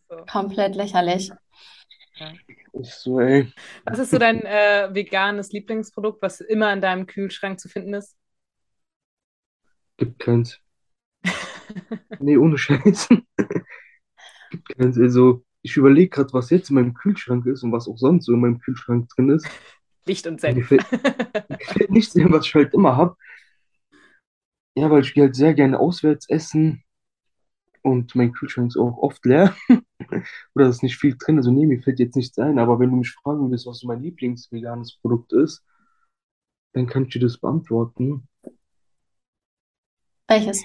so. 0.08 0.16
komplett 0.28 0.74
lächerlich. 0.74 1.30
Ja. 2.16 2.32
Ist 2.72 3.02
so, 3.02 3.20
ey. 3.20 3.52
Was 3.84 4.00
ist 4.00 4.10
so 4.10 4.18
dein 4.18 4.42
äh, 4.42 4.88
veganes 4.92 5.52
Lieblingsprodukt, 5.52 6.20
was 6.20 6.40
immer 6.40 6.72
in 6.72 6.80
deinem 6.80 7.06
Kühlschrank 7.06 7.60
zu 7.60 7.68
finden 7.68 7.94
ist? 7.94 8.16
Gibt 9.96 10.18
keins. 10.18 10.58
nee, 12.18 12.36
ohne 12.36 12.58
Scheiß. 12.58 13.08
Gibt 14.50 14.68
keins. 14.76 14.98
Also, 14.98 15.44
ich 15.62 15.76
überlege 15.76 16.08
gerade, 16.08 16.32
was 16.32 16.50
jetzt 16.50 16.70
in 16.70 16.74
meinem 16.74 16.94
Kühlschrank 16.94 17.46
ist 17.46 17.62
und 17.62 17.72
was 17.72 17.88
auch 17.88 17.98
sonst 17.98 18.26
so 18.26 18.32
in 18.32 18.40
meinem 18.40 18.58
Kühlschrank 18.58 19.08
drin 19.10 19.30
ist. 19.30 19.46
Licht 20.08 20.26
und 20.26 20.40
Senf. 20.40 20.56
Mir 20.56 20.64
fällt, 20.64 20.92
mir 21.48 21.58
fällt 21.60 21.90
nichts 21.90 22.16
was 22.16 22.46
ich 22.46 22.54
halt 22.54 22.74
immer 22.74 22.96
habe. 22.96 23.16
Ja, 24.74 24.90
weil 24.90 25.02
ich 25.02 25.14
gehe 25.14 25.24
halt 25.24 25.36
sehr 25.36 25.54
gerne 25.54 25.78
auswärts 25.78 26.28
essen 26.28 26.84
und 27.82 28.14
mein 28.14 28.32
Kühlschrank 28.32 28.68
ist 28.68 28.76
auch 28.76 28.98
oft 28.98 29.24
leer. 29.24 29.54
Oder 30.54 30.68
ist 30.68 30.82
nicht 30.82 30.98
viel 30.98 31.16
drin. 31.18 31.36
Also 31.38 31.50
nee, 31.50 31.66
mir 31.66 31.82
fällt 31.82 31.98
jetzt 31.98 32.16
nichts 32.16 32.38
ein. 32.38 32.58
Aber 32.58 32.78
wenn 32.78 32.90
du 32.90 32.96
mich 32.96 33.10
fragen 33.10 33.50
willst, 33.50 33.66
was 33.66 33.78
so 33.78 33.86
mein 33.86 34.02
Lieblingsveganes 34.02 34.98
Produkt 35.00 35.32
ist, 35.32 35.64
dann 36.72 36.86
kann 36.86 37.04
ich 37.04 37.10
dir 37.10 37.20
das 37.20 37.38
beantworten. 37.38 38.28
Welches? 40.28 40.64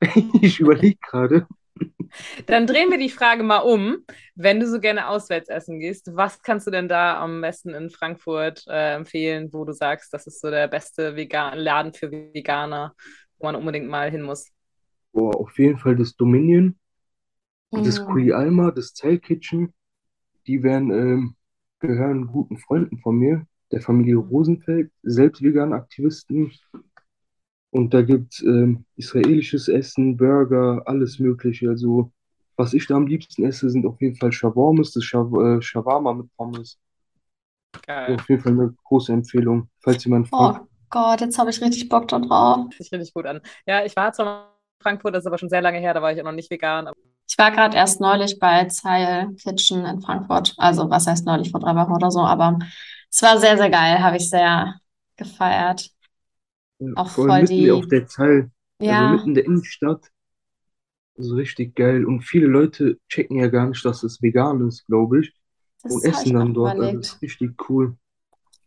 Ich 0.42 0.58
überlege 0.58 0.98
gerade. 1.00 1.46
Dann 2.46 2.66
drehen 2.66 2.90
wir 2.90 2.98
die 2.98 3.10
Frage 3.10 3.42
mal 3.42 3.58
um. 3.58 3.98
Wenn 4.34 4.60
du 4.60 4.66
so 4.66 4.80
gerne 4.80 5.08
auswärts 5.08 5.48
essen 5.48 5.80
gehst, 5.80 6.10
was 6.14 6.42
kannst 6.42 6.66
du 6.66 6.70
denn 6.70 6.88
da 6.88 7.20
am 7.20 7.40
besten 7.40 7.70
in 7.70 7.90
Frankfurt 7.90 8.64
äh, 8.66 8.94
empfehlen, 8.94 9.52
wo 9.52 9.64
du 9.64 9.72
sagst, 9.72 10.12
das 10.12 10.26
ist 10.26 10.40
so 10.40 10.50
der 10.50 10.68
beste 10.68 11.16
Vegan 11.16 11.58
Laden 11.58 11.92
für 11.92 12.10
Veganer, 12.10 12.94
wo 13.38 13.46
man 13.46 13.56
unbedingt 13.56 13.88
mal 13.88 14.10
hin 14.10 14.22
muss? 14.22 14.50
Boah, 15.12 15.34
auf 15.36 15.58
jeden 15.58 15.78
Fall 15.78 15.96
das 15.96 16.16
Dominion, 16.16 16.76
mhm. 17.70 17.84
das 17.84 18.04
Kui 18.04 18.32
Alma, 18.32 18.70
das 18.70 18.94
Zell 18.94 19.18
Kitchen. 19.18 19.72
Die 20.46 20.62
werden, 20.62 20.90
ähm, 20.90 21.36
gehören 21.78 22.26
guten 22.26 22.56
Freunden 22.56 22.98
von 22.98 23.16
mir, 23.16 23.46
der 23.70 23.80
Familie 23.80 24.16
Rosenfeld, 24.16 24.90
selbst 25.02 25.42
vegan 25.42 25.72
Aktivisten. 25.72 26.52
Und 27.72 27.94
da 27.94 28.02
gibt 28.02 28.34
es 28.34 28.42
ähm, 28.42 28.84
israelisches 28.96 29.66
Essen, 29.66 30.18
Burger, 30.18 30.82
alles 30.84 31.18
Mögliche. 31.18 31.70
Also, 31.70 32.12
was 32.56 32.74
ich 32.74 32.86
da 32.86 32.96
am 32.96 33.06
liebsten 33.06 33.44
esse, 33.44 33.70
sind 33.70 33.86
auf 33.86 33.98
jeden 34.00 34.14
Fall 34.16 34.30
Shawarmas, 34.30 34.92
das 34.92 35.04
Shaw 35.04 35.56
äh, 35.56 35.62
Shawarma 35.62 36.12
mit 36.12 36.26
Pommes. 36.36 36.78
Geil. 37.86 38.14
Auf 38.14 38.28
jeden 38.28 38.42
Fall 38.42 38.52
eine 38.52 38.74
große 38.84 39.12
Empfehlung, 39.14 39.68
falls 39.80 40.04
jemand 40.04 40.28
oh 40.32 40.36
fragt. 40.36 40.60
Oh 40.60 40.66
Gott, 40.90 41.22
jetzt 41.22 41.38
habe 41.38 41.48
ich 41.48 41.62
richtig 41.62 41.88
Bock 41.88 42.08
da 42.08 42.18
drauf. 42.18 42.66
Das 42.68 42.76
sich 42.76 42.92
richtig 42.92 43.14
gut 43.14 43.24
an. 43.24 43.40
Ja, 43.66 43.82
ich 43.86 43.96
war 43.96 44.12
zwar 44.12 44.52
in 44.78 44.82
Frankfurt, 44.82 45.14
das 45.14 45.22
ist 45.22 45.26
aber 45.26 45.38
schon 45.38 45.48
sehr 45.48 45.62
lange 45.62 45.78
her, 45.78 45.94
da 45.94 46.02
war 46.02 46.10
ich 46.10 46.18
ja 46.18 46.24
noch 46.24 46.32
nicht 46.32 46.50
vegan. 46.50 46.90
Ich 47.26 47.38
war 47.38 47.50
gerade 47.50 47.74
erst 47.74 48.02
neulich 48.02 48.38
bei 48.38 48.66
Zeil 48.66 49.34
Kitchen 49.36 49.86
in 49.86 50.02
Frankfurt. 50.02 50.52
Also, 50.58 50.90
was 50.90 51.06
heißt 51.06 51.24
neulich, 51.24 51.50
vor 51.50 51.60
drei 51.60 51.74
Wochen 51.74 51.92
oder 51.92 52.10
so, 52.10 52.20
aber 52.20 52.58
es 53.10 53.22
war 53.22 53.38
sehr, 53.38 53.56
sehr 53.56 53.70
geil, 53.70 54.02
habe 54.02 54.18
ich 54.18 54.28
sehr 54.28 54.74
gefeiert. 55.16 55.88
Auch 56.96 57.08
voll, 57.08 57.28
voll 57.28 57.42
mitten 57.42 57.54
die... 57.54 57.70
auf 57.70 57.86
der 57.88 58.06
Zahl, 58.06 58.50
also 58.78 58.90
ja. 58.92 59.00
also 59.00 59.14
mitten 59.14 59.28
in 59.28 59.34
der 59.34 59.44
Innenstadt. 59.46 60.10
So 61.16 61.34
richtig 61.34 61.74
geil. 61.74 62.04
Und 62.04 62.22
viele 62.22 62.46
Leute 62.46 62.98
checken 63.08 63.38
ja 63.38 63.48
gar 63.48 63.68
nicht, 63.68 63.84
dass 63.84 64.02
es 64.02 64.22
vegan 64.22 64.66
ist, 64.66 64.86
glaube 64.86 65.20
ich. 65.20 65.34
Das 65.82 65.94
und 65.94 66.04
essen 66.04 66.34
dann 66.34 66.54
dort. 66.54 66.78
Also 66.78 66.96
das 66.98 67.08
ist 67.08 67.22
richtig 67.22 67.68
cool. 67.68 67.96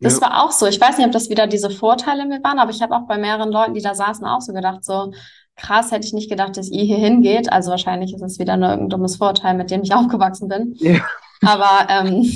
Das 0.00 0.20
ja. 0.20 0.22
war 0.22 0.44
auch 0.44 0.52
so. 0.52 0.66
Ich 0.66 0.80
weiß 0.80 0.98
nicht, 0.98 1.06
ob 1.06 1.12
das 1.12 1.30
wieder 1.30 1.46
diese 1.46 1.70
Vorteile 1.70 2.26
mir 2.26 2.42
waren, 2.44 2.58
aber 2.58 2.70
ich 2.70 2.82
habe 2.82 2.94
auch 2.94 3.06
bei 3.08 3.18
mehreren 3.18 3.50
Leuten, 3.50 3.74
die 3.74 3.80
da 3.80 3.94
saßen, 3.94 4.24
auch 4.26 4.40
so 4.40 4.52
gedacht, 4.52 4.84
so 4.84 5.12
krass, 5.56 5.90
hätte 5.90 6.06
ich 6.06 6.12
nicht 6.12 6.30
gedacht, 6.30 6.56
dass 6.56 6.70
ihr 6.70 6.84
hier 6.84 6.98
hingeht. 6.98 7.50
Also 7.50 7.70
wahrscheinlich 7.70 8.14
ist 8.14 8.22
es 8.22 8.38
wieder 8.38 8.56
nur 8.56 8.68
irgendein 8.68 8.90
dummes 8.90 9.16
Vorteil, 9.16 9.54
mit 9.54 9.70
dem 9.70 9.82
ich 9.82 9.94
aufgewachsen 9.94 10.48
bin. 10.48 10.74
Ja. 10.76 11.00
Aber 11.42 11.88
ähm, 11.88 12.30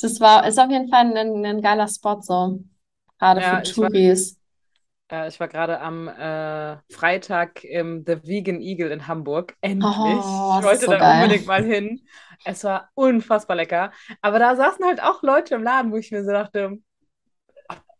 das 0.00 0.20
war, 0.20 0.46
ist 0.46 0.58
auf 0.58 0.70
jeden 0.70 0.88
Fall 0.88 1.16
ein, 1.16 1.44
ein 1.44 1.62
geiler 1.62 1.88
Spot 1.88 2.20
so. 2.20 2.60
Gerade 3.18 3.40
ja, 3.40 3.56
für 3.56 3.62
Touris. 3.62 4.38
Äh, 5.12 5.28
ich 5.28 5.38
war 5.38 5.48
gerade 5.48 5.80
am 5.80 6.08
äh, 6.08 6.78
Freitag 6.90 7.62
im 7.64 8.04
The 8.06 8.26
Vegan 8.26 8.60
Eagle 8.60 8.90
in 8.90 9.06
Hamburg. 9.06 9.54
Endlich. 9.60 9.92
Oh, 9.94 10.56
ich 10.58 10.64
wollte 10.64 10.86
so 10.86 10.90
da 10.90 10.98
geil. 10.98 11.22
unbedingt 11.22 11.46
mal 11.46 11.62
hin. 11.62 12.00
Es 12.44 12.64
war 12.64 12.88
unfassbar 12.94 13.56
lecker. 13.56 13.92
Aber 14.22 14.38
da 14.38 14.56
saßen 14.56 14.84
halt 14.84 15.02
auch 15.02 15.22
Leute 15.22 15.54
im 15.54 15.62
Laden, 15.62 15.92
wo 15.92 15.96
ich 15.96 16.10
mir 16.10 16.24
so 16.24 16.32
dachte, 16.32 16.78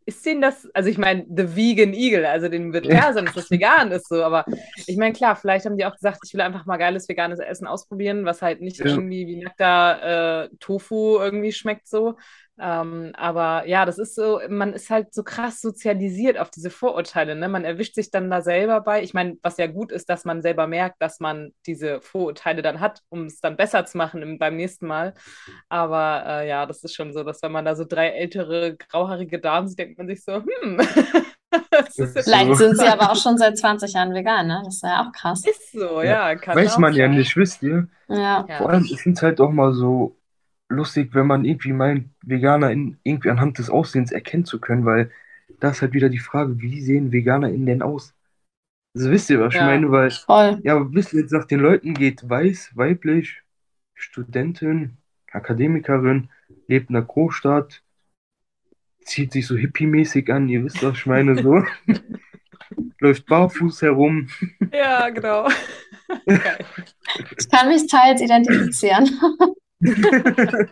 ist 0.04 0.26
denen 0.26 0.40
das, 0.40 0.68
also 0.74 0.88
ich 0.88 0.98
meine, 0.98 1.24
The 1.28 1.54
Vegan 1.54 1.94
Eagle, 1.94 2.28
also 2.28 2.48
den 2.48 2.72
wird 2.72 2.88
klar 2.88 3.12
sein, 3.12 3.24
dass 3.24 3.34
das 3.34 3.50
vegan 3.52 3.92
ist 3.92 4.08
so, 4.08 4.24
aber 4.24 4.44
ich 4.88 4.96
meine, 4.96 5.12
klar, 5.12 5.36
vielleicht 5.36 5.64
haben 5.64 5.76
die 5.76 5.84
auch 5.84 5.94
gesagt, 5.94 6.18
ich 6.26 6.34
will 6.34 6.40
einfach 6.40 6.66
mal 6.66 6.76
geiles 6.76 7.08
veganes 7.08 7.38
Essen 7.38 7.68
ausprobieren, 7.68 8.24
was 8.24 8.42
halt 8.42 8.60
nicht 8.60 8.78
ja. 8.78 8.86
irgendwie 8.86 9.28
wie 9.28 9.36
nackter 9.36 10.44
äh, 10.44 10.48
Tofu 10.58 11.18
irgendwie 11.20 11.52
schmeckt 11.52 11.86
so. 11.86 12.16
Ähm, 12.64 13.10
aber 13.14 13.66
ja, 13.66 13.84
das 13.84 13.98
ist 13.98 14.14
so, 14.14 14.40
man 14.48 14.72
ist 14.72 14.88
halt 14.88 15.12
so 15.12 15.24
krass 15.24 15.60
sozialisiert 15.60 16.38
auf 16.38 16.48
diese 16.48 16.70
Vorurteile. 16.70 17.34
Ne? 17.34 17.48
Man 17.48 17.64
erwischt 17.64 17.96
sich 17.96 18.12
dann 18.12 18.30
da 18.30 18.40
selber 18.40 18.80
bei. 18.82 19.02
Ich 19.02 19.14
meine, 19.14 19.36
was 19.42 19.56
ja 19.56 19.66
gut 19.66 19.90
ist, 19.90 20.08
dass 20.08 20.24
man 20.24 20.42
selber 20.42 20.68
merkt, 20.68 21.02
dass 21.02 21.18
man 21.18 21.50
diese 21.66 22.00
Vorurteile 22.00 22.62
dann 22.62 22.78
hat, 22.78 23.00
um 23.08 23.24
es 23.24 23.40
dann 23.40 23.56
besser 23.56 23.84
zu 23.84 23.98
machen 23.98 24.22
im, 24.22 24.38
beim 24.38 24.54
nächsten 24.54 24.86
Mal. 24.86 25.14
Aber 25.68 26.22
äh, 26.24 26.48
ja, 26.48 26.64
das 26.64 26.84
ist 26.84 26.94
schon 26.94 27.12
so, 27.12 27.24
dass 27.24 27.42
wenn 27.42 27.50
man 27.50 27.64
da 27.64 27.74
so 27.74 27.84
drei 27.84 28.10
ältere, 28.10 28.76
grauhaarige 28.76 29.40
Damen 29.40 29.66
sieht, 29.66 29.80
denkt 29.80 29.98
man 29.98 30.06
sich 30.06 30.22
so, 30.22 30.34
hm. 30.34 30.80
Vielleicht 31.90 32.56
sind 32.56 32.78
sie 32.78 32.86
aber 32.86 33.10
auch 33.10 33.16
schon 33.16 33.36
seit 33.36 33.58
20 33.58 33.92
Jahren 33.92 34.14
vegan, 34.14 34.46
ne? 34.46 34.62
Das 34.64 34.76
ist 34.76 34.82
ja 34.82 35.04
auch 35.04 35.12
krass. 35.12 35.44
Ist 35.46 35.72
so, 35.72 36.00
ja. 36.00 36.32
ja 36.32 36.54
Weiß 36.54 36.78
man 36.78 36.92
sein. 36.92 37.00
ja 37.00 37.08
nicht, 37.08 37.36
wisst 37.36 37.62
ihr? 37.62 37.88
Ja. 38.08 38.46
Vor 38.56 38.70
allem, 38.70 38.84
ich 38.84 39.02
finde 39.02 39.16
es 39.16 39.22
halt 39.22 39.40
auch 39.40 39.50
mal 39.50 39.72
so 39.74 40.16
lustig, 40.74 41.14
wenn 41.14 41.26
man 41.26 41.44
irgendwie 41.44 41.72
meint, 41.72 42.08
Veganer 42.22 42.70
in, 42.70 42.98
irgendwie 43.02 43.30
anhand 43.30 43.58
des 43.58 43.70
Aussehens 43.70 44.12
erkennen 44.12 44.44
zu 44.44 44.60
können, 44.60 44.84
weil 44.84 45.10
da 45.60 45.70
ist 45.70 45.82
halt 45.82 45.92
wieder 45.92 46.08
die 46.08 46.18
Frage, 46.18 46.60
wie 46.60 46.80
sehen 46.80 47.12
VeganerInnen 47.12 47.66
denn 47.66 47.82
aus? 47.82 48.14
Also 48.94 49.10
wisst 49.10 49.30
ihr, 49.30 49.40
was 49.40 49.54
ja, 49.54 49.60
ich 49.60 49.66
meine? 49.66 49.90
Weil, 49.90 50.10
voll. 50.10 50.60
ja, 50.64 50.92
wisst 50.92 51.12
ihr, 51.12 51.20
jetzt 51.20 51.32
nach 51.32 51.46
den 51.46 51.60
Leuten 51.60 51.94
geht 51.94 52.28
weiß, 52.28 52.72
weiblich, 52.74 53.42
Studentin, 53.94 54.98
Akademikerin, 55.30 56.28
lebt 56.66 56.90
in 56.90 56.94
der 56.94 57.02
Großstadt, 57.02 57.82
zieht 59.00 59.32
sich 59.32 59.46
so 59.46 59.56
hippie-mäßig 59.56 60.30
an, 60.30 60.48
ihr 60.48 60.64
wisst, 60.64 60.82
was 60.82 60.96
ich 60.96 61.06
meine, 61.06 61.40
so. 61.40 61.64
Läuft 63.00 63.26
barfuß 63.26 63.82
herum. 63.82 64.28
Ja, 64.72 65.08
genau. 65.10 65.48
ich 66.26 67.48
kann 67.50 67.68
mich 67.68 67.86
teils 67.88 68.20
identifizieren. 68.20 69.10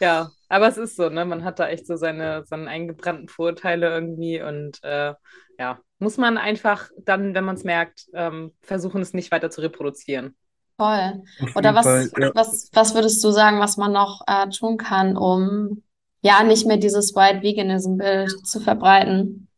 ja, 0.00 0.30
aber 0.48 0.68
es 0.68 0.76
ist 0.76 0.96
so, 0.96 1.08
ne? 1.08 1.24
Man 1.24 1.44
hat 1.44 1.58
da 1.58 1.68
echt 1.68 1.86
so 1.86 1.96
seine, 1.96 2.44
seine 2.46 2.68
eingebrannten 2.68 3.28
Vorurteile 3.28 3.88
irgendwie 3.88 4.42
und 4.42 4.82
äh, 4.82 5.14
ja, 5.58 5.78
muss 5.98 6.16
man 6.16 6.38
einfach 6.38 6.88
dann, 6.98 7.34
wenn 7.34 7.44
man 7.44 7.56
es 7.56 7.64
merkt, 7.64 8.06
ähm, 8.14 8.52
versuchen, 8.62 9.02
es 9.02 9.14
nicht 9.14 9.30
weiter 9.32 9.50
zu 9.50 9.60
reproduzieren. 9.60 10.36
Voll. 10.78 11.22
Oder 11.54 11.74
was, 11.74 11.84
Fall, 11.84 12.10
ja. 12.18 12.30
was, 12.34 12.70
was 12.72 12.94
würdest 12.94 13.22
du 13.22 13.30
sagen, 13.30 13.60
was 13.60 13.76
man 13.76 13.92
noch 13.92 14.22
äh, 14.26 14.48
tun 14.48 14.78
kann, 14.78 15.16
um 15.16 15.82
ja, 16.22 16.42
nicht 16.42 16.66
mehr 16.66 16.76
dieses 16.76 17.14
White 17.14 17.42
Veganism-Bild 17.42 18.46
zu 18.46 18.60
verbreiten. 18.60 19.48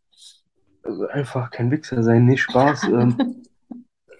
Also 0.82 1.06
einfach 1.08 1.50
kein 1.50 1.70
Wichser 1.70 2.02
sein, 2.02 2.26
nicht 2.26 2.42
Spaß. 2.42 2.84
ähm, 2.84 3.44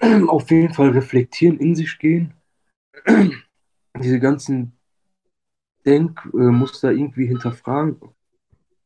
auf 0.29 0.51
jeden 0.51 0.73
Fall 0.75 0.91
reflektieren, 0.91 1.59
in 1.59 1.75
sich 1.75 1.99
gehen. 1.99 2.35
Diese 4.01 4.21
ganzen 4.21 4.79
Denkmuster 5.85 6.93
irgendwie 6.93 7.27
hinterfragen. 7.27 7.97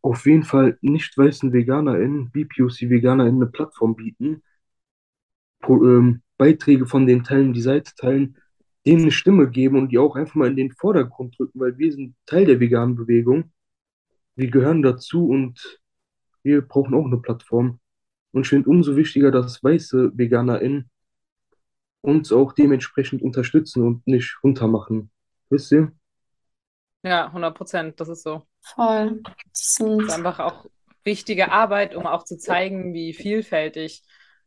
Auf 0.03 0.27
jeden 0.27 0.45
Fall 0.45 0.79
nicht 0.81 1.17
weißen 1.17 1.53
VeganerInnen, 1.53 2.31
BPOC 2.31 2.89
VeganerInnen 2.91 3.43
eine 3.43 3.51
Plattform 3.51 3.97
bieten, 3.97 4.43
Pro, 5.61 5.85
ähm, 5.85 6.23
Beiträge 6.39 6.87
von 6.87 7.07
den 7.07 7.25
Teilen, 7.25 7.53
die 7.53 7.61
Seite 7.61 7.93
teilen, 7.97 8.37
denen 8.87 9.03
eine 9.03 9.11
Stimme 9.11 9.51
geben 9.51 9.79
und 9.79 9.91
die 9.91 9.99
auch 9.99 10.15
einfach 10.15 10.37
mal 10.37 10.49
in 10.49 10.57
den 10.57 10.73
Vordergrund 10.73 11.39
drücken, 11.39 11.59
weil 11.59 11.77
wir 11.77 11.93
sind 11.93 12.15
Teil 12.27 12.45
der 12.45 12.61
veganen 12.61 12.95
Bewegung. 12.95 13.53
Wir 14.37 14.51
gehören 14.51 14.83
dazu 14.83 15.29
und 15.29 15.81
wir 16.43 16.61
brauchen 16.63 16.95
auch 16.95 17.07
eine 17.07 17.19
Plattform. 17.19 17.81
Und 18.33 18.43
ich 18.43 18.49
finde 18.49 18.69
umso 18.69 18.97
wichtiger, 18.97 19.31
dass 19.31 19.65
weiße 19.65 20.13
VeganerInnen 20.15 20.89
uns 22.07 22.33
auch 22.33 22.53
dementsprechend 22.53 23.21
unterstützen 23.21 23.83
und 23.83 24.07
nicht 24.07 24.39
runtermachen. 24.43 25.11
Wisst 25.51 25.73
ihr? 25.73 25.93
Ja, 27.03 27.27
100 27.27 27.55
Prozent, 27.57 28.01
das 28.01 28.09
ist 28.09 28.23
so. 28.23 28.47
Voll. 28.61 29.23
Das, 29.53 29.81
ist 29.81 30.11
einfach 30.13 30.39
auch 30.41 30.67
wichtige 31.05 31.51
Arbeit, 31.51 31.95
um 31.95 32.07
auch 32.07 32.25
zu 32.25 32.39
zeigen, 32.39 32.95
wie 32.95 33.13
vielfältig 33.13 34.03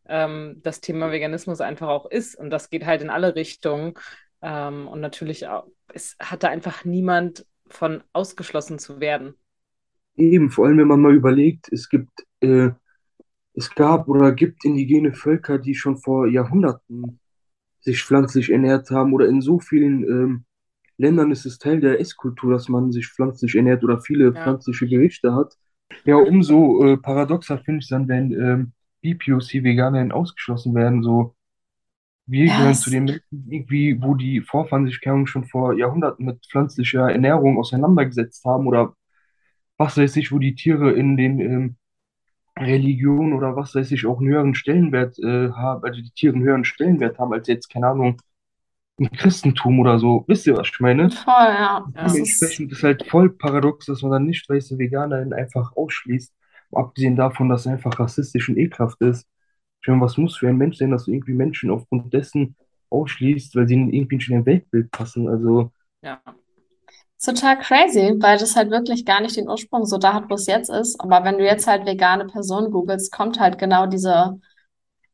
ähm, 0.07 0.59
das 0.63 0.81
Thema 0.81 1.11
Veganismus 1.11 1.61
einfach 1.61 1.89
auch 1.89 2.05
ist. 2.09 2.35
Und 2.35 2.49
das 2.49 2.69
geht 2.69 2.85
halt 2.85 3.01
in 3.01 3.09
alle 3.09 3.35
Richtungen. 3.35 3.93
Ähm, 4.41 4.87
und 4.87 5.01
natürlich 5.01 5.47
auch, 5.47 5.67
es 5.93 6.15
hat 6.19 6.43
da 6.43 6.49
einfach 6.49 6.85
niemand 6.85 7.45
von 7.67 8.03
ausgeschlossen 8.13 8.79
zu 8.79 8.99
werden. 8.99 9.35
Eben, 10.15 10.49
vor 10.49 10.65
allem 10.65 10.79
wenn 10.79 10.87
man 10.87 11.01
mal 11.01 11.15
überlegt, 11.15 11.71
es 11.71 11.89
gibt, 11.89 12.25
äh, 12.39 12.69
es 13.53 13.73
gab 13.75 14.07
oder 14.07 14.31
gibt 14.31 14.65
indigene 14.65 15.13
Völker, 15.13 15.59
die 15.59 15.75
schon 15.75 15.97
vor 15.97 16.27
Jahrhunderten 16.27 17.19
sich 17.79 18.03
pflanzlich 18.03 18.51
ernährt 18.51 18.89
haben 18.91 19.13
oder 19.13 19.27
in 19.27 19.41
so 19.41 19.59
vielen 19.59 20.03
ähm, 20.03 20.45
Ländern 20.97 21.31
ist 21.31 21.45
es 21.45 21.59
Teil 21.59 21.79
der 21.79 21.99
Esskultur, 22.01 22.51
dass 22.51 22.67
man 22.67 22.91
sich 22.91 23.07
pflanzlich 23.07 23.55
ernährt 23.55 23.83
oder 23.83 24.01
viele 24.01 24.33
ja. 24.33 24.43
pflanzliche 24.43 24.87
Gerichte 24.87 25.33
hat. 25.33 25.55
Ja, 26.03 26.17
umso 26.17 26.85
äh, 26.85 26.97
paradoxer 26.97 27.57
finde 27.59 27.79
ich 27.79 27.85
es 27.85 27.89
dann, 27.89 28.07
wenn 28.09 28.31
ähm, 28.33 28.73
BPOC-Veganerinnen 29.01 30.11
ausgeschlossen 30.11 30.75
werden. 30.75 31.01
So, 31.01 31.35
wir 32.25 32.45
yes. 32.45 32.57
gehören 32.57 32.75
zu 32.75 32.89
den 32.89 33.03
Menschen, 33.05 33.47
irgendwie, 33.49 34.01
wo 34.01 34.13
die 34.13 34.41
Vorfahren 34.41 34.85
sich 34.85 34.99
schon 35.01 35.45
vor 35.45 35.73
Jahrhunderten 35.73 36.25
mit 36.25 36.45
pflanzlicher 36.45 37.09
Ernährung 37.09 37.57
auseinandergesetzt 37.57 38.43
haben 38.45 38.67
oder 38.67 38.93
was 39.77 39.97
weiß 39.97 40.17
ich, 40.17 40.31
wo 40.33 40.37
die 40.37 40.55
Tiere 40.55 40.91
in 40.91 41.15
den 41.15 41.39
ähm, 41.39 41.75
Religionen 42.59 43.33
oder 43.33 43.55
was 43.55 43.75
weiß 43.75 43.91
ich 43.91 44.05
auch 44.05 44.19
einen 44.19 44.29
höheren 44.29 44.55
Stellenwert 44.55 45.17
äh, 45.19 45.51
haben, 45.51 45.83
also 45.83 46.01
die 46.01 46.11
Tiere 46.11 46.35
einen 46.35 46.43
höheren 46.43 46.65
Stellenwert 46.65 47.17
haben 47.17 47.33
als 47.33 47.47
jetzt, 47.47 47.69
keine 47.69 47.87
Ahnung, 47.87 48.21
im 48.97 49.09
Christentum 49.11 49.79
oder 49.79 49.97
so. 49.97 50.25
Wisst 50.27 50.45
ihr, 50.45 50.57
was 50.57 50.67
ich 50.67 50.79
meine? 50.79 51.09
Voll, 51.09 51.33
ja. 51.33 51.85
Dementsprechend 51.95 52.71
ist, 52.71 52.79
ist 52.79 52.83
halt 52.83 53.05
voll 53.07 53.29
paradox, 53.29 53.85
dass 53.85 54.01
man 54.01 54.11
dann 54.11 54.25
nicht 54.25 54.47
weiße 54.49 54.77
Veganerin 54.77 55.33
einfach 55.33 55.75
ausschließt. 55.75 56.33
Abgesehen 56.71 57.15
davon, 57.15 57.49
dass 57.49 57.61
es 57.61 57.67
einfach 57.67 57.97
rassistisch 57.97 58.49
und 58.49 58.57
ekelhaft 58.57 59.01
ist. 59.01 59.27
Ich 59.81 59.87
meine, 59.87 60.01
was 60.01 60.17
muss 60.17 60.37
für 60.37 60.49
ein 60.49 60.57
Mensch 60.57 60.77
sein, 60.77 60.91
dass 60.91 61.05
du 61.05 61.11
irgendwie 61.11 61.33
Menschen 61.33 61.71
aufgrund 61.71 62.13
dessen 62.13 62.55
ausschließt, 62.89 63.55
weil 63.55 63.67
sie 63.67 63.75
irgendwie 63.75 64.17
nicht 64.17 64.29
in 64.29 64.35
dein 64.35 64.45
Weltbild 64.45 64.91
passen? 64.91 65.29
Also. 65.29 65.71
Ja. 66.01 66.21
Total 67.23 67.57
crazy, 67.57 68.15
weil 68.19 68.37
das 68.37 68.55
halt 68.55 68.71
wirklich 68.71 69.05
gar 69.05 69.19
nicht 69.19 69.35
den 69.35 69.49
Ursprung 69.49 69.85
so 69.85 69.97
da 69.97 70.13
hat, 70.13 70.29
wo 70.29 70.35
es 70.35 70.47
jetzt 70.47 70.69
ist. 70.69 70.99
Aber 71.01 71.25
wenn 71.25 71.37
du 71.37 71.43
jetzt 71.43 71.67
halt 71.67 71.85
vegane 71.85 72.25
Person 72.25 72.71
googelst, 72.71 73.11
kommt 73.11 73.39
halt 73.39 73.57
genau 73.57 73.87
diese 73.87 74.39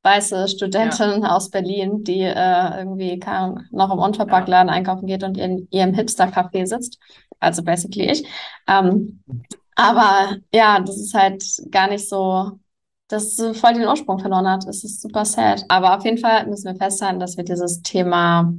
weiße 0.03 0.47
Studentin 0.47 1.23
ja. 1.23 1.35
aus 1.35 1.49
Berlin, 1.49 2.03
die 2.03 2.21
äh, 2.21 2.77
irgendwie 2.77 3.17
kann, 3.17 3.67
noch 3.71 3.91
im 3.91 3.97
Unterbackladen 3.97 4.67
ja. 4.69 4.75
einkaufen 4.75 5.07
geht 5.07 5.23
und 5.23 5.35
in 5.37 5.67
ihrem 5.71 5.95
Hipster-Café 5.95 6.67
sitzt. 6.67 6.99
Also 7.39 7.63
basically 7.63 8.11
ich. 8.11 8.27
Ähm, 8.67 9.23
aber 9.75 10.37
ja, 10.53 10.79
das 10.79 10.97
ist 10.97 11.15
halt 11.15 11.43
gar 11.71 11.89
nicht 11.89 12.07
so, 12.07 12.59
dass 13.07 13.39
es 13.39 13.59
voll 13.59 13.73
den 13.73 13.87
Ursprung 13.87 14.19
verloren 14.19 14.47
hat. 14.47 14.67
Es 14.67 14.83
ist 14.83 15.01
super 15.01 15.25
sad. 15.25 15.65
Aber 15.69 15.97
auf 15.97 16.05
jeden 16.05 16.19
Fall 16.19 16.45
müssen 16.45 16.71
wir 16.71 16.75
festhalten, 16.75 17.19
dass 17.19 17.35
wir 17.35 17.43
dieses 17.43 17.81
Thema, 17.81 18.53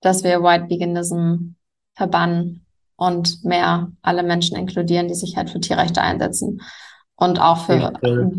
dass 0.00 0.24
wir 0.24 0.42
White 0.42 0.70
Veganism 0.70 1.55
verbannen 1.96 2.64
und 2.96 3.44
mehr 3.44 3.90
alle 4.02 4.22
Menschen 4.22 4.56
inkludieren, 4.56 5.08
die 5.08 5.14
sich 5.14 5.36
halt 5.36 5.50
für 5.50 5.60
Tierrechte 5.60 6.00
einsetzen 6.02 6.62
und 7.16 7.40
auch 7.40 7.64
für 7.64 7.76
ja, 7.76 7.92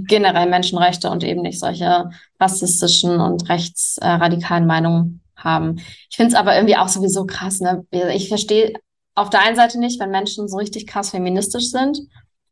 generell 0.07 0.49
Menschenrechte 0.49 1.09
und 1.09 1.23
eben 1.23 1.41
nicht 1.41 1.59
solche 1.59 2.09
rassistischen 2.39 3.19
und 3.19 3.49
rechtsradikalen 3.49 4.63
äh, 4.63 4.67
Meinungen 4.67 5.21
haben. 5.35 5.77
Ich 6.09 6.15
finde 6.15 6.33
es 6.33 6.39
aber 6.39 6.55
irgendwie 6.55 6.77
auch 6.77 6.87
sowieso 6.87 7.25
krass. 7.25 7.59
Ne? 7.59 7.85
Ich 7.91 8.29
verstehe 8.29 8.73
auf 9.15 9.29
der 9.29 9.41
einen 9.41 9.55
Seite 9.55 9.79
nicht, 9.79 9.99
wenn 9.99 10.11
Menschen 10.11 10.47
so 10.47 10.57
richtig 10.57 10.85
krass 10.85 11.09
feministisch 11.09 11.71
sind 11.71 11.99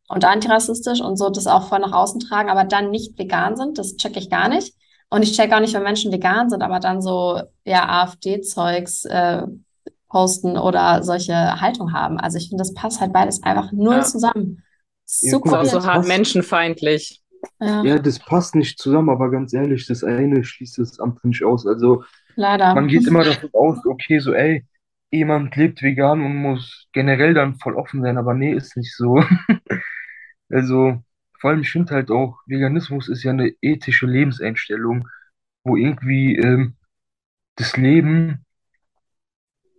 und 0.08 0.26
antirassistisch 0.26 1.02
und 1.02 1.18
so 1.18 1.30
das 1.30 1.48
auch 1.48 1.68
voll 1.68 1.80
nach 1.80 1.94
außen 1.94 2.20
tragen, 2.20 2.50
aber 2.50 2.64
dann 2.64 2.90
nicht 2.90 3.18
vegan 3.18 3.56
sind. 3.56 3.78
Das 3.78 3.96
checke 3.98 4.20
ich 4.20 4.30
gar 4.30 4.50
nicht. 4.50 4.74
Und 5.10 5.22
ich 5.22 5.34
check 5.34 5.54
auch 5.54 5.60
nicht, 5.60 5.76
wenn 5.76 5.84
Menschen 5.84 6.12
vegan 6.12 6.50
sind, 6.50 6.64
aber 6.64 6.80
dann 6.80 7.02
so 7.02 7.40
ja 7.64 7.88
AfD-Zeugs 7.88 9.06
äh, 9.06 9.44
posten 10.16 10.58
oder 10.58 11.04
solche 11.04 11.60
Haltung 11.60 11.92
haben. 11.92 12.18
Also 12.18 12.38
ich 12.38 12.48
finde, 12.48 12.62
das 12.62 12.74
passt 12.74 13.02
halt 13.02 13.12
beides 13.12 13.44
einfach 13.44 13.74
null 13.74 13.96
ja. 13.96 14.02
zusammen. 14.02 14.64
So 15.04 15.42
ja, 15.44 15.66
so 15.66 15.86
hart 15.86 16.08
menschenfeindlich. 16.08 17.22
Ja. 17.60 17.84
ja, 17.84 18.00
das 18.00 18.20
passt 18.20 18.56
nicht 18.56 18.80
zusammen, 18.80 19.10
aber 19.10 19.30
ganz 19.30 19.54
ehrlich, 19.54 19.86
das 19.88 20.06
eine 20.06 20.46
schließt 20.46 20.78
das 20.78 21.02
andere 21.02 21.28
nicht 21.28 21.44
aus. 21.44 21.68
Also 21.68 22.06
Leider. 22.38 22.74
man 22.74 22.88
geht 22.88 23.06
immer 23.06 23.26
davon 23.26 23.50
aus, 23.52 23.86
okay, 23.86 24.20
so 24.20 24.32
ey, 24.32 24.66
jemand 25.12 25.54
lebt 25.58 25.82
vegan 25.82 26.24
und 26.24 26.38
muss 26.38 26.88
generell 26.94 27.34
dann 27.34 27.56
voll 27.56 27.76
offen 27.76 28.02
sein, 28.02 28.18
aber 28.18 28.34
nee, 28.34 28.54
ist 28.54 28.78
nicht 28.78 28.96
so. 28.96 29.22
also 30.50 31.04
vor 31.42 31.50
allem, 31.50 31.60
ich 31.60 31.72
finde 31.72 31.94
halt 31.94 32.10
auch, 32.10 32.40
Veganismus 32.46 33.10
ist 33.10 33.24
ja 33.24 33.32
eine 33.32 33.54
ethische 33.62 34.06
Lebenseinstellung, 34.06 35.10
wo 35.66 35.76
irgendwie 35.76 36.38
ähm, 36.38 36.78
das 37.58 37.76
Leben 37.76 38.46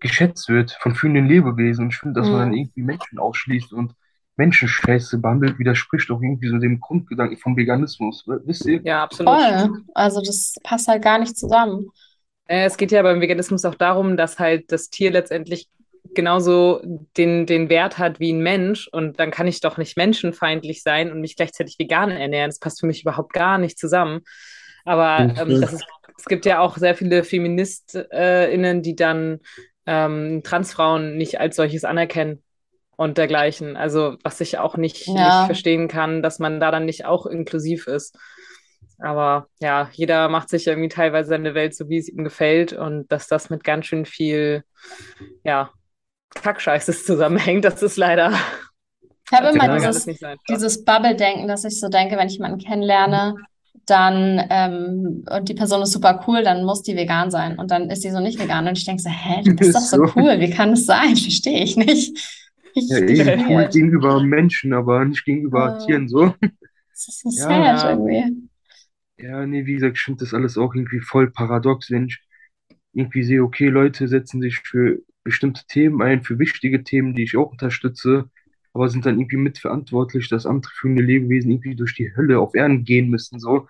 geschätzt 0.01 0.49
wird 0.49 0.73
von 0.81 0.95
fühlenden 0.95 1.27
Lebewesen. 1.27 1.85
Und 1.85 1.93
ich 1.93 1.99
finde, 1.99 2.21
dass 2.21 2.29
man 2.29 2.41
dann 2.41 2.49
mhm. 2.51 2.57
irgendwie 2.57 2.83
Menschen 2.83 3.19
ausschließt 3.19 3.73
und 3.73 3.95
Menschenscheiße 4.37 5.19
behandelt, 5.19 5.59
widerspricht 5.59 6.11
auch 6.11 6.21
irgendwie 6.21 6.49
so 6.49 6.59
dem 6.59 6.81
Grundgedanken 6.81 7.39
vom 7.39 7.57
Veganismus. 7.57 8.25
Wisst 8.27 8.67
ihr? 8.67 8.81
Ja, 8.85 9.03
absolut. 9.03 9.35
Voll. 9.35 9.71
Also 9.95 10.21
das 10.21 10.55
passt 10.63 10.89
halt 10.89 11.03
gar 11.03 11.19
nicht 11.19 11.37
zusammen. 11.37 11.89
Äh, 12.47 12.67
es 12.67 12.77
geht 12.77 12.93
ja 12.93 13.03
beim 13.03 13.21
Veganismus 13.21 13.65
auch 13.65 13.75
darum, 13.75 14.17
dass 14.17 14.39
halt 14.39 14.71
das 14.71 14.91
Tier 14.91 15.11
letztendlich 15.11 15.69
genauso 16.15 16.81
den, 17.17 17.47
den 17.47 17.69
Wert 17.69 17.99
hat 17.99 18.21
wie 18.21 18.33
ein 18.33 18.41
Mensch 18.41 18.89
und 18.89 19.19
dann 19.19 19.31
kann 19.31 19.47
ich 19.47 19.61
doch 19.61 19.77
nicht 19.77 19.97
menschenfeindlich 19.97 20.83
sein 20.83 21.11
und 21.11 21.21
mich 21.21 21.37
gleichzeitig 21.37 21.79
vegan 21.79 22.11
ernähren. 22.11 22.49
Das 22.49 22.61
passt 22.61 22.81
für 22.81 22.87
mich 22.87 23.03
überhaupt 23.03 23.33
gar 23.33 23.59
nicht 23.59 23.79
zusammen. 23.79 24.21
Aber 24.85 25.35
ähm, 25.37 25.63
ist, 25.63 25.85
es 26.17 26.25
gibt 26.27 26.47
ja 26.47 26.61
auch 26.61 26.77
sehr 26.77 26.95
viele 26.95 27.25
FeministInnen, 27.25 28.83
die 28.83 28.95
dann 28.95 29.41
ähm, 29.87 30.43
Transfrauen 30.43 31.17
nicht 31.17 31.41
als 31.41 31.57
solches 31.57 31.85
anerkennen 31.85 32.43
und 32.97 33.19
dergleichen. 33.19 33.77
Also 33.77 34.17
was 34.23 34.41
ich 34.41 34.59
auch 34.59 34.77
nicht, 34.77 35.07
ja. 35.07 35.13
nicht 35.13 35.47
verstehen 35.47 35.89
kann, 35.89 36.23
dass 36.23 36.39
man 36.39 36.61
da 36.61 36.71
dann 36.71 36.85
nicht 36.85 37.05
auch 37.05 37.27
inklusiv 37.27 37.87
ist. 37.87 38.17
Aber 38.99 39.49
ja, 39.61 39.91
jeder 39.93 40.29
macht 40.29 40.49
sich 40.49 40.67
irgendwie 40.67 40.89
teilweise 40.89 41.29
seine 41.29 41.55
Welt 41.55 41.75
so, 41.75 41.89
wie 41.89 41.99
es 41.99 42.09
ihm 42.09 42.25
gefällt 42.25 42.73
und 42.73 43.11
dass 43.13 43.29
das 43.29 43.51
mit 43.51 43.63
ganz 43.63 43.87
schön 43.87 44.07
viel, 44.07 44.65
ja, 45.45 45.71
Kackscheißes 46.35 47.05
zusammenhängt, 47.07 47.65
das 47.65 47.83
ist 47.83 47.97
leider. 47.97 48.33
Ich 49.31 49.39
habe 49.39 49.49
immer 49.55 49.77
dieses, 49.77 50.07
dieses 50.49 50.85
Bubble-Denken, 50.85 51.47
dass 51.47 51.65
ich 51.65 51.79
so 51.79 51.89
denke, 51.89 52.17
wenn 52.17 52.29
ich 52.29 52.35
jemanden 52.35 52.59
kennenlerne, 52.59 53.35
dann 53.85 54.41
ähm, 54.51 55.25
und 55.31 55.49
die 55.49 55.55
Person 55.55 55.83
ist 55.83 55.93
super 55.93 56.25
cool, 56.27 56.43
dann 56.43 56.65
muss 56.65 56.83
die 56.83 56.97
vegan 56.97 57.31
sein. 57.31 57.59
Und 57.59 57.71
dann 57.71 57.91
ist 57.91 58.05
die 58.05 58.11
so 58.11 58.21
nicht 58.21 58.39
vegan. 58.39 58.67
Und 58.67 58.79
ich 58.79 58.85
denke 58.85 59.03
so, 59.03 59.11
hä, 59.11 59.43
du 59.45 59.55
bist 59.55 59.75
doch 59.75 59.81
so 59.81 60.03
cool, 60.17 60.41
wie 60.41 60.51
kann 60.51 60.71
das 60.71 60.87
sein? 60.87 61.17
Verstehe 61.17 61.63
ich 61.63 61.77
nicht. 61.77 62.17
Ich 62.75 62.89
ja, 62.89 62.99
eben 62.99 63.47
cool 63.49 63.69
gegenüber 63.73 64.23
Menschen, 64.23 64.73
aber 64.73 65.05
nicht 65.05 65.25
gegenüber 65.25 65.79
uh, 65.79 65.87
Tieren 65.87 66.09
so. 66.09 66.35
Das 66.41 67.09
ist 67.09 67.21
so 67.23 67.49
ja, 67.49 67.79
sad 67.79 67.91
irgendwie. 67.91 68.49
Ja, 69.19 69.47
nee, 69.47 69.65
wie 69.65 69.75
gesagt, 69.75 69.97
ich 69.97 70.03
finde 70.03 70.25
das 70.25 70.35
alles 70.35 70.59
auch 70.59 70.75
irgendwie 70.75 71.01
voll 71.01 71.31
paradox, 71.31 71.91
wenn 71.91 72.07
ich 72.07 72.21
irgendwie 72.93 73.23
sehe, 73.23 73.43
okay, 73.43 73.69
Leute 73.69 74.09
setzen 74.09 74.41
sich 74.41 74.59
für 74.59 74.99
bestimmte 75.25 75.65
Themen 75.67 76.03
ein, 76.03 76.23
für 76.23 76.39
wichtige 76.39 76.85
Themen, 76.85 77.15
die 77.15 77.25
ich 77.25 77.37
auch 77.37 77.51
unterstütze, 77.51 78.31
aber 78.77 78.91
sind 78.91 79.07
dann 79.07 79.19
irgendwie 79.19 79.39
mitverantwortlich, 79.39 80.29
dass 80.29 80.45
andere 80.45 80.71
fühlende 80.75 81.03
Lebewesen 81.03 81.51
irgendwie 81.51 81.75
durch 81.75 81.95
die 81.95 82.15
Hölle 82.15 82.39
auf 82.39 82.55
Erden 82.55 82.85
gehen 82.85 83.09
müssen, 83.09 83.41
so. 83.41 83.69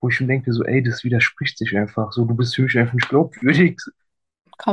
Wo 0.00 0.08
ich 0.08 0.16
schon 0.16 0.28
denke, 0.28 0.52
so, 0.52 0.62
ey, 0.62 0.82
das 0.82 1.04
widerspricht 1.04 1.56
sich 1.56 1.74
einfach. 1.74 2.12
So, 2.12 2.26
du 2.26 2.34
bist 2.34 2.54
für 2.54 2.62
mich 2.62 2.78
einfach 2.78 2.92
nicht 2.92 3.08
glaubwürdig. 3.08 3.78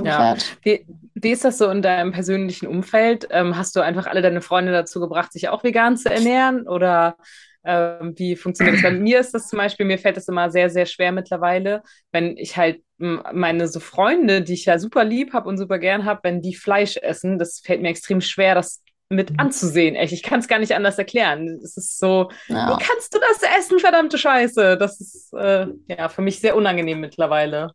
Ja. 0.04 0.36
Wie, 0.64 0.86
wie 1.16 1.32
ist 1.32 1.46
das 1.46 1.58
so 1.58 1.70
in 1.70 1.82
deinem 1.82 2.12
persönlichen 2.12 2.68
Umfeld? 2.68 3.28
Ähm, 3.32 3.56
hast 3.56 3.76
du 3.76 3.80
einfach 3.80 4.06
alle 4.08 4.22
deine 4.22 4.42
Freunde 4.42 4.74
dazu 4.74 5.00
gebracht, 5.00 5.32
sich 5.32 5.48
auch 5.48 5.64
vegan 5.64 5.96
zu 5.96 6.12
ernähren? 6.12 6.68
Oder 6.68 7.16
ähm, 7.64 8.14
wie 8.18 8.36
funktioniert 8.36 8.76
das? 8.76 8.84
Bei 8.84 8.92
mir 8.92 9.20
ist 9.20 9.34
das 9.34 9.48
zum 9.48 9.58
Beispiel, 9.58 9.86
mir 9.86 9.98
fällt 9.98 10.18
das 10.18 10.28
immer 10.28 10.52
sehr, 10.52 10.70
sehr 10.70 10.86
schwer 10.86 11.12
mittlerweile, 11.12 11.84
wenn 12.12 12.36
ich 12.38 12.58
halt 12.58 12.84
meine 12.98 13.68
so 13.68 13.80
Freunde, 13.80 14.42
die 14.42 14.54
ich 14.54 14.66
ja 14.66 14.78
super 14.78 15.06
lieb 15.06 15.34
habe 15.34 15.48
und 15.48 15.58
super 15.58 15.80
gern 15.80 16.06
habe, 16.06 16.20
wenn 16.24 16.42
die 16.42 16.56
Fleisch 16.56 16.98
essen, 16.98 17.40
das 17.40 17.62
fällt 17.64 17.82
mir 17.82 17.90
extrem 17.90 18.20
schwer, 18.20 18.56
das 18.56 18.84
mit 19.10 19.32
mhm. 19.32 19.40
anzusehen. 19.40 19.96
Echt, 19.96 20.14
ich 20.14 20.24
kann 20.24 20.40
es 20.40 20.48
gar 20.48 20.60
nicht 20.60 20.74
anders 20.74 20.98
erklären. 20.98 21.60
Es 21.64 21.76
ist 21.78 21.98
so, 21.98 22.30
ja. 22.48 22.70
wie 22.70 22.84
kannst 22.84 23.14
du 23.14 23.20
das 23.20 23.42
essen, 23.58 23.80
verdammte 23.80 24.18
Scheiße? 24.18 24.78
Das 24.78 25.02
ist 25.02 25.34
äh, 25.34 25.68
ja 25.88 26.10
für 26.10 26.22
mich 26.22 26.40
sehr 26.40 26.56
unangenehm 26.56 27.00
mittlerweile. 27.00 27.72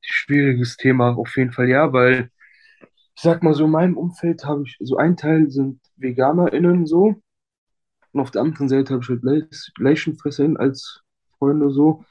Schwieriges 0.00 0.76
Thema, 0.76 1.16
auf 1.16 1.36
jeden 1.36 1.52
Fall, 1.52 1.68
ja, 1.68 1.92
weil 1.92 2.30
ich 3.14 3.22
sag 3.22 3.42
mal 3.42 3.54
so, 3.54 3.66
in 3.66 3.70
meinem 3.70 3.96
Umfeld 3.96 4.44
habe 4.44 4.64
ich 4.66 4.76
so 4.80 4.96
ein 4.96 5.16
Teil 5.16 5.48
sind 5.50 5.80
VeganerInnen 5.96 6.86
so 6.86 7.22
und 8.12 8.20
auf 8.20 8.30
der 8.30 8.42
anderen 8.42 8.68
Seite 8.68 8.94
habe 8.94 9.02
ich 9.02 9.08
halt 9.08 9.48
Leichenfresser 9.78 10.48
als 10.56 11.02
Freunde 11.38 11.70
so. 11.70 12.04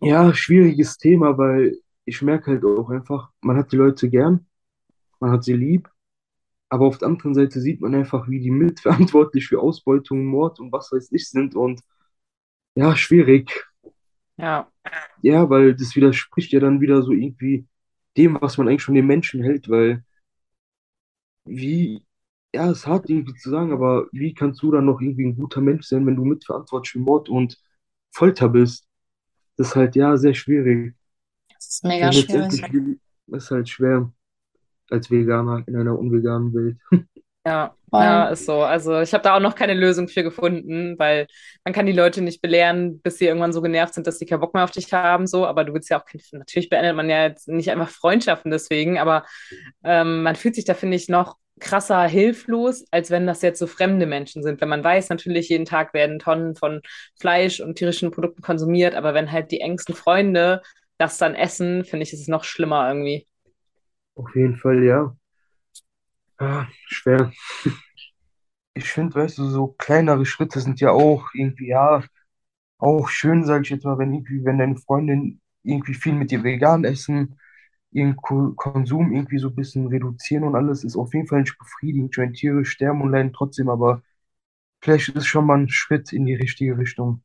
Ja, 0.00 0.32
schwieriges 0.32 0.98
Thema, 0.98 1.36
weil 1.36 1.76
ich 2.04 2.22
merke 2.22 2.52
halt 2.52 2.64
auch 2.64 2.90
einfach, 2.90 3.30
man 3.40 3.56
hat 3.56 3.72
die 3.72 3.76
Leute 3.76 4.08
gern, 4.08 4.46
man 5.18 5.32
hat 5.32 5.42
sie 5.42 5.54
lieb, 5.54 5.90
aber 6.68 6.86
auf 6.86 6.98
der 6.98 7.08
anderen 7.08 7.34
Seite 7.34 7.60
sieht 7.60 7.80
man 7.80 7.94
einfach, 7.94 8.28
wie 8.28 8.40
die 8.40 8.50
mitverantwortlich 8.50 9.46
für 9.46 9.60
Ausbeutung, 9.60 10.24
Mord 10.26 10.60
und 10.60 10.72
was 10.72 10.92
weiß 10.92 11.12
ich 11.12 11.28
sind 11.28 11.54
und 11.54 11.80
ja, 12.74 12.94
schwierig. 12.96 13.66
Ja. 14.36 14.70
Ja, 15.22 15.50
weil 15.50 15.74
das 15.74 15.96
widerspricht 15.96 16.52
ja 16.52 16.60
dann 16.60 16.80
wieder 16.80 17.02
so 17.02 17.12
irgendwie 17.12 17.66
dem, 18.16 18.38
was 18.40 18.58
man 18.58 18.68
eigentlich 18.68 18.84
von 18.84 18.94
den 18.94 19.06
Menschen 19.06 19.42
hält, 19.42 19.68
weil 19.68 20.04
wie, 21.44 22.04
ja, 22.54 22.70
es 22.70 22.78
ist 22.78 22.86
hart 22.86 23.08
irgendwie 23.08 23.34
zu 23.34 23.50
sagen, 23.50 23.72
aber 23.72 24.06
wie 24.12 24.34
kannst 24.34 24.62
du 24.62 24.70
dann 24.70 24.84
noch 24.84 25.00
irgendwie 25.00 25.26
ein 25.26 25.36
guter 25.36 25.60
Mensch 25.60 25.86
sein, 25.86 26.06
wenn 26.06 26.16
du 26.16 26.24
mitverantwortlich 26.24 26.92
für 26.92 26.98
Mord 27.00 27.28
und 27.28 27.58
Folter 28.10 28.48
bist? 28.48 28.86
Das 29.56 29.68
ist 29.68 29.76
halt, 29.76 29.96
ja, 29.96 30.16
sehr 30.16 30.34
schwierig. 30.34 30.94
Das 31.52 31.66
ist 31.68 31.84
mega 31.84 32.12
schwierig. 32.12 33.00
ist 33.26 33.50
halt 33.50 33.68
schwer 33.68 34.12
als 34.90 35.10
Veganer 35.10 35.62
in 35.66 35.76
einer 35.76 35.98
unveganen 35.98 36.54
Welt. 36.54 36.76
Ja, 37.46 37.74
ja, 37.92 38.28
ist 38.28 38.44
so. 38.44 38.62
Also 38.62 39.00
ich 39.00 39.14
habe 39.14 39.22
da 39.22 39.36
auch 39.36 39.40
noch 39.40 39.54
keine 39.54 39.72
Lösung 39.72 40.08
für 40.08 40.22
gefunden, 40.22 40.98
weil 40.98 41.26
man 41.64 41.72
kann 41.72 41.86
die 41.86 41.92
Leute 41.92 42.20
nicht 42.20 42.42
belehren, 42.42 43.00
bis 43.00 43.16
sie 43.16 43.24
irgendwann 43.26 43.54
so 43.54 43.62
genervt 43.62 43.94
sind, 43.94 44.06
dass 44.06 44.18
sie 44.18 44.26
keinen 44.26 44.40
Bock 44.40 44.52
mehr 44.52 44.64
auf 44.64 44.70
dich 44.70 44.92
haben. 44.92 45.26
So, 45.26 45.46
aber 45.46 45.64
du 45.64 45.72
willst 45.72 45.88
ja 45.88 45.98
auch 45.98 46.04
natürlich 46.32 46.68
beendet 46.68 46.94
man 46.94 47.08
ja 47.08 47.26
jetzt 47.26 47.48
nicht 47.48 47.70
einfach 47.70 47.88
Freundschaften 47.88 48.50
deswegen, 48.50 48.98
aber 48.98 49.24
ähm, 49.82 50.22
man 50.24 50.36
fühlt 50.36 50.56
sich 50.56 50.66
da 50.66 50.74
finde 50.74 50.96
ich 50.98 51.08
noch 51.08 51.36
krasser 51.58 52.06
hilflos, 52.06 52.84
als 52.90 53.10
wenn 53.10 53.26
das 53.26 53.42
jetzt 53.42 53.58
so 53.58 53.66
fremde 53.66 54.06
Menschen 54.06 54.42
sind. 54.42 54.60
Wenn 54.60 54.68
man 54.68 54.84
weiß, 54.84 55.08
natürlich 55.08 55.48
jeden 55.48 55.64
Tag 55.64 55.94
werden 55.94 56.18
Tonnen 56.18 56.54
von 56.54 56.82
Fleisch 57.18 57.60
und 57.60 57.76
tierischen 57.76 58.10
Produkten 58.10 58.42
konsumiert, 58.42 58.94
aber 58.94 59.14
wenn 59.14 59.32
halt 59.32 59.50
die 59.52 59.60
engsten 59.60 59.94
Freunde 59.94 60.60
das 60.98 61.18
dann 61.18 61.34
essen, 61.34 61.84
finde 61.84 62.02
ich, 62.04 62.12
ist 62.12 62.20
es 62.20 62.28
noch 62.28 62.44
schlimmer 62.44 62.88
irgendwie. 62.88 63.27
Auf 64.18 64.34
jeden 64.34 64.56
Fall, 64.56 64.82
ja. 64.82 65.16
Ah, 66.38 66.66
schwer. 66.86 67.32
Ich 68.74 68.92
finde, 68.92 69.16
weißt 69.16 69.38
du, 69.38 69.44
so 69.48 69.74
kleinere 69.76 70.24
Schritte 70.24 70.60
sind 70.60 70.78
ja 70.80 70.92
auch 70.92 71.30
irgendwie, 71.34 71.66
ja, 71.66 72.04
auch 72.78 73.08
schön, 73.08 73.44
sage 73.44 73.62
ich 73.64 73.70
jetzt 73.70 73.84
mal, 73.84 73.98
wenn 73.98 74.14
irgendwie, 74.14 74.44
wenn 74.44 74.58
deine 74.58 74.76
Freundin 74.76 75.40
irgendwie 75.64 75.94
viel 75.94 76.12
mit 76.12 76.30
dir 76.30 76.44
vegan 76.44 76.84
essen, 76.84 77.40
ihren 77.90 78.14
Ko 78.16 78.52
Konsum 78.54 79.12
irgendwie 79.12 79.38
so 79.38 79.48
ein 79.48 79.56
bisschen 79.56 79.88
reduzieren 79.88 80.44
und 80.44 80.54
alles 80.54 80.84
ist 80.84 80.96
auf 80.96 81.12
jeden 81.12 81.26
Fall 81.26 81.40
nicht 81.40 81.58
befriedigend. 81.58 82.10
Ich 82.12 82.18
meine, 82.18 82.32
Tiere 82.32 82.64
sterben 82.64 83.02
und 83.02 83.10
leiden 83.10 83.32
trotzdem, 83.32 83.68
aber 83.68 84.02
vielleicht 84.80 85.08
ist 85.08 85.16
es 85.16 85.26
schon 85.26 85.46
mal 85.46 85.58
ein 85.58 85.68
Schritt 85.68 86.12
in 86.12 86.24
die 86.24 86.36
richtige 86.36 86.78
Richtung. 86.78 87.22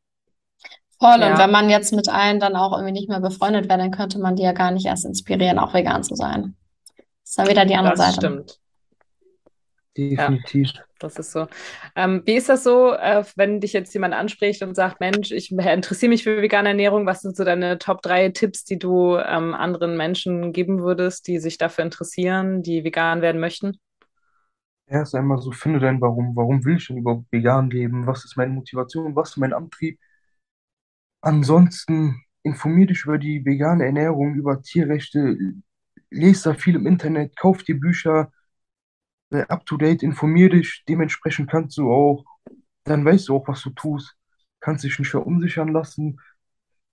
Voll, 1.00 1.22
und 1.22 1.38
wenn 1.38 1.52
man 1.52 1.70
jetzt 1.70 1.94
mit 1.94 2.10
allen 2.10 2.40
dann 2.40 2.56
auch 2.56 2.72
irgendwie 2.74 2.94
nicht 2.94 3.10
mehr 3.10 3.20
befreundet 3.20 3.70
wäre, 3.70 3.78
dann 3.78 3.92
könnte 3.92 4.18
man 4.18 4.36
die 4.36 4.44
ja 4.44 4.54
gar 4.54 4.72
nicht 4.72 4.88
erst 4.88 5.06
inspirieren, 5.06 5.60
auch 5.60 5.76
vegan 5.76 6.04
zu 6.04 6.16
sein. 6.16 6.56
Das 7.36 7.48
ist 7.48 7.48
dann 7.48 7.66
wieder 7.66 7.66
die 7.66 7.76
andere 7.76 7.96
das 7.96 8.16
Seite. 8.16 8.28
stimmt. 8.28 8.60
Definitiv. 9.98 10.72
Ja, 10.74 10.84
das 11.00 11.18
ist 11.18 11.32
so. 11.32 11.48
Ähm, 11.96 12.22
wie 12.26 12.36
ist 12.36 12.50
das 12.50 12.64
so, 12.64 12.94
äh, 12.94 13.24
wenn 13.36 13.60
dich 13.60 13.74
jetzt 13.74 13.94
jemand 13.94 14.14
anspricht 14.14 14.62
und 14.62 14.76
sagt, 14.76 15.00
Mensch, 15.00 15.32
ich 15.32 15.52
interessiere 15.52 16.10
mich 16.10 16.24
für 16.24 16.42
vegane 16.42 16.70
Ernährung, 16.70 17.06
was 17.06 17.22
sind 17.22 17.36
so 17.36 17.44
deine 17.44 17.80
Top 17.80 18.02
3 18.02 18.30
Tipps, 18.30 18.66
die 18.66 18.78
du 18.78 19.18
ähm, 19.18 19.54
anderen 19.54 19.98
Menschen 19.98 20.52
geben 20.54 20.82
würdest, 20.84 21.28
die 21.28 21.40
sich 21.40 21.58
dafür 21.58 21.84
interessieren, 21.84 22.62
die 22.62 22.84
vegan 22.84 23.22
werden 23.22 23.42
möchten? 23.42 23.78
Erst 24.86 25.16
einmal 25.16 25.40
so, 25.40 25.52
finde 25.52 25.80
dein 25.80 26.02
Warum. 26.02 26.36
Warum 26.36 26.64
will 26.66 26.78
ich 26.78 26.88
denn 26.88 26.98
überhaupt 26.98 27.32
vegan 27.32 27.70
leben? 27.70 28.06
Was 28.06 28.26
ist 28.26 28.38
meine 28.38 28.54
Motivation? 28.54 29.16
Was 29.16 29.32
ist 29.32 29.38
mein 29.38 29.54
Antrieb? 29.54 30.00
Ansonsten 31.22 32.22
informier 32.44 32.88
dich 32.88 33.06
über 33.06 33.18
die 33.18 33.44
vegane 33.44 33.86
Ernährung, 33.86 34.36
über 34.36 34.62
Tierrechte, 34.62 35.38
lese 36.14 36.52
da 36.52 36.56
viel 36.56 36.76
im 36.76 36.88
Internet, 36.88 37.36
kauf 37.38 37.64
dir 37.64 37.80
Bücher, 37.80 38.32
sei 39.30 39.44
up 39.50 39.66
to 39.66 39.78
date, 39.78 40.04
informier 40.04 40.50
dich, 40.50 40.84
dementsprechend 40.88 41.50
kannst 41.50 41.78
du 41.78 41.92
auch, 41.92 42.26
dann 42.84 43.06
weißt 43.06 43.30
du 43.30 43.36
auch, 43.36 43.48
was 43.48 43.62
du 43.64 43.72
tust, 43.72 44.16
kannst 44.60 44.84
dich 44.84 45.00
nicht 45.00 45.10
verunsichern 45.10 45.70
lassen, 45.70 46.20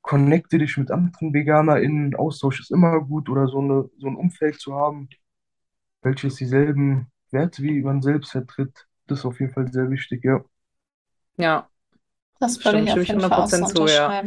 connecte 0.02 0.58
dich 0.58 0.76
mit 0.78 0.90
anderen 0.90 1.34
VeganerInnen, 1.34 2.16
Austausch 2.16 2.60
ist 2.60 2.70
immer 2.72 3.00
gut 3.00 3.28
oder 3.28 3.48
so, 3.48 3.60
eine, 3.60 3.90
so 3.98 4.08
ein 4.08 4.16
Umfeld 4.16 4.60
zu 4.60 4.74
haben, 4.74 5.08
welches 6.02 6.36
dieselben 6.36 7.10
Werte 7.30 7.62
wie 7.62 7.82
man 7.82 8.02
selbst 8.02 8.32
vertritt, 8.32 8.86
das 9.06 9.20
ist 9.20 9.24
auf 9.26 9.40
jeden 9.40 9.52
Fall 9.52 9.72
sehr 9.72 9.90
wichtig, 9.90 10.24
ja. 10.24 10.44
Ja, 11.36 11.69
das 12.40 12.64
würde 12.64 12.80
ich 12.80 12.90
auf 12.90 13.06
jeden 13.06 13.20
Fall 13.20 13.48
zu, 13.48 13.86
ja. 13.86 14.22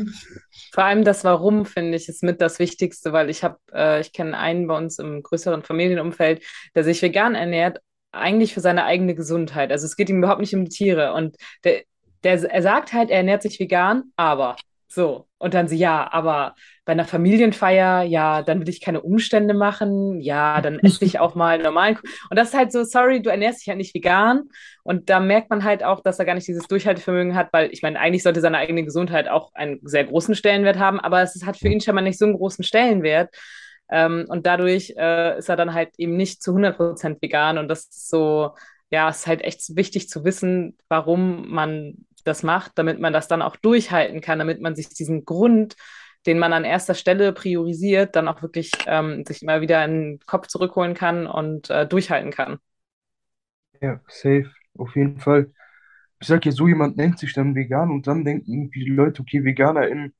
Vor 0.71 0.83
allem 0.83 1.03
das 1.03 1.23
Warum, 1.23 1.65
finde 1.65 1.97
ich, 1.97 2.07
ist 2.07 2.23
mit 2.23 2.41
das 2.41 2.59
Wichtigste, 2.59 3.11
weil 3.11 3.29
ich 3.29 3.43
habe, 3.43 3.57
äh, 3.73 4.01
ich 4.01 4.13
kenne 4.13 4.37
einen 4.37 4.67
bei 4.67 4.77
uns 4.77 4.99
im 4.99 5.21
größeren 5.23 5.63
Familienumfeld, 5.63 6.43
der 6.75 6.83
sich 6.83 7.01
vegan 7.01 7.35
ernährt, 7.35 7.79
eigentlich 8.11 8.53
für 8.53 8.61
seine 8.61 8.85
eigene 8.85 9.15
Gesundheit. 9.15 9.71
Also 9.71 9.85
es 9.85 9.95
geht 9.95 10.09
ihm 10.09 10.19
überhaupt 10.19 10.41
nicht 10.41 10.53
um 10.55 10.65
die 10.65 10.71
Tiere. 10.71 11.13
Und 11.13 11.35
der, 11.63 11.81
der, 12.23 12.43
er 12.43 12.61
sagt 12.61 12.93
halt, 12.93 13.09
er 13.09 13.17
ernährt 13.17 13.41
sich 13.41 13.59
vegan, 13.59 14.11
aber 14.15 14.55
so. 14.93 15.27
Und 15.37 15.53
dann 15.53 15.67
sie, 15.67 15.77
ja, 15.77 16.11
aber 16.11 16.55
bei 16.85 16.93
einer 16.93 17.05
Familienfeier, 17.05 18.03
ja, 18.03 18.41
dann 18.43 18.61
will 18.61 18.69
ich 18.69 18.81
keine 18.81 19.01
Umstände 19.01 19.53
machen, 19.53 20.21
ja, 20.21 20.61
dann 20.61 20.79
esse 20.83 21.03
ich 21.05 21.19
auch 21.19 21.35
mal 21.35 21.57
normal. 21.57 21.97
Und 22.29 22.37
das 22.37 22.49
ist 22.49 22.53
halt 22.53 22.71
so, 22.71 22.83
sorry, 22.83 23.21
du 23.21 23.29
ernährst 23.29 23.61
dich 23.61 23.67
ja 23.67 23.75
nicht 23.75 23.93
vegan. 23.95 24.43
Und 24.83 25.09
da 25.09 25.19
merkt 25.19 25.49
man 25.49 25.63
halt 25.63 25.83
auch, 25.83 26.01
dass 26.01 26.19
er 26.19 26.25
gar 26.25 26.35
nicht 26.35 26.47
dieses 26.47 26.67
Durchhaltevermögen 26.67 27.35
hat, 27.35 27.49
weil 27.51 27.71
ich 27.71 27.81
meine, 27.81 27.99
eigentlich 27.99 28.23
sollte 28.23 28.41
seine 28.41 28.57
eigene 28.57 28.83
Gesundheit 28.83 29.27
auch 29.27 29.53
einen 29.53 29.79
sehr 29.83 30.03
großen 30.05 30.35
Stellenwert 30.35 30.77
haben, 30.77 30.99
aber 30.99 31.21
es 31.21 31.45
hat 31.45 31.57
für 31.57 31.69
ihn 31.69 31.81
schon 31.81 31.95
mal 31.95 32.01
nicht 32.01 32.19
so 32.19 32.25
einen 32.25 32.37
großen 32.37 32.63
Stellenwert. 32.63 33.33
Ähm, 33.91 34.25
und 34.29 34.45
dadurch 34.45 34.93
äh, 34.97 35.37
ist 35.37 35.49
er 35.49 35.55
dann 35.55 35.73
halt 35.73 35.89
eben 35.97 36.15
nicht 36.15 36.41
zu 36.41 36.51
100% 36.51 37.21
vegan. 37.21 37.57
Und 37.57 37.67
das 37.67 37.85
ist 37.85 38.09
so, 38.09 38.55
ja, 38.89 39.09
es 39.09 39.19
ist 39.19 39.27
halt 39.27 39.41
echt 39.41 39.75
wichtig 39.75 40.09
zu 40.09 40.23
wissen, 40.23 40.77
warum 40.87 41.49
man 41.49 42.05
das 42.23 42.43
macht, 42.43 42.73
damit 42.75 42.99
man 42.99 43.13
das 43.13 43.27
dann 43.27 43.41
auch 43.41 43.55
durchhalten 43.55 44.21
kann, 44.21 44.39
damit 44.39 44.61
man 44.61 44.75
sich 44.75 44.89
diesen 44.89 45.25
Grund, 45.25 45.75
den 46.25 46.39
man 46.39 46.53
an 46.53 46.63
erster 46.63 46.93
Stelle 46.93 47.33
priorisiert, 47.33 48.15
dann 48.15 48.27
auch 48.27 48.41
wirklich 48.41 48.71
ähm, 48.87 49.25
sich 49.25 49.41
immer 49.43 49.61
wieder 49.61 49.83
in 49.85 49.91
den 49.91 50.19
Kopf 50.25 50.47
zurückholen 50.47 50.93
kann 50.93 51.27
und 51.27 51.69
äh, 51.69 51.87
durchhalten 51.87 52.31
kann. 52.31 52.57
Ja, 53.81 53.99
safe, 54.07 54.49
auf 54.77 54.95
jeden 54.95 55.19
Fall. 55.19 55.51
Ich 56.19 56.27
sag 56.27 56.45
ja, 56.45 56.51
so 56.53 56.67
jemand 56.67 56.95
nennt 56.95 57.19
sich 57.19 57.33
dann 57.33 57.55
vegan 57.55 57.91
und 57.91 58.07
dann 58.07 58.23
denken 58.23 58.49
irgendwie 58.49 58.85
die 58.85 58.91
Leute, 58.91 59.21
okay, 59.21 59.43
VeganerInnen 59.43 60.13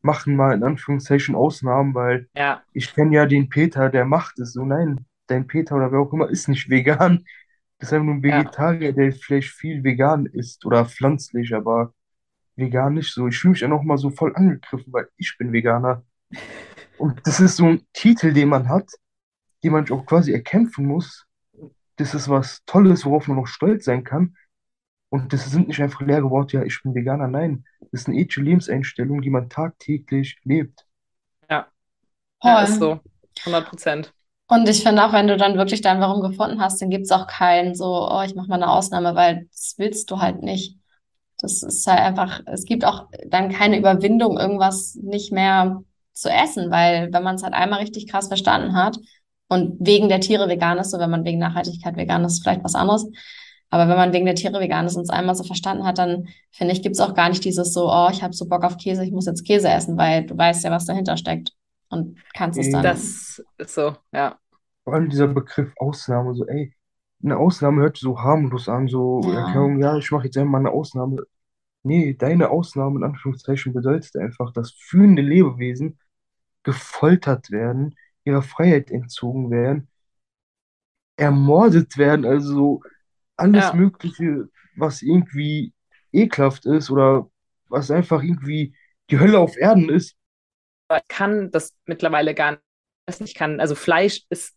machen 0.00 0.34
mal 0.34 0.54
in 0.54 0.64
Anführungszeichen 0.64 1.34
Ausnahmen, 1.34 1.94
weil 1.94 2.28
ja. 2.34 2.62
ich 2.72 2.94
kenne 2.94 3.14
ja 3.14 3.26
den 3.26 3.48
Peter, 3.48 3.88
der 3.88 4.04
macht 4.04 4.38
es. 4.38 4.52
So, 4.52 4.64
nein, 4.64 5.06
dein 5.26 5.46
Peter 5.46 5.76
oder 5.76 5.92
wer 5.92 6.00
auch 6.00 6.12
immer 6.12 6.28
ist 6.28 6.48
nicht 6.48 6.68
vegan. 6.68 7.24
Das 7.82 7.88
ist 7.88 7.94
einfach 7.94 8.06
nur 8.06 8.14
ein 8.14 8.22
Vegetarier, 8.22 8.90
ja. 8.90 8.92
der 8.92 9.12
vielleicht 9.12 9.48
viel 9.48 9.82
vegan 9.82 10.26
ist 10.26 10.64
oder 10.64 10.86
pflanzlich, 10.86 11.52
aber 11.52 11.92
vegan 12.54 12.94
nicht 12.94 13.12
so. 13.12 13.26
Ich 13.26 13.36
fühle 13.36 13.50
mich 13.50 13.60
ja 13.60 13.66
noch 13.66 13.82
mal 13.82 13.98
so 13.98 14.10
voll 14.10 14.32
angegriffen, 14.36 14.92
weil 14.92 15.08
ich 15.16 15.34
bin 15.36 15.52
Veganer. 15.52 16.04
Und 16.96 17.26
das 17.26 17.40
ist 17.40 17.56
so 17.56 17.66
ein 17.66 17.84
Titel, 17.92 18.32
den 18.32 18.50
man 18.50 18.68
hat, 18.68 18.88
den 19.64 19.72
man 19.72 19.90
auch 19.90 20.06
quasi 20.06 20.32
erkämpfen 20.32 20.86
muss. 20.86 21.26
Das 21.96 22.14
ist 22.14 22.28
was 22.28 22.62
Tolles, 22.66 23.04
worauf 23.04 23.26
man 23.26 23.38
noch 23.38 23.48
stolz 23.48 23.86
sein 23.86 24.04
kann. 24.04 24.36
Und 25.08 25.32
das 25.32 25.50
sind 25.50 25.66
nicht 25.66 25.82
einfach 25.82 26.02
leere 26.02 26.30
Worte, 26.30 26.58
ja, 26.58 26.62
ich 26.62 26.80
bin 26.84 26.94
Veganer. 26.94 27.26
Nein, 27.26 27.64
das 27.90 28.02
ist 28.02 28.08
eine 28.08 28.16
ethische 28.16 28.42
Lebenseinstellung, 28.42 29.22
die 29.22 29.30
man 29.30 29.50
tagtäglich 29.50 30.38
lebt. 30.44 30.86
Ja, 31.50 31.66
ja 32.44 32.62
ist 32.62 32.78
so. 32.78 33.00
100 33.40 33.68
Prozent. 33.68 34.14
Und 34.52 34.68
ich 34.68 34.82
finde 34.82 35.02
auch, 35.02 35.14
wenn 35.14 35.28
du 35.28 35.38
dann 35.38 35.56
wirklich 35.56 35.80
dein 35.80 35.98
Warum 36.02 36.20
gefunden 36.20 36.60
hast, 36.60 36.82
dann 36.82 36.90
gibt 36.90 37.06
es 37.06 37.10
auch 37.10 37.26
keinen 37.26 37.74
so, 37.74 38.06
oh, 38.06 38.20
ich 38.20 38.34
mache 38.34 38.48
mal 38.48 38.56
eine 38.56 38.70
Ausnahme, 38.70 39.14
weil 39.14 39.46
das 39.50 39.76
willst 39.78 40.10
du 40.10 40.18
halt 40.18 40.42
nicht. 40.42 40.76
Das 41.38 41.62
ist 41.62 41.86
halt 41.86 42.00
einfach, 42.00 42.42
es 42.44 42.66
gibt 42.66 42.84
auch 42.84 43.06
dann 43.26 43.50
keine 43.50 43.78
Überwindung, 43.78 44.38
irgendwas 44.38 44.94
nicht 44.96 45.32
mehr 45.32 45.82
zu 46.12 46.28
essen, 46.28 46.70
weil 46.70 47.10
wenn 47.14 47.22
man 47.22 47.36
es 47.36 47.42
halt 47.42 47.54
einmal 47.54 47.80
richtig 47.80 48.08
krass 48.08 48.28
verstanden 48.28 48.76
hat 48.76 48.98
und 49.48 49.76
wegen 49.80 50.10
der 50.10 50.20
Tiere 50.20 50.50
vegan 50.50 50.76
ist, 50.76 50.90
so 50.90 50.98
wenn 50.98 51.08
man 51.08 51.24
wegen 51.24 51.38
Nachhaltigkeit 51.38 51.96
vegan 51.96 52.22
ist, 52.22 52.42
vielleicht 52.42 52.62
was 52.62 52.74
anderes. 52.74 53.06
Aber 53.70 53.88
wenn 53.88 53.96
man 53.96 54.12
wegen 54.12 54.26
der 54.26 54.34
Tiere 54.34 54.60
vegan 54.60 54.84
ist 54.84 54.96
und 54.96 55.04
es 55.04 55.08
einmal 55.08 55.34
so 55.34 55.44
verstanden 55.44 55.86
hat, 55.86 55.96
dann 55.96 56.28
finde 56.50 56.74
ich, 56.74 56.82
gibt 56.82 56.96
es 56.96 57.00
auch 57.00 57.14
gar 57.14 57.30
nicht 57.30 57.42
dieses 57.46 57.72
so, 57.72 57.90
oh, 57.90 58.10
ich 58.12 58.22
habe 58.22 58.34
so 58.34 58.46
Bock 58.46 58.64
auf 58.64 58.76
Käse, 58.76 59.02
ich 59.02 59.12
muss 59.12 59.24
jetzt 59.24 59.46
Käse 59.46 59.70
essen, 59.70 59.96
weil 59.96 60.26
du 60.26 60.36
weißt 60.36 60.62
ja, 60.62 60.70
was 60.70 60.84
dahinter 60.84 61.16
steckt 61.16 61.52
und 61.88 62.18
kannst 62.34 62.58
es 62.58 62.70
dann. 62.70 62.82
Das 62.82 63.42
ist 63.56 63.74
so, 63.74 63.96
ja. 64.12 64.36
Vor 64.84 64.94
allem 64.94 65.10
dieser 65.10 65.28
Begriff 65.28 65.72
Ausnahme, 65.78 66.34
so, 66.34 66.46
ey, 66.46 66.74
eine 67.22 67.36
Ausnahme 67.38 67.82
hört 67.82 67.96
sich 67.96 68.02
so 68.02 68.18
harmlos 68.20 68.68
an, 68.68 68.88
so, 68.88 69.20
Ja. 69.22 69.52
ja, 69.54 69.66
ja 69.78 69.96
ich 69.96 70.10
mache 70.10 70.24
jetzt 70.26 70.36
einmal 70.38 70.60
eine 70.60 70.70
Ausnahme. 70.70 71.24
Nee, 71.84 72.14
deine 72.14 72.50
Ausnahme 72.50 72.98
in 73.00 73.04
Anführungszeichen 73.04 73.72
bedeutet 73.74 74.16
einfach, 74.16 74.52
dass 74.52 74.72
fühlende 74.72 75.22
Lebewesen 75.22 75.98
gefoltert 76.64 77.50
werden, 77.52 77.96
ihrer 78.24 78.42
Freiheit 78.42 78.90
entzogen 78.90 79.50
werden, 79.50 79.88
ermordet 81.16 81.96
werden, 81.98 82.24
also 82.24 82.82
alles 83.36 83.72
Ja. 83.72 83.74
Mögliche, 83.74 84.48
was 84.76 85.02
irgendwie 85.02 85.72
ekelhaft 86.12 86.66
ist 86.66 86.90
oder 86.90 87.30
was 87.68 87.90
einfach 87.90 88.22
irgendwie 88.22 88.74
die 89.10 89.18
Hölle 89.18 89.38
auf 89.38 89.56
Erden 89.56 89.88
ist. 89.88 90.16
Aber 90.88 91.00
ich 91.00 91.08
kann 91.08 91.50
das 91.50 91.74
mittlerweile 91.86 92.34
gar 92.34 92.58
nicht 93.20 93.36
kann. 93.36 93.60
Also 93.60 93.74
Fleisch 93.74 94.24
ist 94.30 94.54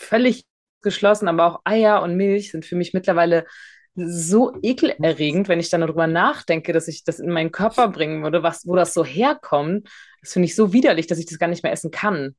völlig 0.00 0.44
geschlossen, 0.82 1.28
aber 1.28 1.46
auch 1.46 1.60
Eier 1.64 2.02
und 2.02 2.16
Milch 2.16 2.50
sind 2.50 2.64
für 2.64 2.76
mich 2.76 2.94
mittlerweile 2.94 3.44
so 3.94 4.52
ekelerregend, 4.62 5.48
wenn 5.48 5.60
ich 5.60 5.68
dann 5.68 5.82
darüber 5.82 6.06
nachdenke, 6.06 6.72
dass 6.72 6.88
ich 6.88 7.04
das 7.04 7.18
in 7.18 7.30
meinen 7.30 7.52
Körper 7.52 7.88
bringen 7.88 8.22
würde, 8.22 8.42
was, 8.42 8.66
wo 8.66 8.76
das 8.76 8.94
so 8.94 9.04
herkommt. 9.04 9.88
Das 10.22 10.32
finde 10.32 10.46
ich 10.46 10.56
so 10.56 10.72
widerlich, 10.72 11.06
dass 11.06 11.18
ich 11.18 11.26
das 11.26 11.38
gar 11.38 11.48
nicht 11.48 11.62
mehr 11.62 11.72
essen 11.72 11.90
kann. 11.90 12.34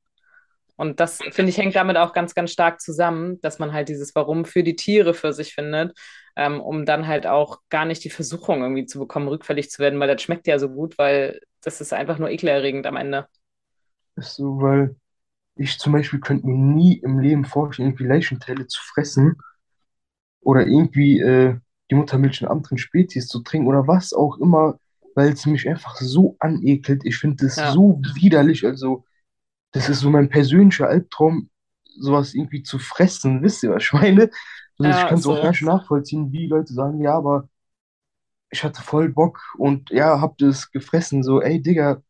Und 0.77 0.99
das, 0.99 1.19
finde 1.31 1.49
ich, 1.49 1.57
hängt 1.57 1.75
damit 1.75 1.97
auch 1.97 2.13
ganz, 2.13 2.33
ganz 2.33 2.51
stark 2.51 2.81
zusammen, 2.81 3.39
dass 3.41 3.59
man 3.59 3.73
halt 3.73 3.89
dieses 3.89 4.15
Warum 4.15 4.45
für 4.45 4.63
die 4.63 4.75
Tiere 4.75 5.13
für 5.13 5.33
sich 5.33 5.53
findet, 5.53 5.95
ähm, 6.35 6.59
um 6.59 6.85
dann 6.85 7.05
halt 7.05 7.27
auch 7.27 7.59
gar 7.69 7.85
nicht 7.85 8.03
die 8.03 8.09
Versuchung 8.09 8.63
irgendwie 8.63 8.85
zu 8.85 8.97
bekommen, 8.97 9.27
rückfällig 9.27 9.69
zu 9.69 9.79
werden, 9.79 9.99
weil 9.99 10.07
das 10.07 10.23
schmeckt 10.23 10.47
ja 10.47 10.57
so 10.57 10.69
gut, 10.69 10.97
weil 10.97 11.39
das 11.61 11.81
ist 11.81 11.93
einfach 11.93 12.17
nur 12.17 12.29
ekelerregend 12.29 12.87
am 12.87 12.95
Ende. 12.95 13.27
Ist 14.15 14.35
so, 14.35 14.59
weil 14.59 14.95
ich 15.55 15.77
zum 15.79 15.93
Beispiel 15.93 16.19
könnte 16.19 16.47
mir 16.47 16.57
nie 16.57 16.97
im 16.99 17.19
Leben 17.19 17.45
vorstellen, 17.45 17.89
irgendwie 17.89 18.05
Leichenteile 18.07 18.67
zu 18.67 18.81
fressen 18.83 19.37
oder 20.41 20.65
irgendwie 20.67 21.19
äh, 21.19 21.57
die 21.89 21.95
Muttermilch 21.95 22.41
in 22.41 22.47
anderen 22.47 22.77
Spezies 22.77 23.27
zu 23.27 23.41
trinken 23.41 23.67
oder 23.67 23.87
was 23.87 24.13
auch 24.13 24.37
immer, 24.39 24.79
weil 25.15 25.29
es 25.33 25.45
mich 25.45 25.67
einfach 25.67 25.95
so 25.97 26.35
anekelt. 26.39 27.01
Ich 27.05 27.17
finde 27.17 27.45
das 27.45 27.55
Ja. 27.55 27.71
so 27.71 28.01
widerlich. 28.15 28.65
Also, 28.65 29.05
das 29.71 29.89
ist 29.89 30.01
so 30.01 30.09
mein 30.09 30.29
persönlicher 30.29 30.87
Albtraum, 30.89 31.49
sowas 31.99 32.33
irgendwie 32.35 32.63
zu 32.63 32.79
fressen. 32.79 33.43
Wisst 33.43 33.63
ihr, 33.63 33.71
was 33.71 33.83
ich 33.85 33.93
meine? 33.93 34.31
Also, 34.79 34.91
ich 34.91 35.05
Ja, 35.05 35.07
kann 35.07 35.19
es 35.19 35.25
so. 35.25 35.31
auch 35.31 35.39
gar 35.41 35.51
nicht 35.51 35.63
nachvollziehen, 35.63 36.31
wie 36.31 36.47
Leute 36.47 36.73
sagen, 36.73 37.01
ja, 37.01 37.15
aber 37.15 37.49
ich 38.49 38.63
hatte 38.63 38.81
voll 38.81 39.09
Bock 39.09 39.39
und 39.57 39.89
ja, 39.91 40.19
hab 40.21 40.37
das 40.37 40.71
gefressen. 40.71 41.23
So, 41.23 41.41
ey, 41.41 41.61
Digga, 41.61 42.01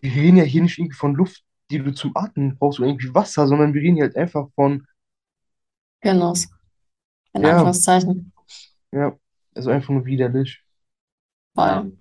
wir 0.00 0.12
reden 0.14 0.38
ja 0.38 0.44
hier 0.44 0.62
nicht 0.62 0.78
irgendwie 0.78 0.96
von 0.96 1.14
Luft, 1.16 1.44
die 1.70 1.78
du 1.78 1.92
zum 1.94 2.12
Atmen 2.16 2.56
brauchst 2.58 2.80
oder 2.80 2.88
irgendwie 2.88 3.14
Wasser, 3.14 3.46
sondern 3.48 3.74
wir 3.74 3.82
reden 3.82 3.96
hier 3.96 4.04
halt 4.04 4.16
einfach 4.16 4.48
von, 4.54 4.86
Genuss. 6.00 6.48
In 7.34 7.44
Ja. 7.44 7.46
Anführungszeichen. 7.46 8.32
ja, 8.92 9.16
also 9.54 9.70
einfach 9.70 9.90
nur 9.90 10.06
widerlich. 10.06 10.62
Voll. 11.54 11.92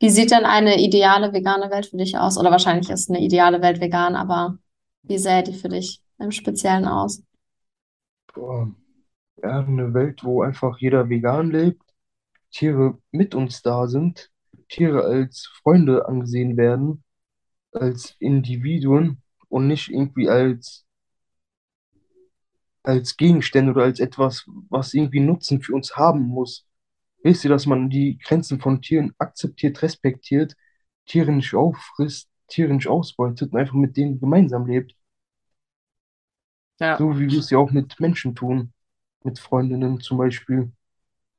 Wie 0.00 0.10
sieht 0.10 0.30
denn 0.32 0.44
eine 0.46 0.80
ideale 0.82 1.32
vegane 1.32 1.70
Welt 1.70 1.86
für 1.86 1.96
dich 1.98 2.18
aus? 2.18 2.38
Oder 2.38 2.50
wahrscheinlich 2.52 2.90
ist 2.90 3.10
eine 3.10 3.20
ideale 3.22 3.62
Welt 3.62 3.80
vegan, 3.80 4.16
aber 4.16 4.58
wie 5.02 5.18
sähe 5.18 5.42
die 5.44 5.54
für 5.54 5.68
dich 5.70 6.02
im 6.18 6.32
Speziellen 6.32 6.86
aus? 6.86 7.22
Boah, 8.34 8.70
ja, 9.42 9.60
eine 9.60 9.94
Welt, 9.94 10.24
wo 10.24 10.42
einfach 10.42 10.78
jeder 10.78 11.08
vegan 11.10 11.50
lebt, 11.52 11.82
Tiere 12.52 12.98
mit 13.12 13.34
uns 13.34 13.62
da 13.62 13.88
sind, 13.88 14.30
Tiere 14.68 15.04
als 15.04 15.48
Freunde 15.62 16.06
angesehen 16.08 16.56
werden, 16.56 17.04
als 17.72 18.16
Individuen 18.20 19.22
und 19.48 19.66
nicht 19.66 19.88
irgendwie 19.90 20.28
als, 20.28 20.86
als 22.82 23.16
Gegenstände 23.16 23.72
oder 23.72 23.84
als 23.84 24.00
etwas, 24.00 24.44
was 24.68 24.94
irgendwie 24.94 25.20
Nutzen 25.20 25.62
für 25.62 25.74
uns 25.74 25.96
haben 25.96 26.22
muss. 26.26 26.66
Wisst 27.22 27.44
ihr, 27.44 27.50
dass 27.50 27.66
man 27.66 27.90
die 27.90 28.18
Grenzen 28.18 28.60
von 28.60 28.82
Tieren 28.82 29.14
akzeptiert, 29.18 29.82
respektiert, 29.82 30.56
Tiere 31.06 31.32
nicht 31.32 31.54
auffrisst, 31.54 32.30
Tiere 32.48 32.74
nicht 32.74 32.88
ausbeutet 32.88 33.52
und 33.52 33.58
einfach 33.60 33.74
mit 33.74 33.96
denen 33.96 34.20
gemeinsam 34.20 34.66
lebt? 34.66 34.94
Ja. 36.80 36.98
So 36.98 37.18
wie 37.18 37.30
wir 37.30 37.38
es 37.38 37.50
ja 37.50 37.58
auch 37.58 37.70
mit 37.70 37.98
Menschen 38.00 38.34
tun, 38.34 38.72
mit 39.24 39.38
Freundinnen 39.38 40.00
zum 40.00 40.18
Beispiel, 40.18 40.72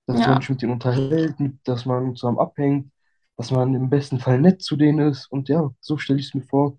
dass 0.08 0.22
Ja. 0.22 0.28
man 0.28 0.42
sich 0.42 0.50
mit 0.52 0.62
denen 0.62 0.74
unterhält, 0.74 1.36
dass 1.66 1.86
man 1.86 2.16
zusammen 2.16 2.40
abhängt, 2.40 2.92
dass 3.38 3.52
man 3.52 3.74
im 3.76 3.90
besten 3.90 4.20
Fall 4.20 4.40
nett 4.40 4.62
zu 4.62 4.76
denen 4.78 5.00
ist. 5.10 5.28
Und 5.32 5.50
ja, 5.50 5.72
so 5.80 5.98
stelle 5.98 6.20
ich 6.20 6.28
es 6.28 6.34
mir 6.36 6.44
vor. 6.44 6.78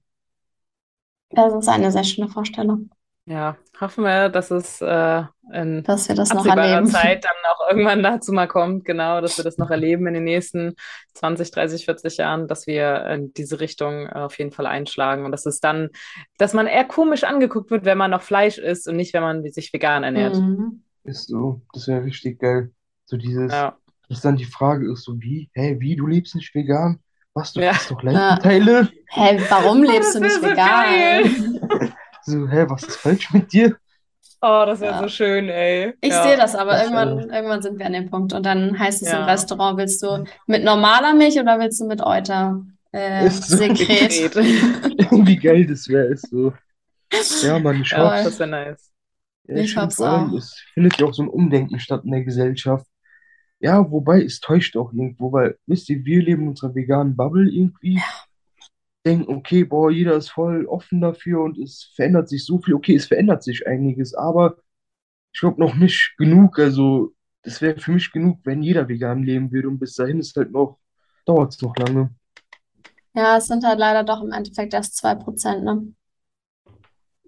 Das 1.31 1.55
ist 1.55 1.69
eine 1.69 1.91
sehr 1.91 2.05
schöne 2.05 2.29
Vorstellung, 2.29 2.91
Ja, 3.25 3.57
hoffen 3.81 4.05
wir, 4.05 4.29
dass 4.29 4.51
es 4.51 4.81
äh, 4.83 5.23
in 5.53 5.83
dass 5.85 6.09
wir 6.09 6.15
das. 6.15 6.29
Zeit 6.93 7.25
dann 7.25 7.33
auch 7.51 7.71
irgendwann 7.71 8.03
dazu 8.03 8.33
mal 8.33 8.47
kommt, 8.49 8.85
genau, 8.85 9.21
dass 9.23 9.39
wir 9.39 9.45
das 9.45 9.57
noch 9.57 9.71
erleben 9.71 10.07
in 10.09 10.15
den 10.15 10.25
nächsten 10.25 10.75
20, 11.15 11.51
30, 11.51 11.85
40 11.87 12.19
Jahren, 12.19 12.49
dass 12.49 12.67
wir 12.67 13.07
in 13.07 13.33
diese 13.33 13.61
Richtung 13.61 14.07
äh, 14.09 14.11
auf 14.19 14.39
jeden 14.39 14.53
Fall 14.53 14.67
einschlagen 14.67 15.25
und 15.25 15.33
dass 15.33 15.47
es 15.47 15.61
dann, 15.61 15.89
dass 16.37 16.53
man 16.53 16.67
eher 16.67 16.85
komisch 16.85 17.25
angeguckt 17.25 17.71
wird, 17.71 17.85
wenn 17.87 17.97
man 17.99 18.11
noch 18.11 18.23
Fleisch 18.23 18.59
isst 18.59 18.89
und 18.89 18.97
nicht, 18.97 19.15
wenn 19.15 19.23
man 19.23 19.43
sich 19.51 19.73
vegan 19.73 20.05
ernährt. 20.05 20.37
Mhm. 20.37 20.83
Ist 21.05 21.29
so, 21.29 21.63
das 21.73 21.89
wäre 21.89 22.05
richtig 22.05 22.41
geil. 22.41 22.73
So 23.07 23.17
dieses, 23.17 23.53
Ja, 23.53 23.77
dass 24.13 24.21
dann 24.21 24.37
die 24.37 24.45
Frage 24.45 24.93
ist 24.93 25.05
so, 25.05 25.21
wie, 25.21 25.51
hä, 25.55 25.77
wie, 25.81 25.97
du 25.97 26.07
lebst 26.07 26.35
nicht 26.35 26.55
vegan? 26.55 27.01
Was, 27.35 27.53
du 27.55 27.61
Ja. 27.61 27.71
isst 27.71 27.91
doch 27.91 28.03
Leichenteile? 28.03 28.91
Hä, 29.09 29.41
warum 29.49 29.83
lebst 29.91 30.15
du 30.15 30.21
nicht 30.21 30.35
so 30.35 30.43
vegan? 30.43 31.93
So, 32.25 32.47
hä, 32.49 32.67
was 32.69 32.85
ist 32.85 32.97
falsch 32.99 33.33
mit 33.33 33.53
dir? 33.53 33.77
oh, 34.43 34.63
das 34.67 34.79
wäre 34.81 34.93
Ja. 34.93 34.99
so 35.01 35.09
schön, 35.09 35.49
ey. 35.49 35.95
Ich 36.01 36.11
Ja. 36.11 36.23
sehe 36.23 36.37
das, 36.37 36.55
aber 36.55 36.73
Das, 36.73 36.83
irgendwann, 36.85 37.19
irgendwann 37.31 37.63
sind 37.63 37.79
wir 37.81 37.87
an 37.87 37.93
dem 37.95 38.11
Punkt. 38.11 38.33
Und 38.33 38.47
dann 38.47 38.79
heißt 38.79 39.03
es 39.03 39.09
im. 39.13 39.23
Restaurant, 39.25 39.77
willst 39.79 40.03
du 40.03 40.25
mit 40.47 40.63
normaler 40.63 41.15
Milch 41.15 41.39
oder 41.41 41.59
willst 41.59 41.81
du 41.81 41.87
mit 41.87 42.01
Euter 42.01 42.65
äh, 42.93 43.27
Ist 43.27 43.49
so. 43.49 43.57
Sekret? 43.57 44.37
Wie 44.37 45.37
geil 45.37 45.67
das 45.67 45.89
wäre, 45.89 46.07
ist 46.07 46.29
so. 46.31 46.53
Ja, 47.43 47.59
Mann, 47.59 47.81
ich 47.83 47.91
Ja, 47.91 47.99
hoffe, 47.99 48.25
das 48.25 48.39
wäre 48.39 48.51
nice. 48.51 48.93
Ja, 49.49 49.57
Ich 49.57 49.77
ich 49.77 49.95
vor 49.95 50.07
allem, 50.07 50.31
auch. 50.33 50.39
es 50.39 50.57
findet 50.75 50.99
ja 50.99 51.07
auch 51.07 51.15
so 51.15 51.23
ein 51.25 51.29
Umdenken 51.29 51.81
statt 51.81 52.03
in 52.05 52.13
der 52.13 52.23
Gesellschaft. 52.23 52.87
Ja, 53.63 53.89
wobei 53.93 54.25
es 54.25 54.41
täuscht 54.41 54.77
auch 54.77 54.93
irgendwo, 54.93 55.31
weil, 55.31 55.57
wisst 55.67 55.89
ihr, 55.89 56.05
wir 56.05 56.21
leben 56.21 56.43
in 56.43 56.49
unserer 56.49 56.75
veganen 56.75 57.15
Bubble 57.15 57.49
irgendwie, 57.49 58.03
denken, 59.07 59.33
okay, 59.33 59.63
boah, 59.63 59.89
jeder 59.89 60.17
ist 60.17 60.31
voll 60.31 60.67
offen 60.67 61.01
dafür 61.01 61.43
und 61.43 61.57
es 61.59 61.93
verändert 61.95 62.29
sich 62.29 62.45
so 62.45 62.59
viel. 62.61 62.75
Okay, 62.75 62.97
es 62.97 63.07
verändert 63.07 63.45
sich 63.45 63.65
einiges, 63.65 64.15
aber 64.15 64.57
ich 65.33 65.39
glaube 65.39 65.61
noch 65.61 65.77
nicht 65.77 66.17
genug. 66.19 66.59
Also, 66.59 67.15
das 67.43 67.63
wäre 67.63 67.79
für 67.79 67.93
mich 67.93 68.11
genug, 68.11 68.41
wenn 68.43 68.65
jeder 68.65 68.89
vegan 68.89 69.23
leben 69.23 69.53
würde 69.53 69.69
und 69.69 69.79
bis 69.79 69.95
dahin 69.95 70.19
ist 70.19 70.35
halt 70.35 70.51
noch, 70.51 70.81
dauert 71.25 71.55
es 71.55 71.63
noch 71.63 71.77
lange. 71.77 72.11
Ja, 73.15 73.37
es 73.37 73.47
sind 73.47 73.65
halt 73.65 73.79
leider 73.79 74.03
doch 74.03 74.25
im 74.25 74.33
Endeffekt 74.33 74.75
erst 74.75 74.97
2%, 74.97 75.63
ne? 75.63 75.87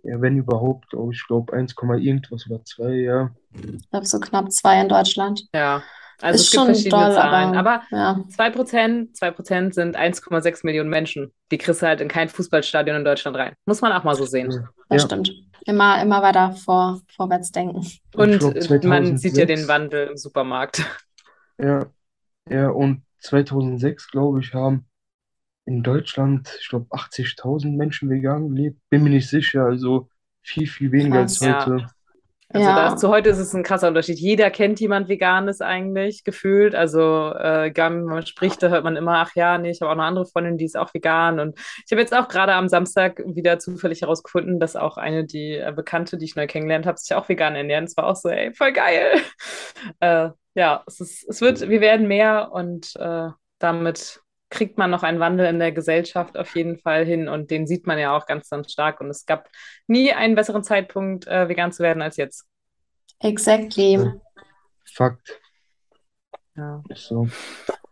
Ja, 0.03 0.21
wenn 0.21 0.37
überhaupt, 0.37 0.89
glaube 0.91 1.13
ich, 1.15 1.25
glaube 1.29 1.53
1, 1.53 1.77
irgendwas 1.79 2.51
oder 2.51 2.65
2, 2.65 2.95
ja. 2.97 3.31
Ich 3.53 3.89
glaube, 3.89 4.07
so 4.07 4.19
knapp 4.19 4.51
zwei 4.51 4.81
in 4.81 4.89
Deutschland. 4.89 5.49
Ja, 5.55 5.83
also 6.21 6.37
Ist 6.37 6.47
es 6.47 6.51
gibt 6.51 6.61
schon 6.61 6.67
verschiedene 6.67 7.05
doll, 7.05 7.15
Zahlen, 7.15 7.57
aber 7.57 7.83
aber 7.91 7.97
ja. 7.97 8.25
2%, 8.37 9.15
2% 9.15 9.75
sind 9.75 9.97
1,6 9.97 10.61
Millionen 10.65 10.91
Menschen. 10.91 11.33
Die 11.51 11.59
kriegst 11.59 11.83
du 11.83 11.87
halt 11.87 12.01
in 12.01 12.09
kein 12.09 12.29
Fußballstadion 12.29 12.97
in 12.97 13.05
Deutschland 13.05 13.37
rein. 13.37 13.55
Muss 13.67 13.81
man 13.81 13.93
auch 13.93 14.05
mal 14.05 14.15
so 14.15 14.25
sehen. 14.27 14.49
Das 14.89 15.03
Ja. 15.03 15.09
stimmt. 15.09 15.33
Immer, 15.67 16.03
immer 16.03 16.23
weiter 16.23 16.53
vor, 16.53 17.01
vorwärts 17.17 17.51
denken. 17.51 17.87
Und 18.15 18.43
Und 18.43 18.85
man 18.85 19.17
sieht 19.17 19.37
ja 19.37 19.47
2006 19.47 19.47
den 19.47 19.69
Wandel 19.69 20.09
im 20.09 20.17
Supermarkt. 20.17 20.85
Ja, 21.59 21.87
ja, 22.51 22.69
und 22.69 23.03
2006, 23.21 24.11
glaube 24.11 24.41
ich, 24.41 24.53
haben 24.53 24.87
in 25.67 25.83
Deutschland, 25.83 26.55
ich 26.61 26.69
glaube, 26.69 26.87
80.000 26.91 27.77
Menschen 27.77 28.11
vegan 28.11 28.51
gelebt. 28.51 28.79
Bin 28.91 29.03
mir 29.03 29.11
nicht 29.11 29.29
sicher, 29.29 29.65
also 29.65 30.09
viel, 30.43 30.67
viel 30.67 30.93
weniger 30.93 31.21
als 31.21 31.39
Krass. 31.39 31.67
Ja. 31.67 31.91
Also 32.55 32.69
Ja. 32.69 32.77
da 32.77 32.95
ist, 32.95 33.01
zu 33.01 33.09
heute 33.09 33.31
ist 33.31 33.39
es 33.39 33.53
ein 33.53 33.65
krasser 33.65 33.89
Unterschied. 33.89 34.19
Jeder 34.21 34.49
kennt 34.51 34.79
jemand 34.79 35.09
Veganes 35.09 35.61
eigentlich, 35.61 36.23
gefühlt. 36.23 36.75
Also 36.77 37.33
äh, 37.35 37.73
gar- 37.73 37.91
wenn 37.91 38.05
man 38.05 38.25
spricht, 38.27 38.63
da 38.63 38.69
hört 38.69 38.85
man 38.85 38.95
immer, 38.97 39.19
ach 39.19 39.33
ja, 39.35 39.59
nee, 39.59 39.71
ich 39.71 39.81
habe 39.81 39.91
auch 39.91 39.95
eine 39.95 40.05
andere 40.05 40.25
Freundin, 40.27 40.57
die 40.57 40.65
ist 40.65 40.77
auch 40.77 40.95
vegan. 40.95 41.41
Und 41.41 41.59
ich 41.59 41.91
habe 41.91 42.01
jetzt 42.01 42.15
auch 42.17 42.29
gerade 42.29 42.55
am 42.55 42.69
Samstag 42.69 43.21
wieder 43.27 43.59
zufällig 43.59 44.03
herausgefunden, 44.03 44.61
dass 44.61 44.77
auch 44.77 44.97
eine, 44.99 45.25
die 45.25 45.55
äh, 45.57 45.73
Bekannte, 45.75 46.17
die 46.17 46.27
ich 46.27 46.37
neu 46.37 46.47
kennengelernt 46.47 46.87
habe, 46.87 46.97
sich 46.97 47.15
auch 47.17 47.29
vegan 47.29 47.57
ernährt. 47.57 47.85
Es 47.89 47.97
war 47.97 48.07
auch 48.07 48.17
so, 48.17 48.29
ey, 48.29 48.55
voll 48.55 48.73
geil. 48.73 49.13
Äh, 50.01 50.31
ja, 50.55 50.83
es 50.87 51.01
ist, 51.01 51.29
es 51.29 51.41
wird, 51.41 51.69
wir 51.69 51.81
werden 51.81 52.07
mehr 52.09 52.51
und 52.53 52.95
äh, 52.97 53.29
damit 53.59 54.21
kriegt 54.51 54.79
man 54.79 54.91
noch 54.91 55.03
einen 55.03 55.21
Wandel 55.21 55.47
in 55.47 55.59
der 55.59 55.73
Gesellschaft 55.73 56.37
auf 56.37 56.55
jeden 56.55 56.79
Fall 56.79 57.05
hin 57.05 57.29
und 57.29 57.51
den 57.51 57.67
sieht 57.67 57.87
man 57.87 57.99
ja 57.99 58.17
auch 58.17 58.27
ganz, 58.27 58.49
ganz 58.49 58.73
stark. 58.73 59.01
Und 59.01 59.11
es 59.11 59.27
gab 59.27 59.49
nie 59.87 60.13
einen 60.13 60.35
besseren 60.35 60.63
Zeitpunkt, 60.63 61.27
äh, 61.27 61.49
vegan 61.49 61.73
zu 61.73 61.83
werden 61.83 62.03
als 62.03 62.17
jetzt. 62.17 62.47
Exactly. 63.21 64.13
Fakt. 64.85 65.41
Ja. 66.57 66.83
So. 66.95 67.29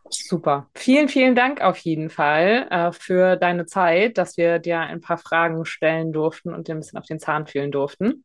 Super. 0.08 0.68
Vielen, 0.74 1.08
vielen 1.08 1.34
Dank 1.34 1.62
auf 1.62 1.78
jeden 1.78 2.10
Fall 2.10 2.68
äh, 2.70 2.92
für 2.92 3.36
deine 3.36 3.66
Zeit, 3.66 4.18
dass 4.18 4.36
wir 4.36 4.58
dir 4.58 4.80
ein 4.80 5.00
paar 5.00 5.18
Fragen 5.18 5.64
stellen 5.64 6.12
durften 6.12 6.54
und 6.54 6.68
dir 6.68 6.74
ein 6.74 6.80
bisschen 6.80 6.98
auf 6.98 7.06
den 7.06 7.18
Zahn 7.18 7.46
fühlen 7.46 7.72
durften. 7.72 8.24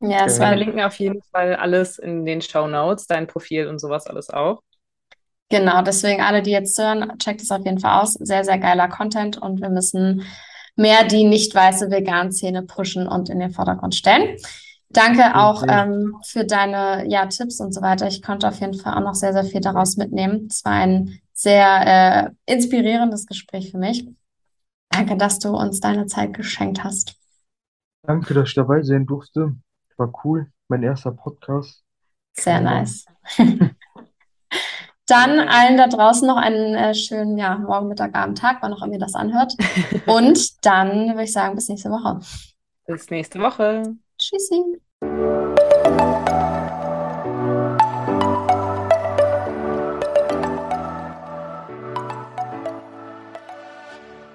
Ja, 0.00 0.24
es 0.24 0.36
Wir 0.36 0.42
war 0.42 0.48
verlinken 0.48 0.80
auf 0.80 0.98
jeden 0.98 1.22
Fall 1.22 1.54
alles 1.54 1.98
in 1.98 2.24
den 2.24 2.40
Show 2.40 2.66
Notes, 2.66 3.06
dein 3.06 3.26
Profil 3.26 3.68
und 3.68 3.78
sowas 3.78 4.06
alles 4.06 4.30
auch. 4.30 4.62
Genau, 5.50 5.82
deswegen 5.82 6.22
alle, 6.22 6.42
die 6.42 6.52
jetzt 6.52 6.78
hören, 6.78 7.12
checkt 7.18 7.42
es 7.42 7.50
auf 7.50 7.64
jeden 7.64 7.80
Fall 7.80 8.00
aus. 8.00 8.14
Sehr, 8.14 8.44
sehr 8.44 8.58
geiler 8.58 8.88
Content 8.88 9.36
und 9.36 9.60
wir 9.60 9.68
müssen 9.68 10.22
mehr 10.76 11.04
die 11.04 11.24
nicht 11.24 11.54
weiße 11.54 11.90
Vegan-Szene 11.90 12.62
pushen 12.62 13.08
und 13.08 13.28
in 13.28 13.40
den 13.40 13.50
Vordergrund 13.50 13.94
stellen. 13.94 14.36
Danke 14.90 15.36
auch 15.36 15.64
ähm, 15.68 16.16
für 16.24 16.44
deine 16.44 17.08
ja, 17.08 17.26
Tipps 17.26 17.60
und 17.60 17.72
so 17.72 17.82
weiter. 17.82 18.06
Ich 18.06 18.22
konnte 18.22 18.48
auf 18.48 18.60
jeden 18.60 18.74
Fall 18.74 18.94
auch 18.94 19.04
noch 19.04 19.14
sehr, 19.14 19.32
sehr 19.32 19.44
viel 19.44 19.60
daraus 19.60 19.96
mitnehmen. 19.96 20.48
Es 20.48 20.64
war 20.64 20.72
ein 20.72 21.20
sehr 21.32 22.34
äh, 22.46 22.52
inspirierendes 22.52 23.26
Gespräch 23.26 23.70
für 23.70 23.78
mich. 23.78 24.08
Danke, 24.88 25.16
dass 25.16 25.38
du 25.38 25.50
uns 25.50 25.80
deine 25.80 26.06
Zeit 26.06 26.34
geschenkt 26.34 26.82
hast. 26.82 27.16
Danke, 28.02 28.34
dass 28.34 28.48
ich 28.48 28.54
dabei 28.54 28.82
sein 28.82 29.06
durfte. 29.06 29.54
War 29.96 30.12
cool. 30.24 30.50
Mein 30.68 30.82
erster 30.82 31.12
Podcast. 31.12 31.84
Sehr 32.32 32.60
nice. 32.60 33.04
Dann 35.10 35.40
allen 35.40 35.76
da 35.76 35.88
draußen 35.88 36.26
noch 36.26 36.36
einen 36.36 36.74
äh, 36.74 36.94
schönen 36.94 37.36
ja, 37.36 37.56
Morgen, 37.58 37.88
Mittag, 37.88 38.14
Abend, 38.14 38.38
Tag, 38.38 38.58
wann 38.60 38.72
auch 38.72 38.82
immer 38.82 38.94
ihr 38.94 39.00
das 39.00 39.14
anhört. 39.14 39.56
Und 40.06 40.64
dann 40.64 41.08
würde 41.08 41.24
ich 41.24 41.32
sagen, 41.32 41.56
bis 41.56 41.68
nächste 41.68 41.90
Woche. 41.90 42.20
Bis 42.86 43.10
nächste 43.10 43.40
Woche. 43.40 43.82
Tschüssi. 44.18 44.80